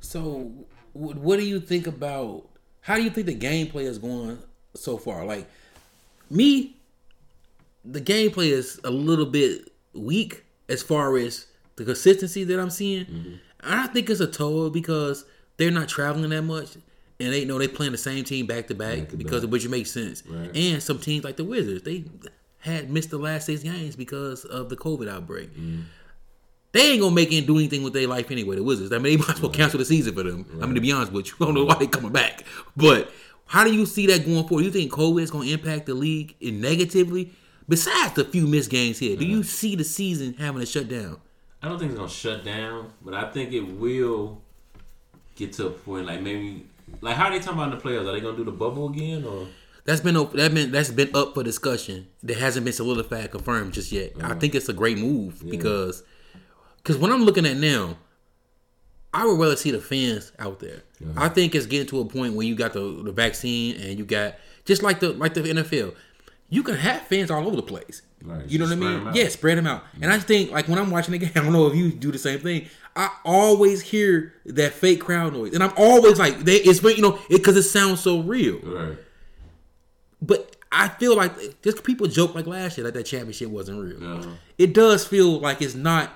So, 0.00 0.52
what 0.92 1.38
do 1.38 1.46
you 1.46 1.60
think 1.60 1.86
about? 1.86 2.48
How 2.82 2.96
do 2.96 3.02
you 3.02 3.10
think 3.10 3.26
the 3.26 3.38
gameplay 3.38 3.84
is 3.84 3.98
going 3.98 4.38
so 4.74 4.98
far? 4.98 5.24
Like 5.24 5.48
me, 6.28 6.76
the 7.84 8.00
gameplay 8.00 8.50
is 8.50 8.80
a 8.84 8.90
little 8.90 9.26
bit 9.26 9.72
weak 9.94 10.44
as 10.68 10.82
far 10.82 11.16
as 11.16 11.46
the 11.76 11.84
consistency 11.84 12.44
that 12.44 12.60
I'm 12.60 12.70
seeing. 12.70 13.06
Mm-hmm. 13.06 13.34
I 13.64 13.86
think 13.88 14.10
it's 14.10 14.20
a 14.20 14.26
toll 14.26 14.70
because 14.70 15.24
they're 15.56 15.70
not 15.70 15.88
traveling 15.88 16.30
that 16.30 16.42
much, 16.42 16.76
and 17.20 17.32
they 17.32 17.44
know 17.44 17.58
they 17.58 17.68
playing 17.68 17.92
the 17.92 17.98
same 17.98 18.24
team 18.24 18.46
back 18.46 18.68
to 18.68 18.74
back 18.74 19.16
because 19.16 19.42
back. 19.42 19.52
which 19.52 19.68
makes 19.68 19.90
sense. 19.90 20.22
Right. 20.26 20.50
And 20.54 20.82
some 20.82 20.98
teams 20.98 21.24
like 21.24 21.36
the 21.36 21.44
Wizards, 21.44 21.82
they 21.84 22.04
had 22.58 22.90
missed 22.90 23.10
the 23.10 23.18
last 23.18 23.46
six 23.46 23.62
games 23.62 23.96
because 23.96 24.44
of 24.44 24.68
the 24.68 24.76
COVID 24.76 25.08
outbreak. 25.08 25.50
Mm-hmm. 25.50 25.82
They 26.72 26.92
ain't 26.92 27.02
gonna 27.02 27.14
make 27.14 27.30
it 27.30 27.46
do 27.46 27.58
anything 27.58 27.82
with 27.82 27.92
their 27.92 28.08
life 28.08 28.30
anyway. 28.30 28.56
The 28.56 28.62
Wizards. 28.62 28.92
I 28.92 28.98
mean, 28.98 29.18
they 29.18 29.24
might 29.24 29.36
as 29.36 29.42
well 29.42 29.50
cancel 29.50 29.78
the 29.78 29.84
season 29.84 30.14
for 30.14 30.22
them. 30.22 30.46
I 30.60 30.66
mean, 30.66 30.74
to 30.74 30.80
be 30.80 30.90
honest 30.90 31.12
with 31.12 31.26
you, 31.28 31.34
I 31.40 31.44
don't 31.44 31.54
know 31.54 31.64
why 31.64 31.74
they 31.74 31.86
coming 31.86 32.12
back. 32.12 32.44
But 32.76 33.10
how 33.46 33.64
do 33.64 33.74
you 33.74 33.84
see 33.84 34.06
that 34.06 34.24
going 34.24 34.48
forward? 34.48 34.64
You 34.64 34.70
think 34.70 34.90
COVID 34.90 35.20
is 35.20 35.30
gonna 35.30 35.50
impact 35.50 35.86
the 35.86 35.94
league 35.94 36.34
in 36.40 36.60
negatively? 36.60 37.32
Besides 37.68 38.14
the 38.14 38.24
few 38.24 38.46
missed 38.46 38.70
games 38.70 38.98
here, 38.98 39.16
do 39.16 39.24
you 39.24 39.42
see 39.42 39.76
the 39.76 39.84
season 39.84 40.34
having 40.34 40.62
a 40.62 40.66
shutdown? 40.66 41.20
I 41.62 41.68
don't 41.68 41.78
think 41.78 41.92
it's 41.92 41.98
gonna 41.98 42.10
shut 42.10 42.44
down, 42.44 42.92
but 43.02 43.14
I 43.14 43.30
think 43.30 43.52
it 43.52 43.60
will 43.60 44.40
get 45.36 45.52
to 45.54 45.68
a 45.68 45.70
point 45.70 46.06
like 46.06 46.20
maybe 46.20 46.66
like 47.00 47.16
how 47.16 47.26
are 47.26 47.30
they 47.30 47.38
talking 47.38 47.54
about 47.54 47.72
in 47.72 47.78
the 47.78 47.84
playoffs? 47.84 48.08
Are 48.08 48.12
they 48.12 48.20
gonna 48.20 48.36
do 48.36 48.44
the 48.44 48.52
bubble 48.52 48.88
again 48.88 49.24
or? 49.24 49.46
That's 49.84 50.00
been 50.00 50.14
that 50.14 50.54
been 50.54 50.70
that's 50.70 50.90
been 50.90 51.10
up 51.14 51.34
for 51.34 51.42
discussion. 51.42 52.08
That 52.22 52.36
hasn't 52.36 52.64
been 52.64 52.72
solidified, 52.72 53.30
confirmed 53.30 53.72
just 53.74 53.90
yet. 53.90 54.12
I 54.16 54.20
mm-hmm. 54.20 54.38
think 54.38 54.54
it's 54.54 54.68
a 54.68 54.72
great 54.72 54.98
move 54.98 55.42
because 55.48 56.02
because 56.76 56.98
when 56.98 57.12
I'm 57.12 57.22
looking 57.22 57.46
at 57.46 57.56
now, 57.56 57.96
I 59.14 59.26
would 59.26 59.38
rather 59.38 59.56
see 59.56 59.70
the 59.70 59.80
fans 59.80 60.32
out 60.38 60.60
there. 60.60 60.82
I 61.16 61.28
think 61.28 61.54
it's 61.54 61.66
getting 61.66 61.88
to 61.88 62.00
a 62.00 62.04
point 62.04 62.34
where 62.34 62.46
you 62.46 62.54
got 62.54 62.72
the, 62.72 63.02
the 63.02 63.12
vaccine 63.12 63.76
and 63.80 63.98
you 63.98 64.04
got 64.04 64.36
just 64.64 64.82
like 64.82 65.00
the 65.00 65.12
like 65.12 65.34
the 65.34 65.42
NFL, 65.42 65.94
you 66.52 66.62
can 66.62 66.74
have 66.74 67.00
fans 67.06 67.30
all 67.30 67.46
over 67.46 67.56
the 67.56 67.62
place. 67.62 68.02
Right, 68.22 68.46
You 68.46 68.58
know 68.58 68.66
what 68.66 68.72
I 68.72 68.76
mean? 68.76 69.14
Yeah, 69.14 69.28
spread 69.28 69.56
them 69.56 69.66
out. 69.66 69.84
And 70.02 70.12
I 70.12 70.18
think 70.18 70.50
like 70.50 70.68
when 70.68 70.78
I'm 70.78 70.90
watching 70.90 71.12
the 71.12 71.18
game, 71.18 71.30
I 71.34 71.40
don't 71.40 71.54
know 71.54 71.66
if 71.66 71.74
you 71.74 71.90
do 71.90 72.12
the 72.12 72.18
same 72.18 72.40
thing. 72.40 72.66
I 72.94 73.08
always 73.24 73.80
hear 73.80 74.34
that 74.44 74.74
fake 74.74 75.00
crowd 75.00 75.32
noise, 75.32 75.54
and 75.54 75.64
I'm 75.64 75.72
always 75.78 76.18
like, 76.18 76.40
they 76.40 76.56
it's 76.56 76.82
you 76.82 77.00
know 77.00 77.18
because 77.30 77.56
it, 77.56 77.62
sounds 77.62 78.00
so 78.00 78.20
real. 78.20 78.58
Right. 78.58 78.98
But 80.20 80.56
I 80.70 80.88
feel 80.88 81.16
like 81.16 81.62
just 81.62 81.84
people 81.84 82.06
joke 82.06 82.34
like 82.34 82.46
last 82.46 82.76
year 82.76 82.84
that 82.84 82.92
that 82.92 83.04
championship 83.04 83.48
wasn't 83.48 83.82
real. 83.82 84.18
Uh-huh. 84.18 84.30
It 84.58 84.74
does 84.74 85.06
feel 85.06 85.40
like 85.40 85.62
it's 85.62 85.74
not. 85.74 86.12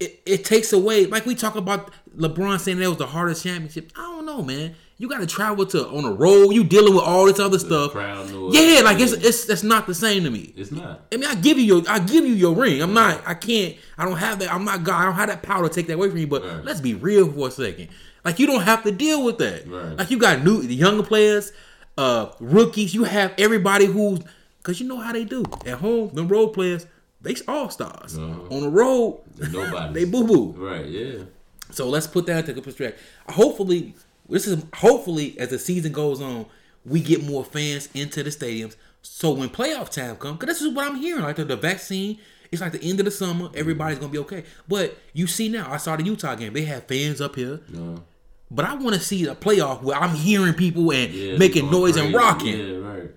It, 0.00 0.22
it 0.24 0.44
takes 0.46 0.72
away 0.72 1.04
like 1.04 1.26
we 1.26 1.34
talk 1.34 1.54
about 1.54 1.92
LeBron 2.16 2.60
saying 2.60 2.78
that 2.78 2.88
was 2.88 2.96
the 2.96 3.08
hardest 3.08 3.42
championship. 3.42 3.92
I 3.94 4.00
don't 4.04 4.24
know, 4.24 4.40
man. 4.40 4.74
You 5.00 5.08
got 5.08 5.20
to 5.20 5.26
travel 5.26 5.64
to 5.64 5.88
on 5.88 6.04
a 6.04 6.12
road. 6.12 6.50
You 6.50 6.62
dealing 6.62 6.94
with 6.94 7.04
all 7.04 7.24
this 7.24 7.38
other 7.40 7.58
stuff. 7.58 7.92
crowd. 7.92 8.28
Yeah, 8.52 8.82
like 8.82 9.00
it's 9.00 9.12
it's 9.12 9.46
that's 9.46 9.62
not 9.62 9.86
the 9.86 9.94
same 9.94 10.24
to 10.24 10.30
me. 10.30 10.52
It's 10.54 10.70
not. 10.70 11.00
I 11.10 11.16
mean, 11.16 11.24
I 11.24 11.36
give 11.36 11.56
you 11.56 11.64
your, 11.64 11.82
I 11.88 12.00
give 12.00 12.26
you 12.26 12.34
your 12.34 12.54
ring. 12.54 12.82
I'm 12.82 12.92
not, 12.92 13.22
I 13.26 13.32
can't, 13.32 13.76
I 13.96 14.04
don't 14.04 14.18
have 14.18 14.40
that. 14.40 14.52
I'm 14.52 14.66
not 14.66 14.84
God. 14.84 15.00
I 15.00 15.04
don't 15.06 15.14
have 15.14 15.28
that 15.30 15.42
power 15.42 15.66
to 15.66 15.74
take 15.74 15.86
that 15.86 15.94
away 15.94 16.10
from 16.10 16.18
you. 16.18 16.26
But 16.26 16.44
Right. 16.44 16.62
let's 16.66 16.82
be 16.82 16.92
real 16.92 17.32
for 17.32 17.48
a 17.48 17.50
second. 17.50 17.88
Like 18.26 18.38
you 18.38 18.46
don't 18.46 18.60
have 18.60 18.82
to 18.82 18.92
deal 18.92 19.24
with 19.24 19.38
that. 19.38 19.66
Right. 19.66 19.96
Like 19.96 20.10
you 20.10 20.18
got 20.18 20.44
new, 20.44 20.60
the 20.60 20.74
younger 20.74 21.02
players, 21.02 21.50
uh, 21.96 22.32
rookies. 22.38 22.92
You 22.94 23.04
have 23.04 23.32
everybody 23.38 23.86
who's, 23.86 24.20
cause 24.62 24.80
you 24.80 24.86
know 24.86 24.98
how 24.98 25.14
they 25.14 25.24
do 25.24 25.44
at 25.64 25.78
home. 25.78 26.10
The 26.12 26.24
role 26.24 26.48
players, 26.48 26.84
they 27.22 27.36
all 27.48 27.70
stars. 27.70 28.18
Uh-huh. 28.18 28.54
On 28.54 28.60
the 28.60 28.68
road, 28.68 29.22
Nobody. 29.50 29.94
they 30.04 30.04
boo 30.04 30.26
boo. 30.26 30.52
Right. 30.58 30.84
Yeah. 30.84 31.24
So 31.70 31.88
let's 31.88 32.06
put 32.06 32.26
that 32.26 32.46
into 32.50 32.60
perspective. 32.60 33.00
Hopefully, 33.30 33.94
this 34.30 34.46
is 34.46 34.64
hopefully 34.74 35.38
as 35.38 35.48
the 35.50 35.58
season 35.58 35.92
goes 35.92 36.20
on, 36.20 36.46
we 36.84 37.00
get 37.00 37.22
more 37.24 37.44
fans 37.44 37.88
into 37.94 38.22
the 38.22 38.30
stadiums. 38.30 38.76
So 39.02 39.30
when 39.32 39.48
playoff 39.48 39.90
time 39.90 40.16
comes, 40.16 40.38
because 40.38 40.58
this 40.58 40.62
is 40.66 40.74
what 40.74 40.86
I'm 40.90 40.96
hearing, 40.96 41.22
like 41.22 41.36
the, 41.36 41.44
the 41.44 41.56
vaccine, 41.56 42.18
it's 42.52 42.60
like 42.60 42.72
the 42.72 42.82
end 42.82 42.98
of 43.00 43.04
the 43.04 43.10
summer, 43.10 43.48
everybody's 43.54 43.98
gonna 43.98 44.12
be 44.12 44.18
okay. 44.18 44.44
But 44.68 44.96
you 45.12 45.26
see 45.26 45.48
now, 45.48 45.70
I 45.70 45.76
saw 45.76 45.96
the 45.96 46.02
Utah 46.04 46.34
game; 46.34 46.52
they 46.52 46.62
have 46.64 46.84
fans 46.84 47.20
up 47.20 47.36
here. 47.36 47.60
No. 47.68 48.02
But 48.50 48.64
I 48.64 48.74
want 48.74 48.94
to 48.96 49.00
see 49.00 49.26
a 49.26 49.34
playoff 49.36 49.82
where 49.82 49.96
I'm 49.96 50.14
hearing 50.16 50.54
people 50.54 50.90
and 50.92 51.12
Yeah. 51.12 51.36
making 51.38 51.70
noise 51.70 51.96
and 51.96 52.12
rocking. 52.12 52.58
Yeah. 52.58 52.76
Right. 52.78 53.10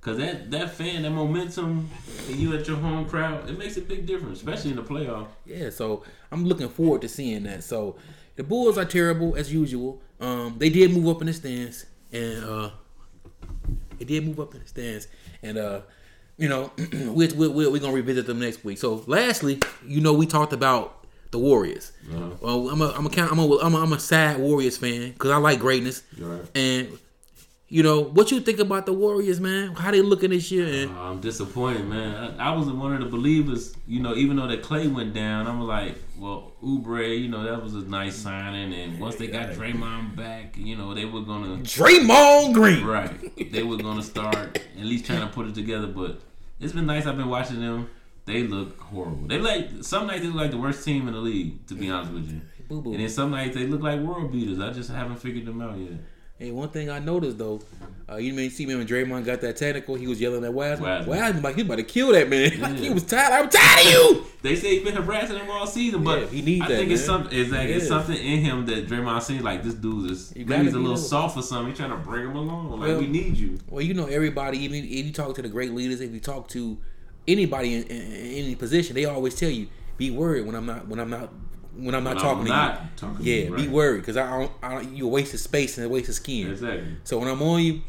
Cause 0.00 0.16
that 0.16 0.50
that 0.50 0.70
fan, 0.74 1.02
that 1.02 1.10
momentum, 1.10 1.88
and 2.28 2.36
you 2.36 2.54
at 2.56 2.66
your 2.66 2.78
home 2.78 3.06
crowd, 3.08 3.48
it 3.48 3.58
makes 3.58 3.76
a 3.76 3.82
big 3.82 4.06
difference, 4.06 4.38
especially 4.38 4.70
in 4.70 4.76
the 4.76 4.82
playoff. 4.82 5.26
Yeah, 5.46 5.68
so 5.70 6.02
I'm 6.32 6.44
looking 6.46 6.68
forward 6.70 7.02
to 7.02 7.08
seeing 7.08 7.42
that. 7.44 7.62
So 7.64 7.96
the 8.36 8.42
Bulls 8.42 8.78
are 8.78 8.84
terrible 8.86 9.36
as 9.36 9.52
usual. 9.52 10.00
Um, 10.20 10.56
they 10.58 10.68
did 10.70 10.92
move 10.92 11.08
up 11.08 11.20
in 11.22 11.26
the 11.28 11.32
stands, 11.32 11.86
and 12.12 12.44
uh, 12.44 12.70
they 13.98 14.04
did 14.04 14.24
move 14.26 14.38
up 14.40 14.54
in 14.54 14.60
the 14.60 14.66
stands, 14.68 15.08
and 15.42 15.56
uh, 15.58 15.80
you 16.36 16.48
know, 16.48 16.70
we're, 16.92 17.34
we're, 17.34 17.70
we're 17.70 17.80
gonna 17.80 17.92
revisit 17.92 18.26
them 18.26 18.38
next 18.40 18.64
week. 18.64 18.78
So, 18.78 19.02
lastly, 19.06 19.60
you 19.86 20.00
know, 20.00 20.12
we 20.12 20.26
talked 20.26 20.52
about 20.52 21.06
the 21.30 21.38
Warriors. 21.38 21.92
Uh-huh. 22.12 22.30
Well, 22.40 22.68
I'm 22.70 22.82
a 22.82 22.90
I'm 22.92 23.06
a 23.06 23.10
I'm 23.22 23.38
a 23.38 23.56
I'm 23.58 23.74
a, 23.74 23.82
I'm 23.82 23.92
a 23.92 23.98
sad 23.98 24.38
Warriors 24.40 24.76
fan 24.76 25.12
because 25.12 25.30
I 25.30 25.36
like 25.36 25.58
greatness, 25.60 26.02
Right. 26.18 26.42
and 26.54 26.98
you 27.72 27.84
know 27.84 28.00
what 28.00 28.32
you 28.32 28.40
think 28.40 28.58
about 28.58 28.84
the 28.84 28.92
Warriors, 28.92 29.38
man? 29.40 29.72
How 29.76 29.92
they 29.92 30.02
looking 30.02 30.30
this 30.30 30.50
year? 30.50 30.66
And 30.66 30.90
Uh, 30.96 31.00
I'm 31.02 31.20
disappointed, 31.20 31.86
man. 31.86 32.34
I, 32.38 32.50
I 32.50 32.56
was 32.56 32.66
one 32.68 32.92
of 32.94 33.00
the 33.00 33.06
believers, 33.06 33.74
you 33.86 34.00
know, 34.00 34.14
even 34.16 34.36
though 34.36 34.48
that 34.48 34.64
Klay 34.64 34.92
went 34.92 35.14
down, 35.14 35.46
I'm 35.46 35.60
like, 35.60 35.96
well, 36.18 36.52
Oubre, 36.64 37.16
you 37.16 37.28
know, 37.28 37.44
that 37.44 37.62
was 37.62 37.74
a 37.74 37.82
nice 37.82 38.16
signing. 38.16 38.74
And 38.74 38.98
once 38.98 39.14
they 39.16 39.28
got 39.28 39.50
Draymond 39.50 40.16
back, 40.16 40.56
you 40.58 40.76
know, 40.76 40.94
they 40.94 41.04
were 41.04 41.22
going 41.22 41.62
to, 41.62 41.70
Draymond 41.70 42.54
Green. 42.54 42.84
right, 42.84 43.52
they 43.52 43.62
were 43.62 43.76
going 43.76 43.96
to 43.98 44.02
start 44.02 44.58
at 44.58 44.84
least 44.84 45.06
trying 45.06 45.20
to 45.20 45.28
put 45.28 45.46
it 45.46 45.54
together. 45.54 45.86
But 45.86 46.20
it's 46.58 46.72
been 46.72 46.86
nice. 46.86 47.06
I've 47.06 47.16
been 47.16 47.28
watching 47.30 47.60
them. 47.60 47.88
They 48.26 48.42
look 48.42 48.80
horrible. 48.80 49.28
They 49.28 49.38
like, 49.38 49.70
some 49.82 50.08
nights 50.08 50.22
they 50.22 50.26
look 50.26 50.36
like 50.36 50.50
the 50.50 50.58
worst 50.58 50.84
team 50.84 51.06
in 51.08 51.14
the 51.14 51.20
league, 51.20 51.66
to 51.68 51.74
be 51.74 51.88
honest 51.88 52.12
with 52.12 52.30
you. 52.30 52.40
Boo 52.68 52.82
boo. 52.82 52.92
And 52.92 53.00
then 53.00 53.08
some 53.08 53.30
nights 53.30 53.54
they 53.56 53.66
look 53.66 53.80
like 53.80 54.00
world 54.00 54.30
beaters. 54.32 54.58
I 54.60 54.70
just 54.72 54.90
haven't 54.90 55.16
figured 55.16 55.46
them 55.46 55.60
out 55.62 55.78
yet. 55.78 55.92
Hey, 56.40 56.50
one 56.52 56.70
thing 56.70 56.88
I 56.88 56.98
noticed 57.00 57.36
though, 57.36 57.60
uh, 58.10 58.16
you 58.16 58.32
may 58.32 58.48
see 58.48 58.64
me 58.64 58.74
when 58.74 58.86
Draymond 58.86 59.26
got 59.26 59.42
that 59.42 59.58
technical, 59.58 59.94
he 59.94 60.06
was 60.06 60.18
yelling 60.18 60.42
at 60.42 60.52
Wiseman. 60.54 60.88
Wiseman. 61.06 61.08
Wiseman, 61.18 61.42
like 61.42 61.54
he 61.56 61.60
about 61.60 61.76
to 61.76 61.82
kill 61.82 62.12
that 62.12 62.30
man. 62.30 62.58
like 62.60 62.76
he 62.76 62.88
was 62.88 63.04
tired. 63.04 63.30
I'm 63.32 63.48
tired 63.50 63.86
of 63.86 63.92
you. 63.92 64.24
They 64.42 64.56
say 64.56 64.76
he's 64.76 64.84
been 64.84 64.94
harassing 64.96 65.36
him 65.36 65.50
all 65.50 65.66
season, 65.66 66.02
but 66.02 66.20
Yeah, 66.22 66.26
he 66.28 66.40
needs 66.40 66.64
I 66.64 66.68
that, 66.68 66.76
think 66.78 66.90
it's 66.92 67.06
man. 67.06 67.06
something. 67.06 67.38
Exactly, 67.38 67.72
it's 67.74 67.84
Yeah. 67.84 67.88
something 67.90 68.16
in 68.16 68.38
him 68.40 68.64
that 68.66 68.88
Draymond 68.88 69.22
seems 69.22 69.42
like 69.42 69.62
this 69.62 69.74
dude 69.74 70.10
is 70.10 70.34
maybe 70.34 70.64
he's 70.64 70.72
a 70.72 70.78
little 70.78 70.96
soft 70.96 71.36
or 71.36 71.42
something. 71.42 71.68
He's 71.68 71.76
trying 71.76 71.90
to 71.90 71.98
bring 71.98 72.24
him 72.24 72.34
along. 72.36 72.70
Like 72.70 72.88
Well- 72.88 73.00
we 73.00 73.06
need 73.06 73.36
you. 73.36 73.58
Well, 73.68 73.82
you 73.82 73.92
know 73.92 74.06
everybody. 74.06 74.56
Even 74.64 74.82
if 74.82 75.04
you 75.04 75.12
talk 75.12 75.34
to 75.36 75.42
the 75.42 75.48
great 75.50 75.72
leaders, 75.74 76.00
if 76.00 76.10
you 76.10 76.20
talk 76.20 76.48
to 76.48 76.78
anybody 77.28 77.74
in, 77.74 77.82
in, 77.82 78.00
in 78.12 78.22
any 78.46 78.54
position, 78.54 78.94
they 78.94 79.04
always 79.04 79.34
tell 79.34 79.50
you 79.50 79.68
be 79.98 80.10
worried 80.10 80.46
when 80.46 80.54
I'm 80.54 80.64
not 80.64 80.88
when 80.88 80.98
I'm 80.98 81.10
not 81.10 81.30
when 81.76 81.94
I'm 81.94 82.04
not 82.04 82.16
When 82.16 82.24
talking 82.24 82.40
I'm 82.40 82.46
to 82.46 82.50
not 82.52 82.80
you. 82.82 82.88
talking 82.96 83.16
to 83.18 83.22
yeah, 83.30 83.44
you, 83.48 83.56
be 83.56 83.68
worried 83.68 84.00
because 84.00 84.16
I 84.16 84.28
don't, 84.38 84.52
I 84.62 84.74
don't. 84.74 84.96
You 84.96 85.06
a 85.06 85.08
waste 85.08 85.34
of 85.34 85.40
space 85.40 85.76
and 85.78 85.86
a 85.86 85.88
waste 85.88 86.08
of 86.08 86.14
skin. 86.14 86.50
Exactly. 86.50 86.96
So 87.04 87.18
when 87.18 87.28
I'm 87.28 87.40
on 87.42 87.62
you, 87.62 87.80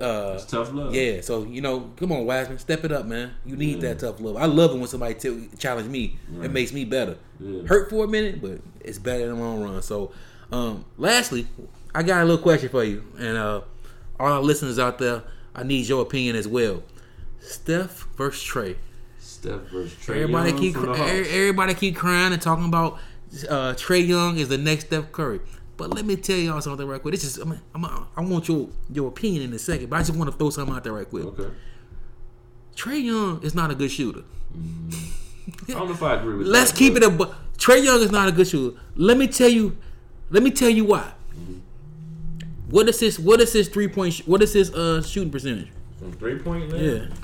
uh, 0.00 0.32
It's 0.36 0.44
tough 0.46 0.72
love. 0.72 0.94
Yeah, 0.94 1.20
so 1.20 1.44
you 1.44 1.60
know, 1.60 1.90
come 1.96 2.10
on, 2.12 2.24
Wiseman, 2.26 2.58
step 2.58 2.84
it 2.84 2.90
up, 2.92 3.06
man. 3.06 3.32
You 3.46 3.56
need 3.56 3.76
Yeah. 3.82 3.90
that 3.90 4.00
tough 4.00 4.20
love. 4.20 4.36
I 4.36 4.46
love 4.46 4.72
it 4.72 4.78
when 4.78 4.88
somebody 4.88 5.14
tell, 5.14 5.38
challenge 5.58 5.88
me. 5.88 6.16
Right. 6.32 6.46
It 6.46 6.52
makes 6.52 6.72
me 6.72 6.84
better. 6.84 7.16
Yeah. 7.40 7.62
Hurt 7.66 7.90
for 7.90 8.04
a 8.04 8.08
minute, 8.08 8.40
but 8.42 8.60
it's 8.80 8.98
better 8.98 9.24
in 9.24 9.30
the 9.30 9.40
long 9.42 9.62
run. 9.62 9.82
So, 9.82 10.10
um, 10.50 10.84
lastly, 10.98 11.46
I 11.94 12.02
got 12.02 12.22
a 12.22 12.24
little 12.24 12.42
question 12.42 12.68
for 12.70 12.82
you, 12.84 13.04
and 13.18 13.36
uh, 13.36 13.60
all 14.18 14.32
our 14.32 14.42
listeners 14.42 14.78
out 14.80 14.98
there, 14.98 15.22
I 15.54 15.62
need 15.62 15.86
your 15.86 16.02
opinion 16.02 16.34
as 16.36 16.48
well. 16.48 16.82
Steph 17.40 18.06
versus 18.16 18.42
Trae. 18.42 18.76
Steph 19.44 19.60
versus 19.70 19.92
Trae 19.94 20.22
Everybody 20.22 20.50
Young 20.50 20.58
keep 20.58 20.74
the 20.74 20.90
everybody 21.30 21.74
keep 21.74 21.96
crying 21.96 22.32
and 22.32 22.40
talking 22.40 22.64
about 22.66 22.94
uh, 23.48 23.74
Trae 23.74 24.06
Young 24.06 24.38
is 24.38 24.48
the 24.48 24.58
next 24.58 24.86
Steph 24.86 25.12
Curry. 25.12 25.40
But 25.76 25.90
let 25.92 26.04
me 26.06 26.16
tell 26.16 26.36
y'all 26.36 26.60
something 26.60 26.86
right 26.86 27.00
quick. 27.02 27.12
This 27.12 27.24
is 27.24 27.38
I'm, 27.38 27.58
I 28.16 28.20
want 28.20 28.48
your 28.48 28.68
your 28.92 29.08
opinion 29.08 29.42
in 29.42 29.52
a 29.52 29.58
second, 29.58 29.90
but 29.90 29.96
I 29.96 29.98
just 30.00 30.14
want 30.16 30.30
to 30.30 30.36
throw 30.36 30.50
something 30.50 30.74
out 30.74 30.84
there 30.84 30.92
right 30.92 31.08
quick. 31.08 31.24
Okay. 31.26 31.50
Trae 32.76 33.02
Young 33.04 33.42
is 33.42 33.54
not 33.54 33.70
a 33.70 33.74
good 33.74 33.90
shooter. 33.90 34.22
I 35.68 35.72
don't 35.72 35.88
know 35.88 35.92
if 35.94 36.02
I 36.02 36.14
agree 36.14 36.36
with 36.36 36.46
Let's 36.46 36.70
that. 36.72 36.78
keep 36.78 36.96
it 36.96 37.00
but- 37.00 37.08
a. 37.08 37.10
bu- 37.10 37.34
Trae 37.58 37.82
Young 37.84 38.00
is 38.00 38.10
not 38.10 38.28
a 38.28 38.32
good 38.32 38.48
shooter. 38.48 38.78
Let 38.96 39.16
me 39.16 39.26
tell 39.28 39.48
you. 39.48 39.76
Let 40.30 40.42
me 40.42 40.50
tell 40.50 40.70
you 40.70 40.84
why. 40.84 41.12
What 42.70 42.88
is 42.88 42.98
his? 43.00 43.20
What 43.20 43.40
is 43.40 43.52
his 43.52 43.68
three 43.68 43.88
point? 43.88 44.16
What 44.26 44.42
is 44.42 44.52
his 44.52 44.72
uh 44.74 45.02
shooting 45.02 45.30
percentage? 45.30 45.68
from 45.98 46.12
three 46.14 46.38
point 46.38 46.70
land. 46.70 46.84
Yeah. 46.84 47.16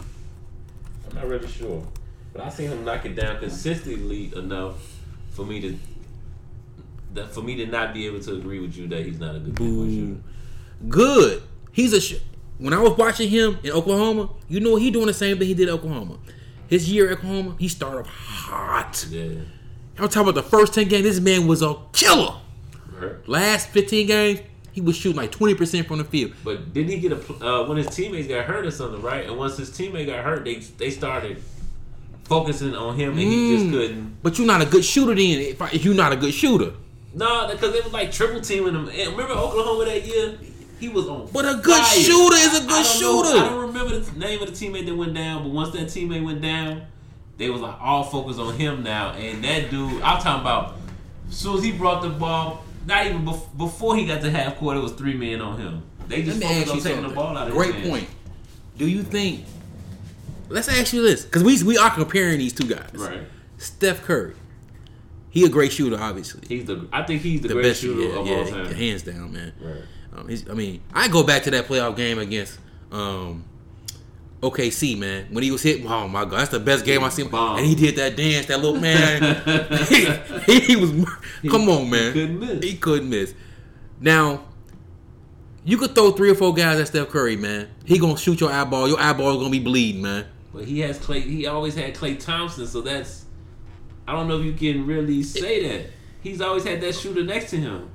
I'm 1.10 1.16
not 1.16 1.26
really 1.26 1.48
sure, 1.48 1.84
but 2.32 2.42
I 2.42 2.48
seen 2.48 2.68
him 2.68 2.84
knock 2.84 3.04
it 3.04 3.14
down 3.16 3.38
consistently 3.38 4.32
enough 4.36 4.76
for 5.30 5.44
me 5.44 5.60
to. 5.60 5.78
That 7.14 7.34
for 7.34 7.42
me 7.42 7.56
to 7.56 7.66
not 7.66 7.92
be 7.92 8.06
able 8.06 8.20
to 8.20 8.34
agree 8.36 8.60
with 8.60 8.76
you 8.76 8.86
that 8.88 9.04
he's 9.04 9.18
not 9.18 9.34
a 9.34 9.40
good 9.40 9.56
three 9.56 9.76
point 9.76 9.92
shooter. 9.92 10.20
Good. 10.88 11.42
He's 11.72 11.92
a. 11.92 12.00
Sh- 12.00 12.20
when 12.58 12.72
I 12.72 12.78
was 12.78 12.96
watching 12.96 13.28
him 13.28 13.58
in 13.64 13.72
Oklahoma, 13.72 14.30
you 14.48 14.60
know 14.60 14.76
he 14.76 14.90
doing 14.90 15.06
the 15.06 15.14
same 15.14 15.38
thing 15.38 15.48
he 15.48 15.54
did 15.54 15.68
at 15.68 15.74
Oklahoma. 15.74 16.18
His 16.68 16.92
year 16.92 17.06
at 17.10 17.18
Oklahoma, 17.18 17.56
he 17.58 17.66
started 17.66 18.06
hot. 18.06 19.06
Yeah. 19.10 19.40
I'm 19.98 20.08
talking 20.08 20.22
about 20.28 20.34
the 20.34 20.48
first 20.48 20.72
ten 20.72 20.86
games. 20.88 21.02
This 21.02 21.20
man 21.20 21.48
was 21.48 21.62
a 21.62 21.76
killer. 21.92 22.36
Right. 23.00 23.28
Last 23.28 23.70
15 23.70 24.06
games, 24.06 24.40
he 24.72 24.80
was 24.80 24.94
shooting 24.96 25.16
like 25.16 25.32
20 25.32 25.54
percent 25.54 25.88
from 25.88 25.98
the 25.98 26.04
field. 26.04 26.32
But 26.44 26.72
didn't 26.72 26.90
he 26.90 27.00
get 27.00 27.12
a 27.12 27.44
uh, 27.44 27.66
when 27.66 27.76
his 27.76 27.88
teammates 27.88 28.28
got 28.28 28.44
hurt 28.44 28.66
or 28.66 28.70
something, 28.70 29.02
right? 29.02 29.26
And 29.26 29.36
once 29.36 29.56
his 29.56 29.70
teammate 29.70 30.06
got 30.06 30.22
hurt, 30.24 30.44
they 30.44 30.56
they 30.56 30.90
started 30.90 31.42
focusing 32.30 32.74
on 32.74 32.96
him, 32.96 33.10
and 33.10 33.18
he 33.20 33.54
just 33.56 33.66
Mm. 33.66 33.72
couldn't. 33.72 34.22
But 34.22 34.38
you're 34.38 34.46
not 34.46 34.62
a 34.62 34.66
good 34.66 34.84
shooter 34.84 35.14
then. 35.14 35.40
If, 35.40 35.60
I, 35.60 35.68
if 35.72 35.84
you're 35.84 35.94
not 35.94 36.12
a 36.12 36.16
good 36.16 36.32
shooter, 36.32 36.72
No, 37.12 37.48
because 37.50 37.72
they 37.74 37.80
was 37.80 37.92
like 37.92 38.12
triple 38.12 38.40
teaming 38.40 38.74
him. 38.74 38.88
And 38.88 39.10
remember 39.12 39.32
Oklahoma 39.34 39.84
that 39.86 40.06
year? 40.06 40.38
He 40.78 40.88
was 40.88 41.08
on. 41.08 41.28
But 41.32 41.44
a 41.44 41.56
good 41.60 41.76
fire. 41.82 42.00
shooter 42.00 42.36
is 42.36 42.56
a 42.58 42.60
good 42.62 42.70
I 42.70 42.82
don't 42.82 43.00
know- 43.02 43.22
shooter. 43.24 43.38
I 43.44 43.48
don't 43.50 43.60
remember 43.68 43.98
the 43.98 44.18
name 44.18 44.40
of 44.42 44.46
the 44.48 44.54
teammate 44.66 44.86
that 44.86 44.94
went 44.96 45.12
down, 45.14 45.42
but 45.42 45.50
once 45.52 45.70
that 45.74 45.88
teammate 45.88 46.24
went 46.24 46.40
down, 46.40 46.82
they 47.36 47.50
was 47.50 47.60
like 47.60 47.74
all 47.82 48.04
focused 48.04 48.38
on 48.38 48.54
him 48.54 48.82
now. 48.84 49.10
And 49.10 49.42
that 49.44 49.70
dude, 49.70 50.00
I'm 50.02 50.22
talking 50.22 50.40
about, 50.40 50.76
as 51.28 51.36
soon 51.36 51.58
as 51.58 51.64
he 51.64 51.72
brought 51.72 52.00
the 52.02 52.08
ball, 52.10 52.64
not 52.86 53.04
even 53.06 53.24
bef- 53.26 53.56
before 53.58 53.96
he 53.96 54.06
got 54.06 54.22
to 54.22 54.30
half 54.30 54.56
court, 54.56 54.76
it 54.76 54.80
was 54.80 54.92
three 54.92 55.14
men 55.14 55.40
on 55.42 55.58
him. 55.60 55.82
They 56.08 56.22
just 56.22 56.40
focused 56.40 56.58
on 56.70 56.76
taking 56.78 56.80
something. 56.82 57.08
the 57.08 57.14
ball 57.14 57.36
out 57.36 57.48
of 57.48 57.54
Great 57.54 57.74
his 57.74 57.84
hands. 57.86 57.88
point. 57.90 58.08
Do 58.78 58.88
you 58.88 59.02
think? 59.02 59.44
Let's 60.50 60.68
ask 60.68 60.92
you 60.92 61.02
this 61.02 61.24
because 61.24 61.44
we 61.44 61.62
we 61.62 61.78
are 61.78 61.90
comparing 61.90 62.38
these 62.38 62.52
two 62.52 62.66
guys. 62.66 62.90
Right. 62.94 63.22
Steph 63.56 64.02
Curry, 64.02 64.34
he 65.30 65.44
a 65.44 65.48
great 65.48 65.72
shooter, 65.72 66.00
obviously. 66.00 66.42
He's 66.48 66.64
the. 66.66 66.88
I 66.92 67.02
think 67.04 67.22
he's 67.22 67.40
the, 67.40 67.48
the 67.48 67.54
greatest 67.54 67.82
best 67.82 67.82
shooter 67.82 68.02
yeah, 68.02 68.20
of 68.20 68.26
yeah, 68.26 68.36
all 68.36 68.64
time. 68.64 68.74
hands 68.74 69.02
down, 69.02 69.32
man. 69.32 69.52
Right. 69.60 69.82
Um, 70.12 70.28
I 70.50 70.54
mean, 70.54 70.82
I 70.92 71.08
go 71.08 71.22
back 71.22 71.44
to 71.44 71.50
that 71.52 71.66
playoff 71.66 71.96
game 71.96 72.18
against 72.18 72.58
um, 72.90 73.44
OKC, 74.42 74.98
man. 74.98 75.26
When 75.30 75.44
he 75.44 75.52
was 75.52 75.62
hit, 75.62 75.84
oh 75.84 76.08
my 76.08 76.24
god, 76.24 76.40
that's 76.40 76.50
the 76.50 76.58
best 76.58 76.84
game 76.84 77.04
I've 77.04 77.12
seen. 77.12 77.28
Bomb. 77.28 77.58
And 77.58 77.66
he 77.66 77.76
did 77.76 77.96
that 77.96 78.16
dance, 78.16 78.46
that 78.46 78.60
little 78.60 78.80
man. 78.80 79.22
he, 79.86 80.06
he, 80.52 80.60
he 80.60 80.76
was, 80.76 80.90
come 81.48 81.68
on, 81.68 81.88
man. 81.90 82.12
couldn't 82.12 82.40
miss. 82.40 82.64
He 82.64 82.76
couldn't 82.76 83.08
miss. 83.08 83.34
Now, 84.00 84.44
you 85.64 85.76
could 85.76 85.94
throw 85.94 86.10
three 86.10 86.30
or 86.30 86.34
four 86.34 86.54
guys 86.54 86.80
at 86.80 86.88
Steph 86.88 87.10
Curry, 87.10 87.36
man. 87.36 87.68
He 87.84 87.98
gonna 87.98 88.16
shoot 88.16 88.40
your 88.40 88.50
eyeball. 88.50 88.88
Your 88.88 88.98
eyeball 88.98 89.30
is 89.30 89.36
gonna 89.36 89.50
be 89.50 89.60
bleeding, 89.60 90.02
man. 90.02 90.26
But 90.52 90.64
he 90.64 90.80
has 90.80 90.98
Klay. 90.98 91.22
He 91.22 91.46
always 91.46 91.74
had 91.74 91.94
Klay 91.94 92.18
Thompson, 92.18 92.66
so 92.66 92.80
that's. 92.80 93.24
I 94.08 94.12
don't 94.12 94.26
know 94.28 94.38
if 94.40 94.44
you 94.44 94.52
can 94.52 94.86
really 94.86 95.22
say 95.22 95.68
that. 95.68 95.90
He's 96.22 96.40
always 96.40 96.64
had 96.64 96.80
that 96.80 96.94
shooter 96.94 97.22
next 97.22 97.50
to 97.50 97.56
him. 97.56 97.88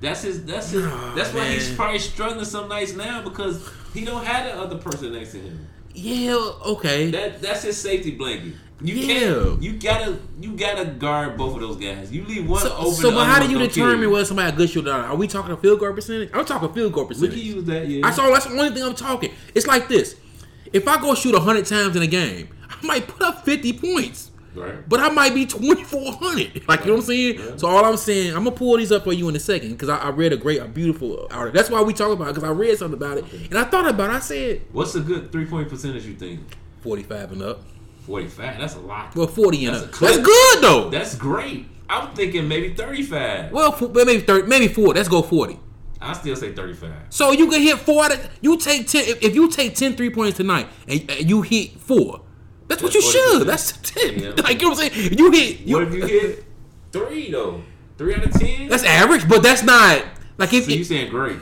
That's 0.00 0.22
his. 0.22 0.44
That's 0.44 0.70
his. 0.70 0.84
Nah, 0.84 1.14
that's 1.14 1.32
why 1.32 1.46
he's 1.50 1.74
probably 1.74 1.98
struggling 1.98 2.44
some 2.44 2.68
nights 2.68 2.94
now 2.94 3.22
because 3.22 3.68
he 3.94 4.04
don't 4.04 4.24
have 4.24 4.44
the 4.46 4.60
other 4.60 4.76
person 4.78 5.12
next 5.12 5.32
to 5.32 5.38
him. 5.38 5.66
Yeah, 5.94 6.34
okay. 6.66 7.10
That 7.10 7.42
that's 7.42 7.62
his 7.62 7.76
safety 7.80 8.12
blanket. 8.12 8.54
You 8.80 8.94
Yeah. 8.94 9.06
can't. 9.34 9.62
You 9.62 9.72
gotta. 9.72 10.18
You 10.40 10.52
gotta 10.56 10.84
guard 10.84 11.36
both 11.36 11.54
of 11.56 11.60
those 11.60 11.76
guys. 11.76 12.12
You 12.12 12.24
leave 12.26 12.48
one 12.48 12.60
So, 12.62 12.76
open. 12.76 12.92
so 12.94 13.10
but 13.10 13.24
how 13.24 13.44
do 13.44 13.50
you 13.50 13.58
determine 13.58 14.08
whether 14.08 14.24
somebody 14.24 14.52
a 14.52 14.56
good 14.56 14.70
shooter 14.70 14.90
or 14.90 14.98
not? 14.98 15.06
Are 15.10 15.16
we 15.16 15.26
talking 15.26 15.50
a 15.50 15.56
field 15.56 15.80
goal 15.80 15.92
percentage? 15.92 16.30
I'm 16.32 16.44
talking 16.44 16.72
field 16.72 16.92
goal 16.92 17.06
percentage. 17.06 17.34
We 17.34 17.40
can 17.40 17.56
use 17.56 17.64
that. 17.64 17.88
Yeah. 17.88 18.00
That's 18.04 18.18
all. 18.20 18.32
That's 18.32 18.44
the 18.46 18.52
only 18.52 18.70
thing 18.70 18.84
I'm 18.84 18.94
talking. 18.94 19.32
It's 19.56 19.66
like 19.66 19.88
this: 19.88 20.14
if 20.72 20.86
I 20.88 21.00
go 21.00 21.14
shoot 21.14 21.34
hundred 21.38 21.66
times 21.66 21.96
in 21.96 22.02
a 22.02 22.06
game, 22.06 22.48
I 22.68 22.86
might 22.86 23.06
put 23.08 23.22
up 23.22 23.44
fifty 23.44 23.72
points, 23.72 24.30
Right. 24.54 24.88
but 24.88 25.00
I 25.00 25.08
might 25.10 25.34
be 25.34 25.46
twenty 25.46 25.84
four 25.84 26.12
hundred. 26.12 26.62
Like 26.68 26.80
you 26.80 26.86
know 26.86 26.92
what 26.94 27.00
I'm 27.00 27.06
saying? 27.06 27.38
Yeah. 27.38 27.56
So 27.56 27.68
all 27.68 27.84
I'm 27.84 27.96
saying, 27.96 28.34
I'm 28.34 28.44
gonna 28.44 28.56
pull 28.56 28.76
these 28.76 28.92
up 28.92 29.04
for 29.04 29.12
you 29.12 29.28
in 29.28 29.36
a 29.36 29.40
second 29.40 29.70
because 29.72 29.88
I, 29.88 29.96
I 29.98 30.08
read 30.10 30.32
a 30.32 30.36
great, 30.36 30.60
a 30.60 30.66
beautiful 30.66 31.26
article. 31.30 31.52
That's 31.58 31.70
why 31.70 31.80
we 31.82 31.92
talk 31.94 32.12
about 32.12 32.28
it 32.28 32.34
because 32.34 32.48
I 32.48 32.52
read 32.52 32.76
something 32.78 32.96
about 32.96 33.18
it 33.18 33.24
and 33.50 33.58
I 33.58 33.64
thought 33.64 33.88
about 33.88 34.10
it. 34.10 34.14
I 34.14 34.18
said 34.20 34.62
What's 34.72 34.94
a 34.94 35.00
good 35.00 35.32
three 35.32 35.46
point 35.46 35.68
percentage? 35.68 36.04
You 36.06 36.14
think? 36.14 36.40
forty 36.82 37.02
five 37.02 37.32
and 37.32 37.42
up. 37.42 37.62
Forty 38.06 38.26
five. 38.28 38.58
That's 38.58 38.74
a 38.74 38.80
lot. 38.80 39.14
Well, 39.14 39.26
forty 39.26 39.66
and 39.66 39.74
That's 39.76 39.86
up. 39.86 39.98
That's 40.00 40.18
good 40.18 40.62
though. 40.62 40.90
That's 40.90 41.14
great. 41.14 41.66
I'm 41.90 42.14
thinking 42.14 42.48
maybe 42.48 42.74
thirty 42.74 43.02
five. 43.02 43.50
well, 43.52 43.76
maybe 43.94 44.20
thirty, 44.20 44.46
maybe 44.46 44.68
four. 44.68 44.94
Let's 44.94 45.08
go 45.08 45.22
forty. 45.22 45.58
I 46.00 46.12
still 46.12 46.36
say 46.36 46.52
thirty 46.52 46.74
five. 46.74 46.92
So 47.10 47.32
you 47.32 47.48
can 47.48 47.60
hit 47.60 47.78
four. 47.78 48.04
Out 48.04 48.14
of, 48.14 48.30
you 48.40 48.56
take 48.56 48.86
ten. 48.86 49.04
If, 49.04 49.22
if 49.22 49.34
you 49.34 49.50
take 49.50 49.74
10 49.74 49.96
three 49.96 50.10
points 50.10 50.36
tonight 50.36 50.68
and, 50.86 51.10
and 51.10 51.28
you 51.28 51.42
hit 51.42 51.72
four, 51.80 52.22
that's 52.68 52.82
what 52.82 52.94
you 52.94 53.02
should. 53.02 53.42
40%. 53.42 53.46
That's 53.46 53.72
ten. 53.82 54.18
Yeah. 54.18 54.30
Like 54.42 54.60
you 54.60 54.68
know 54.68 54.74
what 54.74 54.84
I'm 54.84 54.90
saying. 54.92 55.18
You 55.18 55.30
hit. 55.32 55.60
You, 55.60 55.76
What 55.76 55.88
if 55.88 55.94
you 55.94 56.06
hit 56.06 56.44
three 56.92 57.30
though? 57.30 57.62
Three 57.96 58.14
out 58.14 58.24
of 58.24 58.32
ten. 58.32 58.68
That's 58.68 58.84
average, 58.84 59.28
but 59.28 59.42
that's 59.42 59.62
not 59.62 60.04
like 60.36 60.52
if 60.52 60.64
so 60.64 60.70
you 60.70 60.84
saying 60.84 61.10
great? 61.10 61.38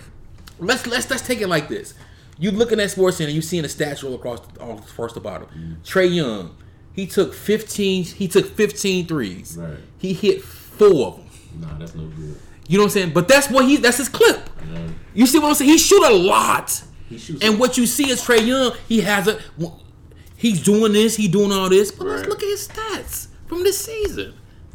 let's 0.59 0.87
let's 0.87 1.11
let's 1.11 1.27
take 1.27 1.41
it 1.41 1.49
like 1.49 1.69
this. 1.69 1.95
You 2.39 2.51
looking 2.51 2.81
at 2.81 2.91
Sports 2.91 3.21
and 3.21 3.31
you 3.31 3.43
seeing 3.43 3.63
the 3.63 3.69
stats 3.69 4.03
roll 4.03 4.15
across 4.15 4.41
the, 4.41 4.61
all 4.61 4.79
first 4.79 5.15
to 5.15 5.21
bottom. 5.21 5.49
Mm. 5.57 5.83
Trae 5.85 6.15
Young, 6.15 6.55
he 6.93 7.07
took 7.07 7.33
15. 7.35 8.05
He 8.05 8.29
took 8.29 8.47
15 8.47 9.07
threes. 9.07 9.57
Right. 9.59 9.79
He 9.99 10.13
hit 10.13 10.43
four 10.43 11.07
of 11.07 11.17
them. 11.17 11.27
Nah, 11.61 11.79
that's 11.79 11.95
no 11.95 12.07
good. 12.09 12.39
You 12.69 12.79
know 12.79 12.85
what 12.85 12.89
I'm 12.89 12.91
saying? 12.93 13.13
But 13.13 13.29
that's 13.29 13.49
what 13.51 13.65
he. 13.65 13.77
That's 13.77 13.99
his 13.99 14.09
clip. 14.09 14.49
You 15.15 15.27
see 15.27 15.39
what 15.39 15.49
I'm 15.49 15.55
saying? 15.55 15.71
He 15.71 15.79
shoot 15.79 16.03
a 16.05 16.13
lot. 16.15 16.83
He 17.09 17.19
shoots. 17.19 17.43
And 17.45 17.59
what 17.59 17.79
you 17.79 17.87
see 17.87 18.11
is 18.11 18.23
Trae 18.23 18.47
Young. 18.47 18.73
He 18.89 19.01
has 19.01 19.29
a. 19.29 19.41
He's 20.37 20.63
doing 20.63 20.93
this. 20.93 21.17
He 21.17 21.29
doing 21.29 21.53
all 21.53 21.69
this. 21.71 21.91
But 21.91 22.07
let's 22.09 22.29
look 22.29 22.43
at 22.43 22.49
his 22.49 22.69
stats 22.69 23.29
from 23.47 23.63
this 23.63 23.79
season. 23.79 24.35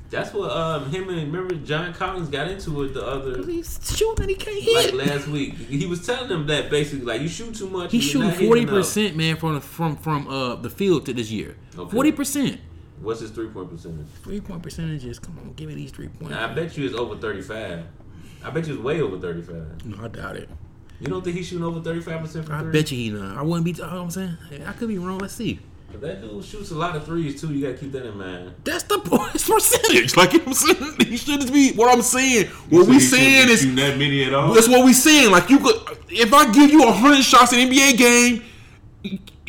That's 0.10 0.34
what 0.34 0.52
um 0.52 0.92
him 0.92 1.08
and 1.08 1.32
remember 1.32 1.56
John 1.56 1.94
Collins 1.94 2.28
got 2.28 2.50
into 2.50 2.84
it 2.84 2.94
the 2.94 3.06
other 3.06 3.46
He's 3.46 3.80
shooting 3.96 4.24
and 4.24 4.30
he 4.30 4.36
can't 4.36 4.62
hit. 4.62 4.94
like 4.94 5.08
last 5.08 5.28
week. 5.28 5.56
He 5.56 5.86
was 5.86 6.06
telling 6.06 6.28
them 6.28 6.48
that 6.48 6.70
basically 6.70 7.06
like 7.06 7.22
you 7.22 7.30
shoot 7.30 7.56
too 7.56 7.70
much. 7.70 7.94
He's 7.94 8.04
shooting 8.04 8.32
forty 8.32 8.66
percent, 8.66 9.16
man, 9.16 9.38
from 9.38 9.54
the, 9.54 9.62
from 9.62 9.96
from 9.96 10.28
uh 10.28 10.56
the 10.56 10.70
field 10.70 11.06
to 11.06 11.14
this 11.14 11.32
year. 11.32 11.56
Okay. 11.78 11.92
Forty 11.92 12.12
percent. 12.12 12.60
What's 13.02 13.20
his 13.20 13.32
three 13.32 13.47
point 13.47 13.70
percentage? 13.70 14.08
Three 14.24 14.41
point 14.41 14.62
percentages. 14.62 15.20
Come 15.20 15.38
on, 15.39 15.54
give 15.54 15.68
me 15.68 15.76
these 15.76 15.91
three 15.91 16.08
points. 16.08 16.36
I 16.36 16.54
bet 16.54 16.78
you 16.78 16.86
it's 16.86 16.95
over 16.95 17.18
thirty 17.18 17.41
five. 17.41 17.86
I 18.43 18.49
bet 18.52 18.68
you 18.68 18.76
it's 18.76 18.84
way 18.84 19.02
over 19.02 19.20
thirty 19.20 19.41
five. 19.41 19.86
No, 19.86 20.04
I 20.04 20.08
doubt 20.08 20.38
it. 20.38 20.49
You 20.99 21.08
don't 21.08 21.24
think 21.24 21.36
he's 21.36 21.47
shooting 21.47 21.64
over 21.64 21.82
thirty 21.82 22.02
five 22.02 22.22
percent 22.22 22.49
I 22.52 22.62
bet 22.64 22.91
you 22.91 22.97
he 22.97 23.10
not. 23.10 23.38
I 23.38 23.41
wouldn't 23.41 23.66
be. 23.66 23.72
You 23.72 23.78
know 23.78 23.88
what 23.88 24.02
I'm 24.02 24.12
saying 24.12 24.38
I 24.66 24.72
could 24.74 24.88
be 24.88 24.99
wrong. 24.99 25.18
Let's 25.18 25.34
see. 25.34 25.60
But 25.91 26.02
that 26.02 26.22
dude 26.22 26.45
shoots 26.45 26.72
a 26.72 26.76
lot 26.76 26.95
of 26.95 27.04
threes 27.06 27.41
too. 27.41 27.54
You 27.54 27.66
gotta 27.66 27.78
keep 27.78 27.91
that 27.91 28.06
in 28.06 28.18
mind. 28.18 28.54
That's 28.64 28.84
the 28.84 28.99
point. 28.99 29.34
Percentage. 29.34 30.16
Like 30.22 30.34
you 30.34 30.39
know 30.39 30.45
what 30.45 30.47
I'm 30.47 30.76
saying. 30.76 31.10
He 31.10 31.18
shouldn't 31.18 31.52
be. 31.52 31.74
What 31.74 31.91
I'm 31.91 32.02
saying. 32.02 32.47
What 32.70 32.88
we 32.88 32.99
saying 32.99 33.49
is 33.49 33.64
that 33.76 33.97
many 33.97 34.24
at 34.26 34.34
all. 34.34 34.54
That's 34.54 34.70
what 34.70 34.86
we 34.86 34.93
saying. 34.93 35.32
Like 35.32 35.49
you 35.49 35.60
could, 35.60 35.76
if 36.10 36.34
I 36.34 36.52
give 36.52 36.72
you 36.72 36.89
hundred 36.91 37.24
shots 37.24 37.52
in 37.54 37.60
an 37.60 37.70
NBA 37.70 37.97
game, 37.97 38.43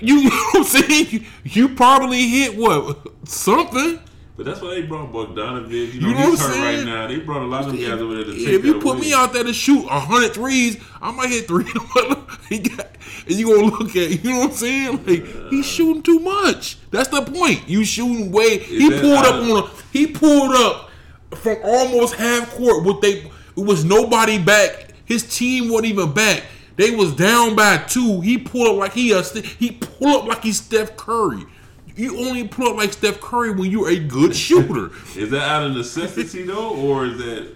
you, 0.02 0.30
I'm 0.54 0.64
saying? 0.64 1.06
You, 1.10 1.20
you 1.44 1.68
probably 1.74 2.28
hit 2.28 2.56
what 2.56 2.98
something. 3.28 4.00
But 4.34 4.46
that's 4.46 4.62
why 4.62 4.70
they 4.70 4.82
brought 4.82 5.12
Bogdanovich. 5.12 5.70
You 5.70 5.78
You 5.84 6.00
know, 6.00 6.10
know 6.12 6.30
he's 6.30 6.40
what 6.40 6.50
I'm 6.52 6.56
hurt 6.58 6.76
right 6.76 6.84
now. 6.86 7.06
They 7.06 7.18
brought 7.18 7.42
a 7.42 7.46
lot 7.46 7.60
of 7.66 7.72
them 7.72 7.76
guys 7.76 8.00
over 8.00 8.14
there 8.14 8.24
to 8.24 8.32
take 8.32 8.48
If 8.48 8.64
you 8.64 8.80
put 8.80 8.92
away. 8.96 9.00
me 9.00 9.12
out 9.12 9.32
there 9.34 9.44
to 9.44 9.52
shoot 9.52 9.86
hundred 9.86 10.32
threes, 10.32 10.78
I 11.02 11.12
might 11.12 11.28
hit 11.28 11.46
three. 11.46 11.64
he 12.48 12.58
got, 12.60 12.86
and 13.26 13.36
you 13.36 13.46
gonna 13.54 13.66
look 13.76 13.94
at, 13.94 14.24
you 14.24 14.30
know 14.30 14.38
what 14.40 14.50
I'm 14.50 14.56
saying? 14.56 15.04
Like 15.06 15.50
he's 15.50 15.66
shooting 15.66 16.02
too 16.02 16.18
much. 16.20 16.78
That's 16.90 17.08
the 17.10 17.22
point. 17.22 17.68
You 17.68 17.84
shooting 17.84 18.32
way. 18.32 18.58
He 18.58 18.88
pulled 18.90 19.04
up 19.26 19.34
of- 19.34 19.50
on 19.50 19.64
a. 19.64 19.70
He 19.92 20.06
pulled 20.06 20.54
up 20.54 20.88
from 21.36 21.58
almost 21.62 22.14
half 22.14 22.50
court. 22.56 22.84
With 22.86 23.02
they, 23.02 23.18
it 23.18 23.30
was 23.56 23.84
nobody 23.84 24.38
back. 24.42 24.88
His 25.04 25.24
team 25.36 25.68
wasn't 25.68 25.92
even 25.92 26.12
back. 26.14 26.42
They 26.82 26.90
was 26.90 27.14
down 27.14 27.54
by 27.54 27.76
two. 27.76 28.20
He 28.22 28.38
pulled 28.38 28.66
up 28.66 28.76
like 28.76 28.92
he 28.92 29.12
a, 29.12 29.22
he 29.22 29.70
pulled 29.70 30.22
up 30.22 30.26
like 30.26 30.42
he's 30.42 30.60
Steph 30.60 30.96
Curry. 30.96 31.44
You 31.94 32.18
only 32.18 32.48
pull 32.48 32.70
up 32.70 32.76
like 32.76 32.92
Steph 32.92 33.20
Curry 33.20 33.52
when 33.52 33.70
you're 33.70 33.88
a 33.88 34.00
good 34.00 34.34
shooter. 34.34 34.90
Is 35.16 35.30
that 35.30 35.48
out 35.48 35.62
of 35.62 35.76
necessity 35.76 36.42
though, 36.42 36.74
or 36.74 37.06
is 37.06 37.18
that 37.18 37.54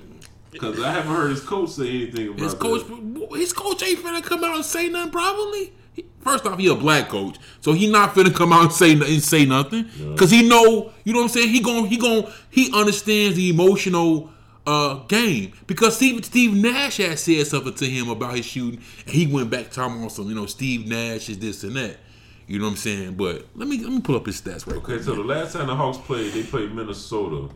because 0.52 0.78
I 0.80 0.92
haven't 0.92 1.12
heard 1.12 1.30
his 1.30 1.40
coach 1.40 1.70
say 1.70 1.88
anything 1.88 2.28
about 2.28 2.38
it? 2.38 2.44
His 2.44 2.54
coach, 2.54 2.86
that. 2.86 3.28
his 3.36 3.52
coach 3.52 3.82
ain't 3.82 3.98
finna 3.98 4.22
come 4.22 4.44
out 4.44 4.54
and 4.54 4.64
say 4.64 4.88
nothing. 4.88 5.10
Probably. 5.10 5.72
First 6.20 6.46
off, 6.46 6.60
he 6.60 6.68
a 6.68 6.76
black 6.76 7.08
coach, 7.08 7.36
so 7.60 7.72
he 7.72 7.90
not 7.90 8.14
finna 8.14 8.32
come 8.32 8.52
out 8.52 8.62
and 8.62 8.72
say 8.72 8.92
and 8.92 9.20
say 9.20 9.44
nothing 9.44 9.90
because 10.12 10.30
he 10.30 10.48
know. 10.48 10.92
You 11.02 11.14
know 11.14 11.18
what 11.18 11.24
I'm 11.24 11.28
saying? 11.30 11.48
He 11.48 11.58
gon' 11.58 11.86
he 11.86 11.96
gon' 11.96 12.30
he 12.48 12.70
understands 12.72 13.36
the 13.36 13.50
emotional 13.50 14.30
uh 14.66 14.94
game 15.06 15.52
because 15.66 15.96
Steve 15.96 16.24
Steve 16.24 16.54
Nash 16.54 16.96
had 16.96 17.18
said 17.18 17.46
something 17.46 17.74
to 17.74 17.84
him 17.86 18.08
about 18.08 18.34
his 18.36 18.44
shooting, 18.46 18.80
and 19.06 19.14
he 19.14 19.26
went 19.26 19.50
back 19.50 19.70
talking 19.70 20.02
on 20.02 20.10
some. 20.10 20.28
You 20.28 20.34
know, 20.34 20.46
Steve 20.46 20.86
Nash 20.88 21.28
is 21.28 21.38
this 21.38 21.62
and 21.64 21.76
that. 21.76 21.98
You 22.48 22.58
know 22.58 22.66
what 22.66 22.72
I'm 22.72 22.76
saying? 22.76 23.14
But 23.14 23.46
let 23.54 23.68
me 23.68 23.78
let 23.82 23.92
me 23.92 24.00
pull 24.00 24.16
up 24.16 24.26
his 24.26 24.40
stats 24.40 24.66
right 24.66 24.76
Okay, 24.76 24.84
quick. 24.84 25.02
so 25.02 25.14
the 25.14 25.22
last 25.22 25.52
time 25.52 25.66
the 25.66 25.74
Hawks 25.74 25.98
played, 25.98 26.32
they 26.32 26.42
played 26.44 26.72
Minnesota. 26.72 27.52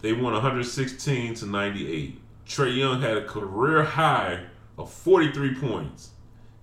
They 0.00 0.12
won 0.12 0.32
116 0.32 1.34
to 1.34 1.46
98. 1.46 2.20
Trae 2.46 2.76
Young 2.76 3.00
had 3.00 3.16
a 3.16 3.24
career 3.24 3.82
high 3.82 4.44
of 4.78 4.92
43 4.92 5.56
points. 5.56 6.10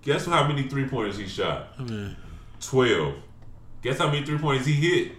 Guess 0.02 0.24
how 0.24 0.48
many 0.48 0.68
three 0.68 0.86
pointers 0.88 1.18
he 1.18 1.26
shot? 1.28 1.76
12. 2.60 3.14
Guess 3.82 3.98
how 3.98 4.06
many 4.10 4.24
three 4.24 4.38
pointers 4.38 4.66
he 4.66 4.72
hit? 4.72 5.12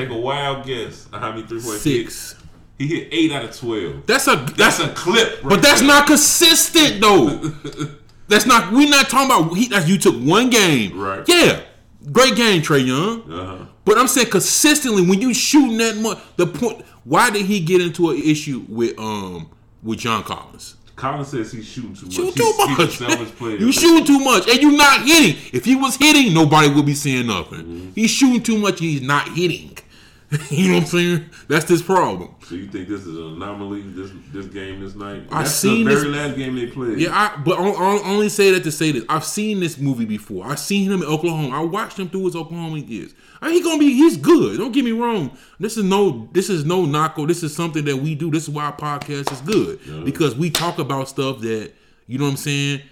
Take 0.00 0.10
a 0.10 0.16
wild 0.20 0.66
guess 0.66 1.08
on 1.12 1.20
how 1.20 1.30
many 1.30 1.46
three 1.46 1.60
hit. 1.60 1.80
Six. 1.80 2.36
He 2.78 2.86
hit 2.86 3.08
8 3.12 3.32
out 3.32 3.44
of 3.44 3.56
12. 3.58 4.06
That's 4.06 4.26
a 4.26 4.36
That's 4.56 4.80
a 4.80 4.88
clip. 4.88 5.42
But 5.42 5.60
that's 5.60 5.82
not 5.82 6.06
consistent 6.06 7.00
though. 7.00 7.26
that's 8.28 8.46
not. 8.46 8.72
We're 8.72 8.88
not 8.88 9.10
talking 9.10 9.26
about. 9.26 9.54
He, 9.54 9.68
that's, 9.68 9.86
you 9.86 9.98
took 9.98 10.14
one 10.16 10.48
game. 10.48 10.98
Right. 10.98 11.22
Yeah. 11.28 11.60
Great 12.10 12.36
game, 12.36 12.62
Trae 12.62 12.86
Young. 12.86 13.30
Uh-huh. 13.30 13.66
But 13.84 13.98
I'm 13.98 14.08
saying 14.08 14.30
consistently 14.30 15.06
when 15.06 15.20
you 15.20 15.34
shooting 15.34 15.76
that 15.78 15.96
much, 15.96 16.18
the 16.36 16.46
point. 16.46 16.82
Why 17.04 17.30
did 17.30 17.46
he 17.46 17.60
get 17.60 17.80
into 17.80 18.10
an 18.10 18.16
issue 18.16 18.64
with 18.68 18.98
um 18.98 19.50
with 19.82 19.98
John 19.98 20.22
Collins? 20.22 20.76
Collins 20.96 21.28
says 21.28 21.50
he's 21.50 21.66
shooting 21.66 21.94
too 21.94 22.06
much. 22.06 22.14
Shoot 22.14 22.34
He's- 22.34 22.34
too 22.34 22.64
he's 22.66 23.00
a 23.00 23.14
much. 23.42 23.60
You 23.60 23.72
shooting 23.72 24.04
too 24.04 24.18
much, 24.20 24.48
and 24.48 24.60
you're 24.60 24.76
not 24.76 25.06
hitting. 25.06 25.36
If 25.52 25.64
he 25.64 25.74
was 25.74 25.96
hitting, 25.96 26.34
nobody 26.34 26.68
would 26.68 26.84
be 26.84 26.94
saying 26.94 27.26
nothing. 27.26 27.60
Mm-hmm. 27.60 27.90
He's 27.94 28.10
shooting 28.10 28.42
too 28.42 28.58
much. 28.58 28.80
He's 28.80 29.00
not 29.00 29.28
hitting. 29.28 29.76
you 30.50 30.68
know 30.68 30.74
what 30.74 30.82
I'm 30.84 30.88
saying? 30.88 31.30
That's 31.48 31.64
this 31.64 31.82
problem. 31.82 32.34
So 32.46 32.54
you 32.54 32.68
think 32.68 32.88
this 32.88 33.00
is 33.00 33.16
an 33.16 33.34
anomaly? 33.34 33.82
This 33.82 34.12
this 34.32 34.46
game 34.46 34.80
this 34.80 34.94
night? 34.94 35.24
I 35.32 35.42
That's 35.42 35.54
seen 35.54 35.84
the 35.86 35.90
this- 35.94 36.04
very 36.04 36.14
last 36.14 36.36
game 36.36 36.54
they 36.54 36.66
played. 36.68 37.00
Yeah, 37.00 37.10
I, 37.12 37.36
but 37.42 37.58
I 37.58 37.68
I 37.68 38.02
only 38.04 38.28
say 38.28 38.52
that 38.52 38.62
to 38.62 38.70
say 38.70 38.92
this. 38.92 39.04
I've 39.08 39.24
seen 39.24 39.58
this 39.58 39.76
movie 39.78 40.04
before. 40.04 40.46
I've 40.46 40.60
seen 40.60 40.88
him 40.90 41.02
in 41.02 41.08
Oklahoma. 41.08 41.56
I 41.56 41.60
watched 41.60 41.98
him 41.98 42.08
through 42.08 42.26
his 42.26 42.36
Oklahoma 42.36 42.78
years. 42.78 43.12
I 43.42 43.50
he 43.50 43.60
gonna 43.60 43.78
be. 43.78 43.92
He's 43.92 44.16
good. 44.16 44.58
Don't 44.58 44.70
get 44.70 44.84
me 44.84 44.92
wrong. 44.92 45.36
This 45.58 45.76
is 45.76 45.82
no. 45.82 46.28
This 46.32 46.48
is 46.48 46.64
no 46.64 46.84
knocko. 46.86 47.26
This 47.26 47.42
is 47.42 47.54
something 47.54 47.84
that 47.86 47.96
we 47.96 48.14
do. 48.14 48.30
This 48.30 48.44
is 48.44 48.50
why 48.50 48.66
our 48.66 48.76
podcast 48.76 49.32
is 49.32 49.40
good 49.40 50.04
because 50.04 50.36
we 50.36 50.48
talk 50.50 50.78
about 50.78 51.08
stuff 51.08 51.40
that 51.40 51.72
you 52.06 52.18
know 52.18 52.24
what 52.26 52.30
I'm 52.32 52.36
saying. 52.36 52.82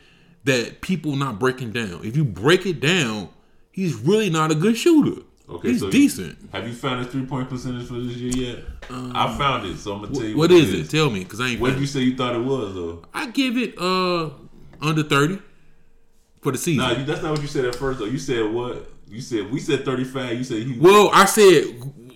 That 0.45 0.81
people 0.81 1.15
not 1.15 1.39
breaking 1.39 1.73
down. 1.73 2.01
If 2.05 2.17
you 2.17 2.25
break 2.25 2.65
it 2.65 2.81
down, 2.81 3.29
he's 3.71 3.95
really 3.95 4.31
not 4.31 4.51
a 4.51 4.55
good 4.55 4.77
shooter. 4.77 5.23
Okay, 5.51 5.69
he's 5.71 5.81
so 5.81 5.87
you- 5.87 5.93
decent. 5.93 6.37
Have 6.53 6.67
you 6.67 6.75
found 6.75 6.99
his 7.05 7.09
three 7.13 7.25
point 7.25 7.49
percentage 7.49 7.87
for 7.87 7.95
this 7.95 8.17
year 8.17 8.33
yet? 8.51 8.65
I 8.91 9.37
found 9.39 9.67
it, 9.67 9.79
so 9.79 9.95
I'm 9.95 10.03
gonna 10.03 10.15
tell 10.15 10.25
you 10.25 10.33
Um, 10.33 10.39
what 10.39 10.51
is 10.53 10.73
it? 10.75 10.91
Tell 10.91 11.11
me, 11.11 11.21
because 11.21 11.41
I 11.41 11.49
ain't. 11.49 11.61
What 11.61 11.71
did 11.71 11.81
you 11.81 11.87
say 11.87 12.01
you 12.01 12.17
thought 12.17 12.35
it 12.35 12.43
was 12.43 12.75
though? 12.75 13.03
I 13.15 13.27
give 13.31 13.57
it 13.57 13.79
uh 13.79 14.31
under 14.81 15.03
thirty 15.03 15.39
for 16.43 16.53
the 16.53 16.59
season. 16.59 16.85
Nah, 16.87 17.05
that's 17.05 17.23
not 17.23 17.33
what 17.33 17.43
you 17.43 17.49
said 17.49 17.65
at 17.65 17.75
first 17.75 17.99
though. 17.99 18.05
You 18.05 18.19
said 18.19 18.53
what? 18.53 18.91
You 19.09 19.21
said 19.23 19.51
we 19.51 19.59
said 19.59 19.85
35. 19.87 20.37
You 20.37 20.45
said 20.45 20.63
he. 20.65 20.79
Well, 20.79 21.11
I 21.15 21.25
said 21.25 21.65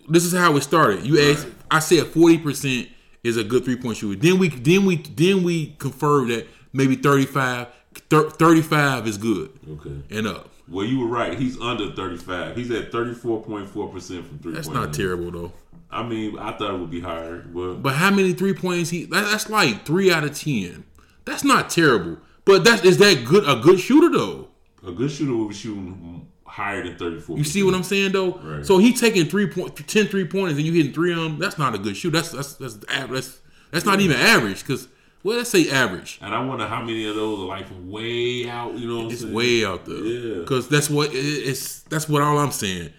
this 0.09 0.25
is 0.25 0.33
how 0.35 0.55
it 0.57 0.63
started. 0.63 1.07
You 1.07 1.19
asked. 1.31 1.47
I 1.71 1.79
said 1.79 2.09
forty 2.09 2.37
percent 2.39 2.89
is 3.25 3.37
a 3.39 3.45
good 3.45 3.65
three 3.65 3.77
point 3.77 3.97
shooter. 3.97 4.21
Then 4.21 4.39
we 4.39 4.49
then 4.49 4.85
we 4.85 4.97
then 4.97 5.43
we 5.43 5.75
confirmed 5.79 6.31
that 6.31 6.47
maybe 6.75 6.97
35, 6.97 7.69
35 8.11 9.07
is 9.07 9.17
good 9.19 9.51
Okay. 9.71 10.03
and 10.11 10.27
up. 10.27 10.49
Well, 10.69 10.87
you 10.87 11.01
were 11.01 11.07
right. 11.07 11.39
He's 11.39 11.61
under 11.61 11.93
35. 11.93 12.57
He's 12.57 12.71
at 12.71 12.93
34.4 12.93 13.93
percent 13.93 14.27
from 14.27 14.39
three. 14.39 14.53
That's 14.55 14.69
not 14.69 14.93
terrible 14.95 15.31
though. 15.31 15.53
I 15.91 16.03
mean, 16.03 16.39
I 16.39 16.53
thought 16.57 16.75
it 16.75 16.79
would 16.79 16.91
be 16.91 17.01
higher, 17.01 17.39
but 17.39 17.75
But 17.83 17.95
how 17.95 18.11
many 18.11 18.33
three 18.33 18.55
points 18.55 18.91
he? 18.91 19.05
That, 19.05 19.31
that's 19.31 19.51
like 19.51 19.85
three 19.85 20.11
out 20.11 20.25
of 20.25 20.39
ten. 20.39 20.85
That's 21.25 21.45
not 21.45 21.69
terrible. 21.69 22.19
But 22.45 22.65
that's 22.65 22.85
is 22.85 22.99
that 22.99 23.25
good? 23.25 23.49
A 23.49 23.61
good 23.61 23.79
shooter 23.79 24.11
though. 24.11 24.49
a 24.87 24.93
good 24.93 25.11
shooter 25.11 25.33
will 25.35 25.49
be 25.49 25.55
shooting 25.55 26.27
higher 26.47 26.83
than 26.83 26.97
thirty 26.97 27.21
four. 27.21 27.37
You 27.37 27.45
see 27.45 27.63
what 27.63 27.75
I'm 27.75 27.83
saying 27.83 28.13
though? 28.13 28.33
Right. 28.39 28.65
So 28.65 28.79
he 28.79 28.95
taking 28.95 29.27
three 29.27 29.47
point, 29.47 29.77
10 29.77 30.07
three 30.07 30.25
pointers, 30.27 30.57
and 30.57 30.67
you 30.67 30.73
hitting 30.73 30.93
three 30.93 31.13
of 31.13 31.19
them. 31.19 31.39
That's 31.39 31.59
not 31.59 31.75
a 31.75 31.79
good 31.79 31.97
shoot. 31.97 32.11
That's 32.11 32.31
that's 32.31 32.55
that's 32.55 32.77
that's 32.77 33.41
that's 33.71 33.85
not 33.85 34.01
even 34.01 34.17
average. 34.17 34.61
Because 34.61 34.89
well, 35.23 35.37
let's 35.39 35.51
say 35.51 35.71
average. 35.71 36.19
And 36.23 36.35
I 36.35 36.45
wonder 36.45 36.67
how 36.67 36.81
many 36.83 37.07
of 37.07 37.15
those 37.15 37.39
are 37.41 37.47
like 37.47 37.67
way 37.85 38.49
out. 38.49 38.75
You 38.79 38.89
know, 38.89 38.97
what 38.99 39.05
I'm 39.07 39.11
It's 39.13 39.21
saying? 39.23 39.35
way 39.35 39.65
out 39.65 39.85
there. 39.85 39.97
Yeah. 39.99 40.41
Because 40.41 40.69
that's 40.69 40.91
what 40.91 41.11
it's. 41.13 41.81
That's 41.83 42.09
what 42.09 42.23
all 42.23 42.39
I'm 42.39 42.51
saying. 42.53 42.93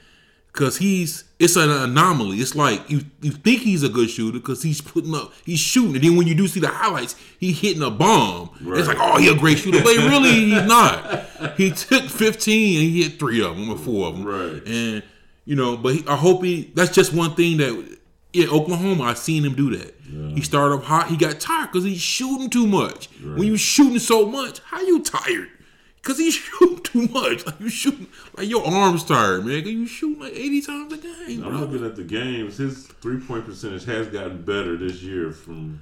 Because 0.52 0.78
he's 0.78 1.24
it's 1.40 1.56
an 1.56 1.72
anomaly. 1.72 2.38
It's 2.38 2.54
like 2.56 2.88
you 2.90 3.02
you 3.22 3.32
think 3.32 3.62
he's 3.62 3.82
a 3.82 3.90
good 3.90 4.10
shooter 4.10 4.38
because 4.38 4.62
he's 4.62 4.82
putting 4.82 5.16
up, 5.16 5.34
he's 5.46 5.60
shooting, 5.60 5.96
and 5.96 6.04
then 6.04 6.16
when 6.16 6.28
you 6.28 6.36
do 6.36 6.48
see 6.48 6.60
the 6.60 6.68
highlights, 6.68 7.16
he 7.40 7.52
hitting 7.52 7.82
a 7.82 7.90
bomb. 7.90 8.52
It's 8.62 8.88
like 8.88 8.98
oh, 9.00 9.18
he 9.18 9.30
a 9.30 9.36
great 9.36 9.58
shooter, 9.58 9.82
but 9.84 9.98
really 9.98 10.30
he's 10.52 10.64
not. 10.64 11.26
He 11.58 11.72
took 11.72 12.04
15 12.04 12.78
and 12.80 12.88
he 12.90 13.02
hit 13.04 13.18
three 13.20 13.44
of 13.44 13.58
them 13.58 13.70
or 13.72 13.78
four 13.78 14.08
of 14.10 14.16
them. 14.16 14.26
Right. 14.26 14.62
And 14.68 15.04
you 15.46 15.56
know, 15.56 15.76
but 15.76 15.96
he, 15.96 16.08
I 16.08 16.16
hope 16.16 16.44
he. 16.44 16.72
That's 16.76 16.92
just 16.94 17.14
one 17.14 17.34
thing 17.34 17.58
that 17.58 17.98
in 18.34 18.50
Oklahoma 18.50 19.06
I've 19.06 19.18
seen 19.18 19.44
him 19.44 19.56
do 19.56 19.76
that. 19.76 19.96
He 20.36 20.42
started 20.42 20.76
up 20.76 20.84
hot. 20.84 21.08
He 21.08 21.18
got 21.18 21.40
tired 21.40 21.72
because 21.72 21.84
he's 21.84 22.02
shooting 22.02 22.50
too 22.50 22.68
much. 22.68 23.10
When 23.22 23.48
you 23.48 23.58
shooting 23.58 24.00
so 24.00 24.26
much, 24.26 24.60
how 24.60 24.82
you 24.82 25.02
tired? 25.02 25.50
Cause 26.04 26.18
he's 26.18 26.34
shooting 26.60 26.80
too 26.80 27.08
much. 27.08 27.46
Like 27.46 27.60
you 27.62 27.70
shooting 27.70 28.08
like 28.36 28.50
your 28.50 28.66
arms 28.68 29.06
tired, 29.06 29.46
man. 29.46 29.62
Cause 29.62 29.72
you 29.72 29.88
shooting 29.88 30.22
like 30.22 30.34
eighty 30.34 30.62
times 30.62 30.92
a 30.92 30.98
game, 30.98 31.44
I'm 31.44 31.62
looking 31.62 31.86
at 31.86 31.96
the 31.96 32.04
games. 32.04 32.58
His 32.58 32.88
three 32.88 33.20
point 33.20 33.46
percentage 33.46 33.86
has 33.86 34.08
gotten 34.08 34.42
better 34.44 34.76
this 34.76 35.02
year 35.02 35.32
from 35.32 35.82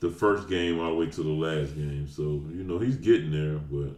the 0.00 0.10
first 0.10 0.48
game 0.48 0.80
all 0.80 0.90
the 0.90 0.96
way 0.96 1.06
to 1.06 1.22
the 1.22 1.28
last 1.28 1.76
game. 1.76 2.08
So 2.08 2.22
you 2.22 2.64
know 2.64 2.78
he's 2.78 2.96
getting 2.96 3.30
there, 3.30 3.58
but 3.58 3.94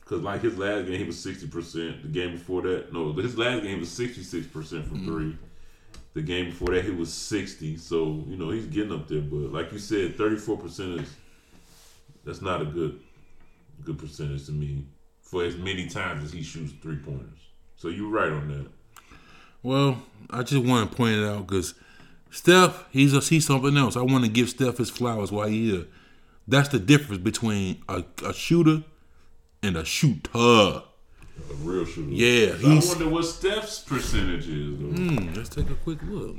because 0.00 0.22
like 0.22 0.42
his 0.42 0.56
last 0.56 0.86
game 0.86 0.98
he 0.98 1.04
was 1.04 1.18
sixty 1.18 1.48
percent. 1.48 2.02
The 2.02 2.08
game 2.08 2.30
before 2.32 2.62
that, 2.62 2.92
no, 2.92 3.12
his 3.12 3.36
last 3.36 3.64
game 3.64 3.80
was 3.80 3.90
sixty 3.90 4.22
six 4.22 4.46
percent 4.46 4.86
from 4.86 5.00
mm. 5.00 5.06
three. 5.06 5.36
The 6.14 6.22
game 6.22 6.46
before 6.46 6.68
that 6.68 6.84
he 6.84 6.90
was 6.90 7.12
sixty. 7.12 7.76
So 7.76 8.24
you 8.28 8.36
know 8.36 8.50
he's 8.50 8.66
getting 8.66 8.92
up 8.92 9.08
there. 9.08 9.20
But 9.20 9.52
like 9.52 9.72
you 9.72 9.78
said, 9.78 10.16
thirty 10.16 10.36
four 10.36 10.56
percent 10.56 11.00
is 11.00 11.14
that's 12.24 12.40
not 12.40 12.62
a 12.62 12.64
good 12.64 13.00
good 13.84 13.98
percentage 13.98 14.46
to 14.46 14.52
me 14.52 14.86
for 15.20 15.44
as 15.44 15.56
many 15.56 15.88
times 15.88 16.24
as 16.24 16.32
he 16.32 16.42
shoots 16.42 16.72
three 16.80 16.96
pointers. 16.96 17.38
So 17.76 17.88
you're 17.88 18.10
right 18.10 18.30
on 18.30 18.48
that. 18.48 18.66
Well, 19.62 20.02
I 20.30 20.42
just 20.42 20.64
want 20.64 20.90
to 20.90 20.96
point 20.96 21.16
it 21.16 21.24
out 21.24 21.46
because 21.46 21.74
Steph, 22.30 22.84
he's 22.90 23.14
a 23.14 23.20
he's 23.20 23.46
something 23.46 23.76
else. 23.76 23.96
I 23.96 24.02
want 24.02 24.24
to 24.24 24.30
give 24.30 24.50
Steph 24.50 24.78
his 24.78 24.90
flowers 24.90 25.32
while 25.32 25.48
he 25.48 25.70
here. 25.70 25.86
That's 26.46 26.68
the 26.68 26.78
difference 26.78 27.22
between 27.22 27.82
a, 27.88 28.04
a 28.24 28.32
shooter 28.32 28.84
and 29.62 29.76
a 29.76 29.84
shooter. 29.84 30.82
A 31.50 31.54
real 31.54 31.84
shooter. 31.84 32.10
Yeah, 32.10 32.56
So 32.58 32.70
I 32.70 32.74
wonder 32.94 33.08
what 33.14 33.24
Steph's 33.24 33.80
percentage 33.80 34.48
is. 34.48 34.78
Though. 34.78 34.86
Hmm, 34.86 35.34
let's 35.34 35.48
take 35.48 35.68
a 35.70 35.74
quick 35.74 35.98
look. 36.08 36.36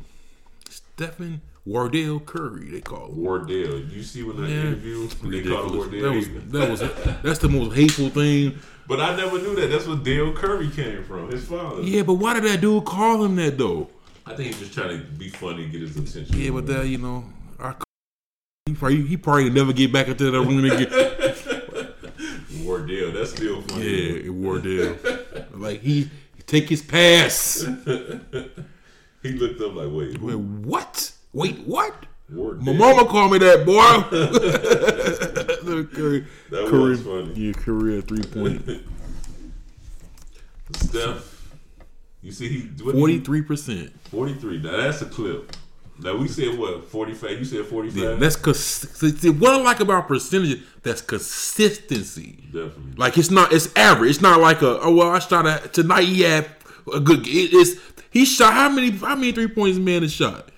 Stephen 0.70 1.41
Wardell 1.66 2.20
Curry, 2.22 2.70
they 2.70 2.82
call 2.82 3.08
him. 3.10 3.18
Wardell. 3.18 3.80
You 3.80 4.04
see 4.04 4.24
when 4.24 4.38
the 4.41 4.48
Yeah. 4.48 4.62
interview 4.62 5.08
they 5.24 5.41
call 5.43 5.70
him 5.70 5.78
Wardell. 5.78 6.02
That 6.02 6.16
was 6.16 6.28
that 6.52 6.70
was 6.70 6.80
that's 7.24 7.39
the 7.39 7.50
most 7.50 7.76
hateful 7.76 8.10
thing. 8.10 8.58
but 8.88 9.00
I 9.02 9.16
never 9.16 9.38
knew 9.39 9.56
that. 9.56 9.68
That's 9.68 9.88
where 9.88 9.98
Dell 9.98 10.32
Curry 10.34 10.70
came 10.70 11.04
from. 11.04 11.30
His 11.32 11.43
father. 11.46 11.82
Yeah, 11.82 12.04
but 12.04 12.14
why 12.16 12.34
did 12.36 12.43
that 12.43 12.62
dude 12.62 12.86
call 12.86 13.24
him 13.26 13.36
that 13.38 13.58
though? 13.58 13.89
I 14.26 14.36
think 14.36 14.48
he's 14.50 14.60
just 14.60 14.74
trying 14.74 14.89
to 15.00 15.06
be 15.06 15.30
funny, 15.30 15.64
and 15.64 15.72
get 15.72 15.82
his 15.82 15.96
attention. 15.98 16.39
Yeah, 16.39 16.52
but 16.52 16.66
that 16.68 16.88
you 16.88 16.98
know, 16.98 17.26
I, 17.60 17.76
he 18.66 18.74
probably 18.74 19.02
he 19.04 19.18
probably 19.18 19.50
never 19.50 19.74
get 19.74 19.91
back 19.91 20.08
into 20.08 20.32
that 20.32 20.39
room 20.39 20.64
again. 20.66 20.88
Still 23.36 23.62
funny. 23.64 24.24
yeah, 24.24 24.30
Wardell, 24.30 24.96
like 25.54 25.82
he 25.82 26.10
take 26.48 26.70
his 26.70 26.82
pass. 26.82 27.66
He 29.24 29.32
looked 29.32 29.60
up 29.60 29.74
like, 29.74 29.88
wait, 29.90 30.22
Wait, 30.22 30.36
what? 30.38 31.12
Wait, 31.34 31.58
what? 31.66 32.06
Wardell. 32.30 32.62
My 32.64 32.74
mama 32.74 33.06
called 33.10 33.32
me 33.32 33.40
that 33.40 33.66
boy. 33.66 33.82
That 36.52 36.72
was 36.72 37.02
funny. 37.02 37.34
Yeah, 37.34 37.54
career 37.54 38.02
three 38.02 38.22
point. 38.22 38.62
Steph. 40.76 41.52
You 42.22 42.32
see, 42.32 42.50
he 42.50 42.60
he- 42.60 42.92
Forty 42.92 43.20
three 43.20 43.42
percent. 43.42 43.92
43. 44.12 44.60
Now 44.62 44.78
that's 44.78 45.02
a 45.02 45.06
clip. 45.06 45.56
Now 46.00 46.18
we 46.18 46.28
said 46.28 46.58
what? 46.58 46.86
45. 46.89 47.32
You 47.39 47.46
said 47.46 47.66
45. 47.66 48.04
Yeah, 48.04 48.16
that's 48.16 48.36
cause 48.36 48.60
see, 48.60 49.30
what 49.30 49.54
I 49.54 49.62
like 49.62 49.80
about 49.80 50.08
percentages. 50.08 50.62
That's 50.84 51.02
consistency. 51.02 52.43
definitely. 52.48 52.93
Like 52.98 53.18
it's 53.18 53.32
not. 53.32 53.54
It's 53.54 53.74
average. 53.76 54.10
It's 54.12 54.22
not 54.22 54.39
like 54.41 54.62
a. 54.62 54.80
Oh 54.82 54.93
well, 54.96 55.12
I 55.12 55.20
shot 55.20 55.46
a, 55.48 55.68
tonight. 55.70 56.04
He 56.04 56.22
had 56.22 56.50
a 56.93 57.00
good. 57.00 57.26
It, 57.28 57.54
it's 57.54 57.80
he 58.12 58.26
shot 58.26 58.54
how 58.54 58.70
many 58.70 58.91
how 58.91 59.16
many 59.16 59.32
three 59.32 59.48
points 59.48 59.78
man 59.78 60.02
has 60.02 60.12
shot. 60.12 60.50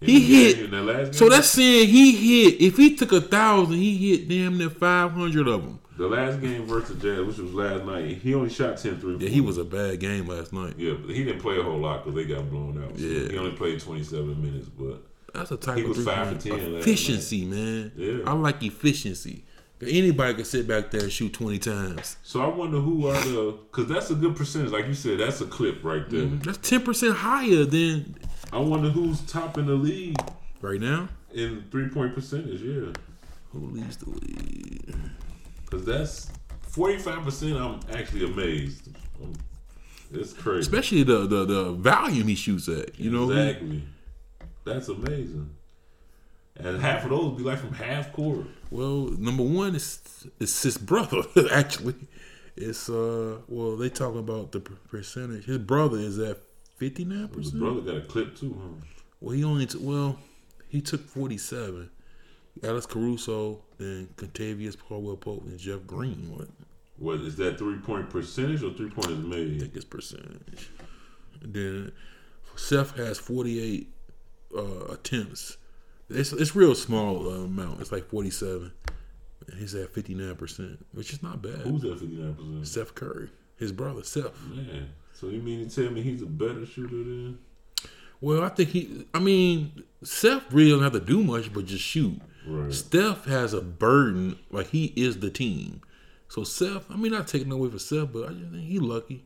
He 0.00 0.16
In 0.16 0.22
the 0.22 0.26
hit. 0.26 0.70
that 0.70 0.82
last 0.82 1.14
So 1.14 1.28
that's 1.28 1.48
saying 1.48 1.88
he 1.88 2.44
hit. 2.44 2.60
If 2.60 2.76
he 2.76 2.96
took 2.96 3.12
a 3.12 3.20
thousand, 3.20 3.76
he 3.76 4.10
hit 4.10 4.28
damn 4.28 4.58
near 4.58 4.70
five 4.70 5.12
hundred 5.12 5.48
of 5.48 5.62
them. 5.62 5.80
The 5.96 6.06
last 6.06 6.40
game 6.40 6.66
versus 6.66 7.00
Jazz, 7.00 7.20
which 7.26 7.38
was 7.38 7.52
last 7.54 7.84
night, 7.84 8.18
he 8.18 8.34
only 8.34 8.50
shot 8.50 8.76
10 8.76 8.98
three 9.00 9.16
Yeah, 9.16 9.28
he 9.30 9.40
was 9.40 9.56
a 9.56 9.64
bad 9.64 9.98
game 10.00 10.26
last 10.28 10.52
night. 10.52 10.74
Yeah, 10.76 10.92
but 10.94 11.14
he 11.14 11.24
didn't 11.24 11.40
play 11.40 11.58
a 11.58 11.62
whole 11.62 11.78
lot 11.78 12.04
because 12.04 12.14
they 12.14 12.24
got 12.26 12.50
blown 12.50 12.82
out. 12.84 12.98
So 12.98 13.04
Yeah. 13.04 13.28
He 13.30 13.38
only 13.38 13.52
played 13.52 13.80
27 13.80 14.42
minutes, 14.42 14.68
but 14.68 15.02
That's 15.32 15.50
a 15.52 15.56
type 15.56 15.76
He 15.78 15.82
of 15.84 15.88
was 15.90 16.04
five 16.04 16.28
for 16.36 16.48
10 16.48 16.74
last 16.74 16.82
efficiency, 16.86 17.44
man. 17.46 17.92
Yeah. 17.96 18.18
I 18.26 18.32
like 18.34 18.62
efficiency. 18.62 19.44
Anybody 19.80 20.34
can 20.34 20.44
sit 20.46 20.66
back 20.66 20.90
there 20.90 21.02
and 21.02 21.12
shoot 21.12 21.34
twenty 21.34 21.58
times. 21.58 22.16
so 22.22 22.40
I 22.40 22.46
wonder 22.46 22.78
who 22.78 23.08
are 23.08 23.20
the 23.20 23.58
because 23.70 23.86
that's 23.90 24.10
a 24.10 24.14
good 24.14 24.34
percentage. 24.34 24.70
Like 24.72 24.86
you 24.86 24.94
said, 24.94 25.18
that's 25.20 25.42
a 25.42 25.46
clip 25.46 25.84
right 25.84 26.08
there. 26.08 26.22
Mm-hmm. 26.22 26.38
That's 26.38 26.56
ten 26.66 26.80
percent 26.82 27.14
higher 27.14 27.66
than 27.66 28.16
I 28.54 28.58
wonder 28.58 28.88
who's 28.88 29.20
top 29.26 29.58
in 29.58 29.66
the 29.66 29.74
league 29.74 30.16
right 30.62 30.80
now. 30.80 31.10
in 31.34 31.64
three 31.70 31.88
point 31.90 32.14
percentage. 32.14 32.62
Yeah, 32.62 32.86
Who 33.52 33.66
leads 33.66 33.98
the 33.98 34.08
league? 34.08 34.94
Because 35.76 36.26
that's 36.28 36.30
45 36.68 37.24
percent. 37.24 37.56
I'm 37.56 37.80
actually 37.92 38.24
amazed. 38.24 38.88
Um, 39.22 39.32
it's 40.12 40.32
crazy. 40.32 40.60
Especially 40.60 41.02
the 41.02 41.26
the 41.26 41.44
the 41.44 41.72
volume 41.72 42.28
he 42.28 42.34
shoots 42.34 42.68
at. 42.68 42.98
You 42.98 43.10
know, 43.10 43.30
exactly. 43.30 43.82
That's 44.64 44.88
amazing. 44.88 45.50
And 46.58 46.80
half 46.80 47.04
of 47.04 47.10
those 47.10 47.36
be 47.36 47.42
like 47.44 47.58
from 47.58 47.74
half 47.74 48.12
court. 48.12 48.46
Well, 48.70 49.10
number 49.18 49.42
one 49.42 49.74
is 49.74 50.26
is 50.40 50.62
his 50.62 50.78
brother. 50.78 51.22
Actually, 51.50 51.94
it's 52.56 52.88
uh. 52.88 53.38
Well, 53.48 53.76
they 53.76 53.88
talk 53.88 54.14
about 54.14 54.52
the 54.52 54.60
percentage. 54.60 55.44
His 55.44 55.58
brother 55.58 55.98
is 55.98 56.18
at 56.18 56.38
fifty 56.76 57.04
nine 57.04 57.28
percent. 57.28 57.44
His 57.44 57.60
brother 57.60 57.80
got 57.80 57.96
a 57.96 58.00
clip 58.02 58.36
too, 58.36 58.56
huh? 58.60 58.86
Well, 59.20 59.34
he 59.34 59.44
only 59.44 59.66
t- 59.66 59.78
well, 59.80 60.18
he 60.68 60.80
took 60.80 61.06
forty 61.08 61.38
seven. 61.38 61.90
Alex 62.62 62.86
Caruso, 62.86 63.62
then 63.78 64.08
Kentavious 64.16 64.76
Caldwell-Pope, 64.78 65.44
and 65.44 65.58
Jeff 65.58 65.86
Green. 65.86 66.30
What 66.34 66.48
What 66.98 67.20
is 67.20 67.36
that 67.36 67.58
three 67.58 67.78
point 67.78 68.08
percentage 68.10 68.62
or 68.62 68.72
three 68.72 68.90
pointers 68.90 69.18
I 69.18 69.28
made? 69.28 69.60
think 69.60 69.76
it's 69.76 69.84
percentage. 69.84 70.70
And 71.42 71.52
then 71.54 71.92
Seth 72.56 72.96
has 72.96 73.18
forty 73.18 73.60
eight 73.60 73.88
uh, 74.56 74.86
attempts. 74.92 75.58
It's 76.08 76.32
it's 76.32 76.54
real 76.56 76.74
small 76.74 77.28
uh, 77.28 77.44
amount. 77.44 77.80
It's 77.80 77.92
like 77.92 78.08
forty 78.08 78.30
seven. 78.30 78.72
And 79.48 79.58
he's 79.60 79.74
at 79.74 79.90
fifty 79.90 80.14
nine 80.14 80.36
percent, 80.36 80.84
which 80.92 81.12
is 81.12 81.22
not 81.22 81.42
bad. 81.42 81.58
Who's 81.60 81.84
at 81.84 81.98
fifty 81.98 82.16
nine 82.16 82.34
percent? 82.34 82.66
Seth 82.66 82.94
Curry, 82.94 83.28
his 83.56 83.72
brother 83.72 84.02
Seth. 84.02 84.32
Man, 84.48 84.88
so 85.12 85.28
you 85.28 85.40
mean 85.42 85.68
to 85.68 85.82
tell 85.82 85.92
me 85.92 86.00
he's 86.02 86.22
a 86.22 86.26
better 86.26 86.64
shooter 86.64 86.96
than? 86.96 87.38
Well, 88.20 88.42
I 88.42 88.48
think 88.48 88.70
he. 88.70 89.06
I 89.12 89.18
mean, 89.18 89.82
Steph 90.02 90.44
really 90.50 90.70
doesn't 90.70 90.84
have 90.84 90.92
to 90.92 91.00
do 91.00 91.22
much, 91.22 91.52
but 91.52 91.66
just 91.66 91.84
shoot. 91.84 92.20
Right. 92.46 92.72
Steph 92.72 93.24
has 93.24 93.52
a 93.52 93.60
burden, 93.60 94.38
like 94.50 94.68
he 94.68 94.92
is 94.96 95.18
the 95.18 95.30
team. 95.30 95.80
So 96.28 96.44
Seth, 96.44 96.90
I 96.90 96.96
mean, 96.96 97.12
not 97.12 97.28
taking 97.28 97.50
away 97.52 97.68
from 97.68 97.78
Seth, 97.78 98.12
but 98.12 98.28
I 98.28 98.32
just 98.32 98.50
think 98.50 98.64
he 98.64 98.78
lucky. 98.78 99.24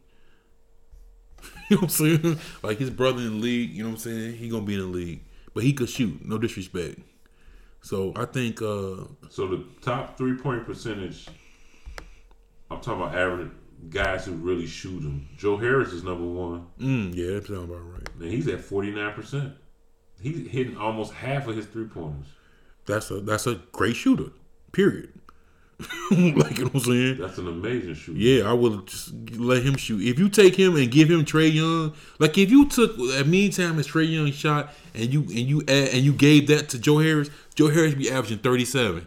you 1.69 1.77
know 1.77 1.83
what 1.83 1.83
I'm 1.83 1.89
saying? 1.89 2.39
Like 2.63 2.79
his 2.79 2.91
brother 2.91 3.21
in 3.21 3.31
the 3.31 3.37
league, 3.37 3.71
you 3.71 3.83
know 3.83 3.91
what 3.91 3.95
I'm 3.95 4.01
saying? 4.01 4.37
He 4.37 4.49
gonna 4.49 4.65
be 4.65 4.75
in 4.75 4.81
the 4.81 4.87
league, 4.87 5.23
but 5.55 5.63
he 5.65 5.73
could 5.73 5.89
shoot. 5.89 6.25
No 6.25 6.39
disrespect. 6.39 6.99
So 7.83 8.13
I 8.17 8.27
think 8.27 8.61
uh 8.61 9.05
So 9.31 9.47
the 9.47 9.65
top 9.81 10.19
three 10.19 10.37
point 10.37 10.67
percentage. 10.67 11.29
I'm 12.71 12.81
talking 12.81 13.03
about 13.03 13.15
average 13.17 13.51
guys 13.89 14.25
who 14.25 14.33
really 14.33 14.67
shoot 14.67 15.01
them. 15.01 15.29
Joe 15.37 15.57
Harris 15.57 15.93
is 15.93 16.05
number 16.05 16.25
one, 16.27 16.67
mm, 16.79 17.15
yeah, 17.15 17.35
that 17.35 17.47
sounds 17.47 17.71
about 17.71 17.81
right. 17.93 18.09
and 18.21 18.31
he's 18.31 18.49
at 18.49 18.61
forty 18.61 18.91
nine 18.91 19.13
percent. 19.15 19.55
He's 20.21 20.49
hitting 20.49 20.77
almost 20.77 21.13
half 21.13 21.49
of 21.49 21.57
his 21.57 21.67
three 21.67 21.87
pointers. 21.87 22.27
That's 22.87 23.11
a 23.11 23.21
that's 23.21 23.47
a 23.47 23.57
great 23.73 23.97
shooter. 23.97 24.33
Period. 24.73 25.13
like 26.11 26.59
you 26.59 26.65
know 26.65 26.71
what 26.71 26.75
I'm 26.75 26.81
saying? 26.81 27.19
That's 27.19 27.39
an 27.39 27.49
amazing 27.49 27.95
shooter. 27.95 28.19
Yeah, 28.19 28.51
I 28.51 28.53
would 28.53 28.87
just 28.87 29.15
let 29.33 29.63
him 29.63 29.77
shoot. 29.77 30.03
If 30.03 30.19
you 30.19 30.29
take 30.29 30.55
him 30.55 30.77
and 30.77 30.91
give 30.91 31.11
him 31.11 31.25
Trae 31.25 31.53
Young, 31.53 31.95
like 32.19 32.37
if 32.37 32.51
you 32.51 32.69
took 32.69 32.93
at 32.93 32.97
the 32.99 33.25
meantime 33.25 33.79
as 33.79 33.89
Trae 33.89 34.11
Young 34.11 34.31
shot 34.33 34.75
and 34.95 35.13
you 35.13 35.21
and 35.23 35.33
you 35.33 35.63
add, 35.63 35.89
and 35.95 36.05
you 36.05 36.13
gave 36.13 36.49
that 36.49 36.69
to 36.71 36.79
Joe 36.79 36.99
Harris, 36.99 37.31
Joe 37.55 37.69
Harris 37.69 37.95
be 37.95 38.11
averaging 38.11 38.39
37. 38.39 39.07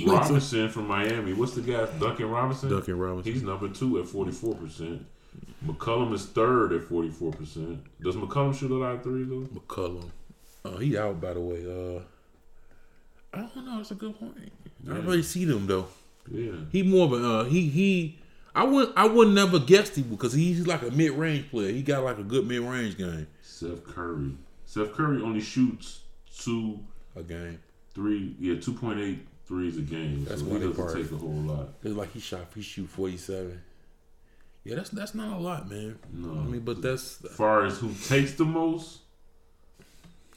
You 0.00 0.06
know 0.06 0.12
what 0.14 0.22
I'm? 0.22 0.28
Robinson 0.28 0.68
from 0.68 0.88
Miami. 0.88 1.32
What's 1.32 1.54
the 1.54 1.60
guy? 1.60 1.86
Duncan 1.98 2.30
Robinson. 2.30 2.70
Duncan 2.70 2.98
Robinson. 2.98 3.32
He's 3.32 3.42
number 3.42 3.68
two 3.68 3.98
at 4.00 4.06
forty 4.06 4.32
four 4.32 4.54
percent. 4.54 5.04
McCollum 5.66 6.12
is 6.12 6.26
third 6.26 6.72
at 6.72 6.84
forty 6.84 7.10
four 7.10 7.32
percent. 7.32 7.84
Does 8.00 8.16
McCollum 8.16 8.54
shoot 8.58 8.70
a 8.70 8.74
lot 8.74 8.94
of 8.96 9.02
threes 9.02 9.28
though? 9.28 9.48
McCollum. 9.58 10.10
Oh, 10.64 10.76
he 10.78 10.96
out 10.96 11.20
by 11.20 11.34
the 11.34 11.40
way. 11.40 11.64
Uh, 11.64 12.00
I 13.34 13.40
don't 13.54 13.64
know. 13.66 13.80
It's 13.80 13.90
a 13.90 13.94
good 13.94 14.18
point. 14.18 14.52
I 14.88 14.94
don't 14.94 15.06
really 15.06 15.22
see 15.22 15.44
them 15.44 15.66
though. 15.66 15.86
Yeah. 16.30 16.52
He 16.70 16.82
more 16.82 17.06
of 17.06 17.12
a 17.12 17.26
uh, 17.40 17.44
he 17.44 17.68
he. 17.68 18.18
I 18.54 18.64
would 18.64 18.92
I 18.96 19.06
would 19.06 19.28
never 19.28 19.58
guessed 19.58 19.96
him 19.96 20.04
because 20.10 20.32
he's 20.34 20.66
like 20.66 20.82
a 20.82 20.90
mid 20.90 21.12
range 21.12 21.50
player. 21.50 21.72
He 21.72 21.82
got 21.82 22.04
like 22.04 22.18
a 22.18 22.22
good 22.22 22.46
mid 22.46 22.60
range 22.60 22.98
game. 22.98 23.26
Seth 23.40 23.84
Curry. 23.84 24.32
Seth 24.66 24.92
Curry 24.92 25.22
only 25.22 25.40
shoots 25.40 26.00
two, 26.38 26.78
A 27.16 27.22
game. 27.22 27.58
three, 27.94 28.34
yeah, 28.38 28.54
2.8 28.54 29.18
threes 29.52 29.76
a 29.76 29.82
game. 29.82 30.24
That's 30.24 30.40
so 30.40 30.46
they 30.46 30.54
doesn't 30.54 30.74
part. 30.76 30.94
take 30.94 31.12
a 31.12 31.16
whole 31.16 31.28
lot. 31.30 31.68
It's 31.82 31.94
like 31.94 32.12
he 32.12 32.20
shot 32.20 32.46
he 32.54 32.62
shoot 32.62 32.88
forty 32.88 33.18
seven. 33.18 33.60
Yeah, 34.64 34.76
that's 34.76 34.88
that's 34.90 35.14
not 35.14 35.36
a 35.36 35.40
lot, 35.40 35.68
man. 35.68 35.98
No. 36.10 36.30
I 36.30 36.44
mean, 36.44 36.60
but 36.60 36.80
that's 36.80 37.22
As 37.22 37.32
far 37.32 37.66
as 37.66 37.78
who 37.78 37.92
takes 38.08 38.32
the 38.32 38.46
most, 38.46 39.00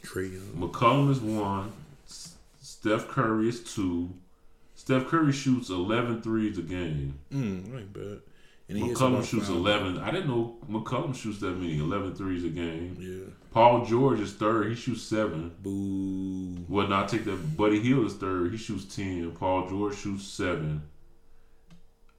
Trae. 0.04 0.38
McCollum 0.52 1.12
is 1.12 1.22
one. 1.22 1.72
Steph 2.60 3.08
Curry 3.08 3.48
is 3.48 3.64
two. 3.64 4.14
Steph 4.76 5.08
Curry 5.08 5.32
shoots 5.32 5.70
11 5.70 6.22
threes 6.22 6.58
a 6.58 6.62
game. 6.62 7.18
Mm, 7.34 7.76
ain't 7.80 7.94
bad. 7.94 8.20
And 8.68 8.80
McCollum 8.80 9.24
shoots 9.24 9.48
fouls. 9.48 9.58
11. 9.60 10.00
I 10.00 10.12
didn't 10.12 10.28
know 10.28 10.58
McCollum 10.70 11.16
shoots 11.16 11.40
that 11.40 11.52
many. 11.52 11.80
11 11.80 12.16
threes 12.16 12.44
a 12.44 12.50
game. 12.50 12.98
Yeah. 13.00 13.32
Paul 13.56 13.86
George 13.86 14.20
is 14.20 14.34
third. 14.34 14.68
He 14.68 14.76
shoots 14.76 15.04
seven. 15.04 15.56
Boo. 15.62 16.66
Well, 16.68 16.90
not 16.90 17.08
take 17.08 17.24
that. 17.24 17.56
Buddy 17.56 17.80
Hield 17.80 18.06
is 18.06 18.14
third. 18.16 18.52
He 18.52 18.58
shoots 18.58 18.94
10. 18.94 19.32
Paul 19.32 19.70
George 19.70 19.96
shoots 19.96 20.28
seven. 20.28 20.82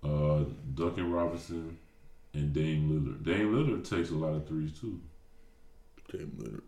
Uh, 0.03 0.45
Duncan 0.75 1.13
Robinson 1.13 1.77
and 2.33 2.55
Dame 2.55 2.89
Lillard. 2.89 3.23
Dame 3.23 3.53
Lillard 3.53 3.87
takes 3.87 4.09
a 4.09 4.15
lot 4.15 4.33
of 4.33 4.49
threes 4.49 4.73
too. 4.81 4.99
Damn, 6.11 6.29
Lillard. 6.39 6.63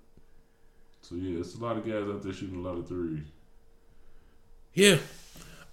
So 1.01 1.14
yeah, 1.14 1.41
it's 1.41 1.55
a 1.55 1.61
lot 1.61 1.79
of 1.79 1.87
guys 1.87 2.03
out 2.03 2.23
there 2.23 2.35
shooting 2.35 2.62
a 2.62 2.69
lot 2.69 2.77
of 2.77 2.87
threes. 2.87 3.25
Yeah, 4.75 4.99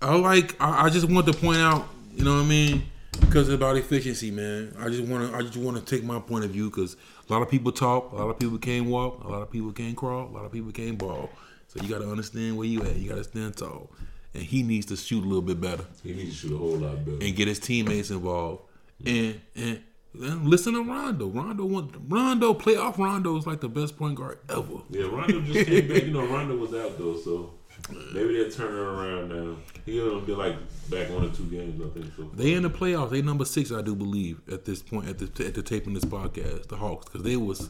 I 0.02 0.16
like. 0.16 0.56
I, 0.62 0.86
I 0.86 0.89
just 0.89 1.10
want 1.10 1.28
to 1.28 1.34
point 1.34 1.58
out, 1.58 1.89
you 2.16 2.24
know 2.24 2.36
what 2.36 2.46
I 2.46 2.48
mean, 2.48 2.84
because 3.20 3.47
it's 3.49 3.55
about 3.55 3.78
efficiency, 3.78 4.32
man. 4.32 4.76
I 4.80 4.89
just 4.89 5.03
want 5.03 5.30
to. 5.32 5.38
I 5.38 5.41
just 5.41 5.57
want 5.57 5.78
to 5.78 5.84
take 5.84 6.03
my 6.03 6.20
point 6.20 6.45
of 6.45 6.51
view 6.51 6.70
because 6.70 6.95
a 7.30 7.34
lot 7.34 7.41
of 7.41 7.49
people 7.49 7.72
talk, 7.72 8.11
a 8.11 8.16
lot 8.16 8.30
of 8.30 8.39
people 8.39 8.57
can't 8.57 8.86
walk, 8.88 9.24
a 9.24 9.28
lot 9.28 9.41
of 9.41 9.51
people 9.51 9.72
can't 9.72 9.95
crawl, 9.95 10.28
a 10.30 10.32
lot 10.32 10.45
of 10.45 10.51
people 10.51 10.72
can't 10.72 10.97
ball. 10.97 11.30
So 11.68 11.82
you 11.82 11.89
got 11.89 11.99
to 11.99 12.09
understand 12.09 12.57
where 12.57 12.68
you 12.68 12.82
at. 12.84 12.95
You 12.95 13.09
got 13.09 13.16
to 13.16 13.24
stand 13.24 13.57
tall, 13.57 13.89
and 14.34 14.43
he 14.43 14.63
needs 14.63 14.86
to 14.88 14.95
shoot 14.95 15.24
a 15.24 15.28
little 15.28 15.41
bit 15.41 15.59
better 15.59 15.86
He 16.03 16.13
needs 16.13 16.41
to 16.41 16.47
shoot 16.47 16.55
a 16.55 16.57
whole 16.57 16.78
lot 16.78 17.03
better. 17.05 17.18
and 17.26 17.36
get 17.36 17.47
his 17.47 17.59
teammates 17.59 18.09
involved. 18.11 18.61
And 19.05 19.41
and 19.55 19.82
then 20.13 20.49
listen 20.49 20.74
to 20.76 20.82
Rondo. 20.84 21.28
Rondo 21.28 21.66
want 21.66 21.93
Rondo 22.07 22.53
playoff. 22.53 22.97
Rondo 22.97 23.36
is 23.38 23.45
like 23.45 23.59
the 23.59 23.68
best 23.68 23.97
point 23.97 24.16
guard 24.16 24.39
ever. 24.49 24.82
Yeah, 24.89 25.07
Rondo 25.07 25.41
just 25.41 25.68
came 25.68 25.88
back. 25.89 26.03
You 26.03 26.11
know, 26.11 26.26
Rondo 26.26 26.55
was 26.55 26.74
out 26.74 26.97
though, 26.97 27.18
so 27.18 27.55
maybe 28.13 28.33
they're 28.38 28.49
turning 28.49 28.75
around 28.75 29.29
now. 29.29 29.55
He'll 29.86 30.21
be 30.21 30.33
like 30.33 30.55
back 30.89 31.09
one 31.09 31.25
or 31.25 31.29
two 31.29 31.45
games, 31.45 31.81
I 31.81 31.89
think. 31.99 32.11
So 32.15 32.23
They 32.33 32.53
in 32.53 32.63
the 32.63 32.69
playoffs. 32.69 33.11
They 33.11 33.21
number 33.21 33.45
six, 33.45 33.71
I 33.71 33.81
do 33.81 33.95
believe, 33.95 34.41
at 34.51 34.65
this 34.65 34.81
point 34.81 35.07
at 35.09 35.17
the 35.19 35.45
at 35.45 35.53
the 35.53 35.61
taping 35.61 35.93
this 35.93 36.05
podcast, 36.05 36.67
the 36.67 36.75
Hawks, 36.77 37.05
because 37.05 37.23
they 37.23 37.36
was 37.36 37.69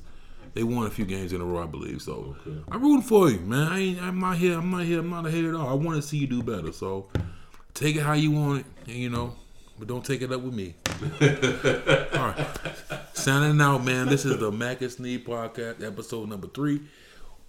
they 0.54 0.64
won 0.64 0.88
a 0.88 0.90
few 0.90 1.06
games 1.06 1.34
in 1.34 1.42
a 1.42 1.46
row, 1.46 1.64
I 1.64 1.66
believe. 1.68 2.02
So 2.02 2.36
Okay. 2.48 2.58
I'm 2.72 2.82
rooting 2.82 3.02
for 3.02 3.30
you, 3.30 3.40
man. 3.40 3.68
I 3.68 3.80
ain't, 3.80 4.02
I'm 4.02 4.20
not 4.20 4.38
here. 4.38 4.58
I'm 4.58 4.72
not 4.72 4.84
here. 4.86 5.00
I'm 5.00 5.10
not 5.10 5.26
a 5.26 5.32
hater 5.32 5.50
at 5.50 5.56
all. 5.56 5.68
I 5.68 5.74
want 5.74 5.98
to 5.98 6.02
see 6.02 6.18
you 6.18 6.28
do 6.28 6.42
better. 6.42 6.72
So 6.72 7.10
take 7.74 7.98
it 7.98 8.04
how 8.04 8.14
you 8.14 8.32
want 8.32 8.62
it, 8.62 8.66
and, 8.88 8.96
you 8.96 9.10
know, 9.10 9.36
but 9.78 9.90
don't 9.90 10.06
take 10.06 10.22
it 10.22 10.32
up 10.32 10.40
with 10.40 10.54
me. 10.54 10.76
all 11.22 12.28
right, 12.30 12.48
signing 13.14 13.60
out, 13.60 13.84
man. 13.84 14.08
This 14.08 14.24
is 14.24 14.38
the 14.40 14.50
Mac 14.50 14.82
and 14.82 14.90
Sneed 14.92 15.26
podcast, 15.26 15.84
episode 15.86 16.30
number 16.30 16.48
three. 16.48 16.82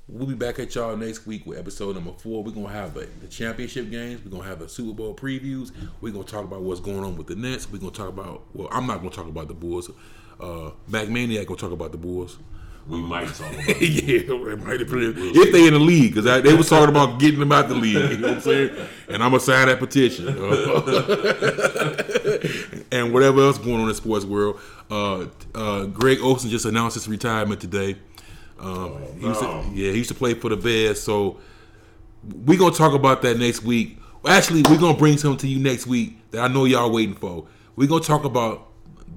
We'll 0.09 0.29
be 0.29 0.35
back 0.35 0.61
at 0.61 0.73
y'all 0.73 0.97
next 0.97 1.27
week 1.27 1.45
with 1.47 1.59
episode 1.59 1.97
number 1.97 2.13
four. 2.13 2.45
We're 2.45 2.53
gonna 2.53 2.69
have 2.69 2.97
a, 2.97 3.07
the 3.07 3.27
championship 3.27 3.91
games. 3.91 4.25
We're 4.25 4.31
gonna 4.31 4.49
have 4.49 4.61
the 4.61 4.69
Super 4.69 4.93
Bowl 4.95 5.15
previews. 5.15 5.73
We're 6.01 6.13
gonna 6.13 6.23
talk 6.25 6.45
about 6.45 6.63
what's 6.63 6.79
going 6.79 7.03
on 7.03 7.17
with 7.17 7.27
the 7.27 7.35
Nets. 7.35 7.69
We're 7.69 7.79
gonna 7.79 7.91
talk 7.91 8.11
about 8.11 8.43
well, 8.55 8.69
I'm 8.71 8.87
not 8.87 8.99
gonna 8.99 9.11
talk 9.11 9.27
about 9.27 9.49
the 9.49 9.55
Bulls. 9.55 9.91
Uh, 10.39 10.71
Mac 10.87 11.09
Maniac 11.09 11.49
gonna 11.49 11.59
talk 11.59 11.73
about 11.73 11.91
the 11.91 11.99
Bulls. 11.99 12.39
we 12.89 12.99
might 12.99 13.27
talk 13.35 13.53
about 13.53 13.69
it. 13.69 13.83
yeah, 13.83 14.33
it 14.33 14.65
might 14.65 14.81
if 14.81 15.53
they 15.53 15.67
in 15.67 15.73
the 15.73 15.81
league, 15.81 16.15
because 16.15 16.43
they 16.45 16.55
was 16.55 16.69
talking 16.69 16.91
about 16.91 17.19
getting 17.19 17.41
them 17.41 17.51
out 17.51 17.69
the 17.69 17.75
league. 17.75 18.13
You 18.13 18.19
know 18.19 18.29
what 18.29 18.37
I'm 18.37 18.41
saying? 18.43 18.77
And 19.09 19.25
I'm 19.25 19.31
gonna 19.33 19.41
sign 19.41 19.67
that 19.67 19.81
petition. 19.81 20.29
and 22.93 23.13
whatever 23.13 23.41
else 23.41 23.59
going 23.59 23.75
on 23.75 23.81
in 23.81 23.89
the 23.89 23.95
sports 23.95 24.25
world. 24.25 24.61
Uh, 24.89 25.27
uh, 25.53 25.87
Greg 25.87 26.21
Olsen 26.21 26.49
just 26.49 26.65
announced 26.65 26.95
his 26.95 27.09
retirement 27.09 27.61
today. 27.61 27.97
Um, 28.59 28.93
he 29.21 29.27
used 29.27 29.41
to- 29.41 29.65
yeah, 29.75 29.91
he 29.93 29.99
used 29.99 30.09
to 30.09 30.15
play 30.15 30.35
for 30.35 30.49
the 30.51 30.57
Bears. 30.57 31.01
So 31.01 31.39
we're 32.45 32.59
gonna 32.59 32.75
talk 32.75 32.93
about 32.95 33.23
that 33.23 33.39
next 33.39 33.63
week. 33.63 33.99
Actually, 34.27 34.63
we're 34.63 34.79
gonna 34.79 34.97
bring 34.99 35.19
something 35.19 35.39
to 35.39 35.49
you 35.49 35.59
next 35.59 35.87
week 35.87 36.19
that 36.33 36.41
I 36.43 36.49
know 36.49 36.65
y'all 36.65 36.91
waiting 36.91 37.15
for. 37.15 37.47
We're 37.77 37.89
gonna 37.89 38.03
talk 38.03 38.25
about 38.25 38.69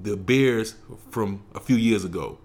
the 0.02 0.16
Bears 0.16 0.74
from 1.10 1.42
a 1.54 1.60
few 1.60 1.76
years 1.76 2.04
ago 2.04 2.38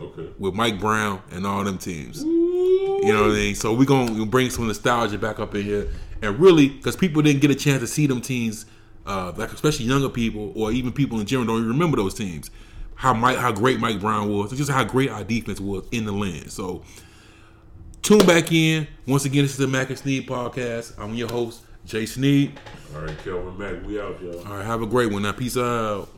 Okay. 0.00 0.28
with 0.38 0.54
Mike 0.54 0.80
Brown 0.80 1.20
and 1.30 1.46
all 1.46 1.62
them 1.64 1.78
teams. 1.78 2.22
You 2.22 3.12
know 3.14 3.22
what 3.22 3.30
I 3.30 3.34
mean? 3.34 3.54
So 3.54 3.72
we're 3.72 3.84
going 3.84 4.16
to 4.16 4.26
bring 4.26 4.50
some 4.50 4.66
nostalgia 4.66 5.18
back 5.18 5.38
up 5.38 5.54
in 5.54 5.62
here. 5.62 5.88
And 6.20 6.38
really, 6.40 6.68
because 6.68 6.96
people 6.96 7.22
didn't 7.22 7.40
get 7.40 7.50
a 7.50 7.54
chance 7.54 7.80
to 7.80 7.86
see 7.86 8.06
them 8.08 8.20
teams, 8.20 8.66
uh, 9.06 9.32
like 9.36 9.52
especially 9.52 9.86
younger 9.86 10.08
people 10.08 10.52
or 10.56 10.72
even 10.72 10.90
people 10.92 11.20
in 11.20 11.26
general 11.26 11.46
don't 11.46 11.58
even 11.58 11.68
remember 11.68 11.96
those 11.96 12.14
teams 12.14 12.50
how 12.98 13.14
Mike, 13.14 13.36
how 13.36 13.52
great 13.52 13.78
Mike 13.78 14.00
Brown 14.00 14.28
was, 14.28 14.50
just 14.50 14.72
how 14.72 14.82
great 14.82 15.08
our 15.08 15.22
defense 15.22 15.60
was 15.60 15.84
in 15.92 16.04
the 16.04 16.10
land. 16.10 16.50
So 16.50 16.82
tune 18.02 18.26
back 18.26 18.50
in. 18.50 18.88
Once 19.06 19.24
again, 19.24 19.42
this 19.42 19.52
is 19.52 19.58
the 19.58 19.68
Mac 19.68 19.88
and 19.88 19.96
Sneed 19.96 20.26
podcast. 20.26 20.98
I'm 20.98 21.14
your 21.14 21.28
host, 21.28 21.62
Jay 21.86 22.06
Sneed. 22.06 22.58
All 22.96 23.02
right, 23.02 23.16
Kelvin 23.22 23.56
Mac, 23.56 23.86
we 23.86 24.00
out, 24.00 24.20
y'all. 24.20 24.44
All 24.44 24.56
right, 24.56 24.66
have 24.66 24.82
a 24.82 24.86
great 24.86 25.12
one. 25.12 25.22
Now, 25.22 25.30
peace 25.30 25.56
out. 25.56 26.08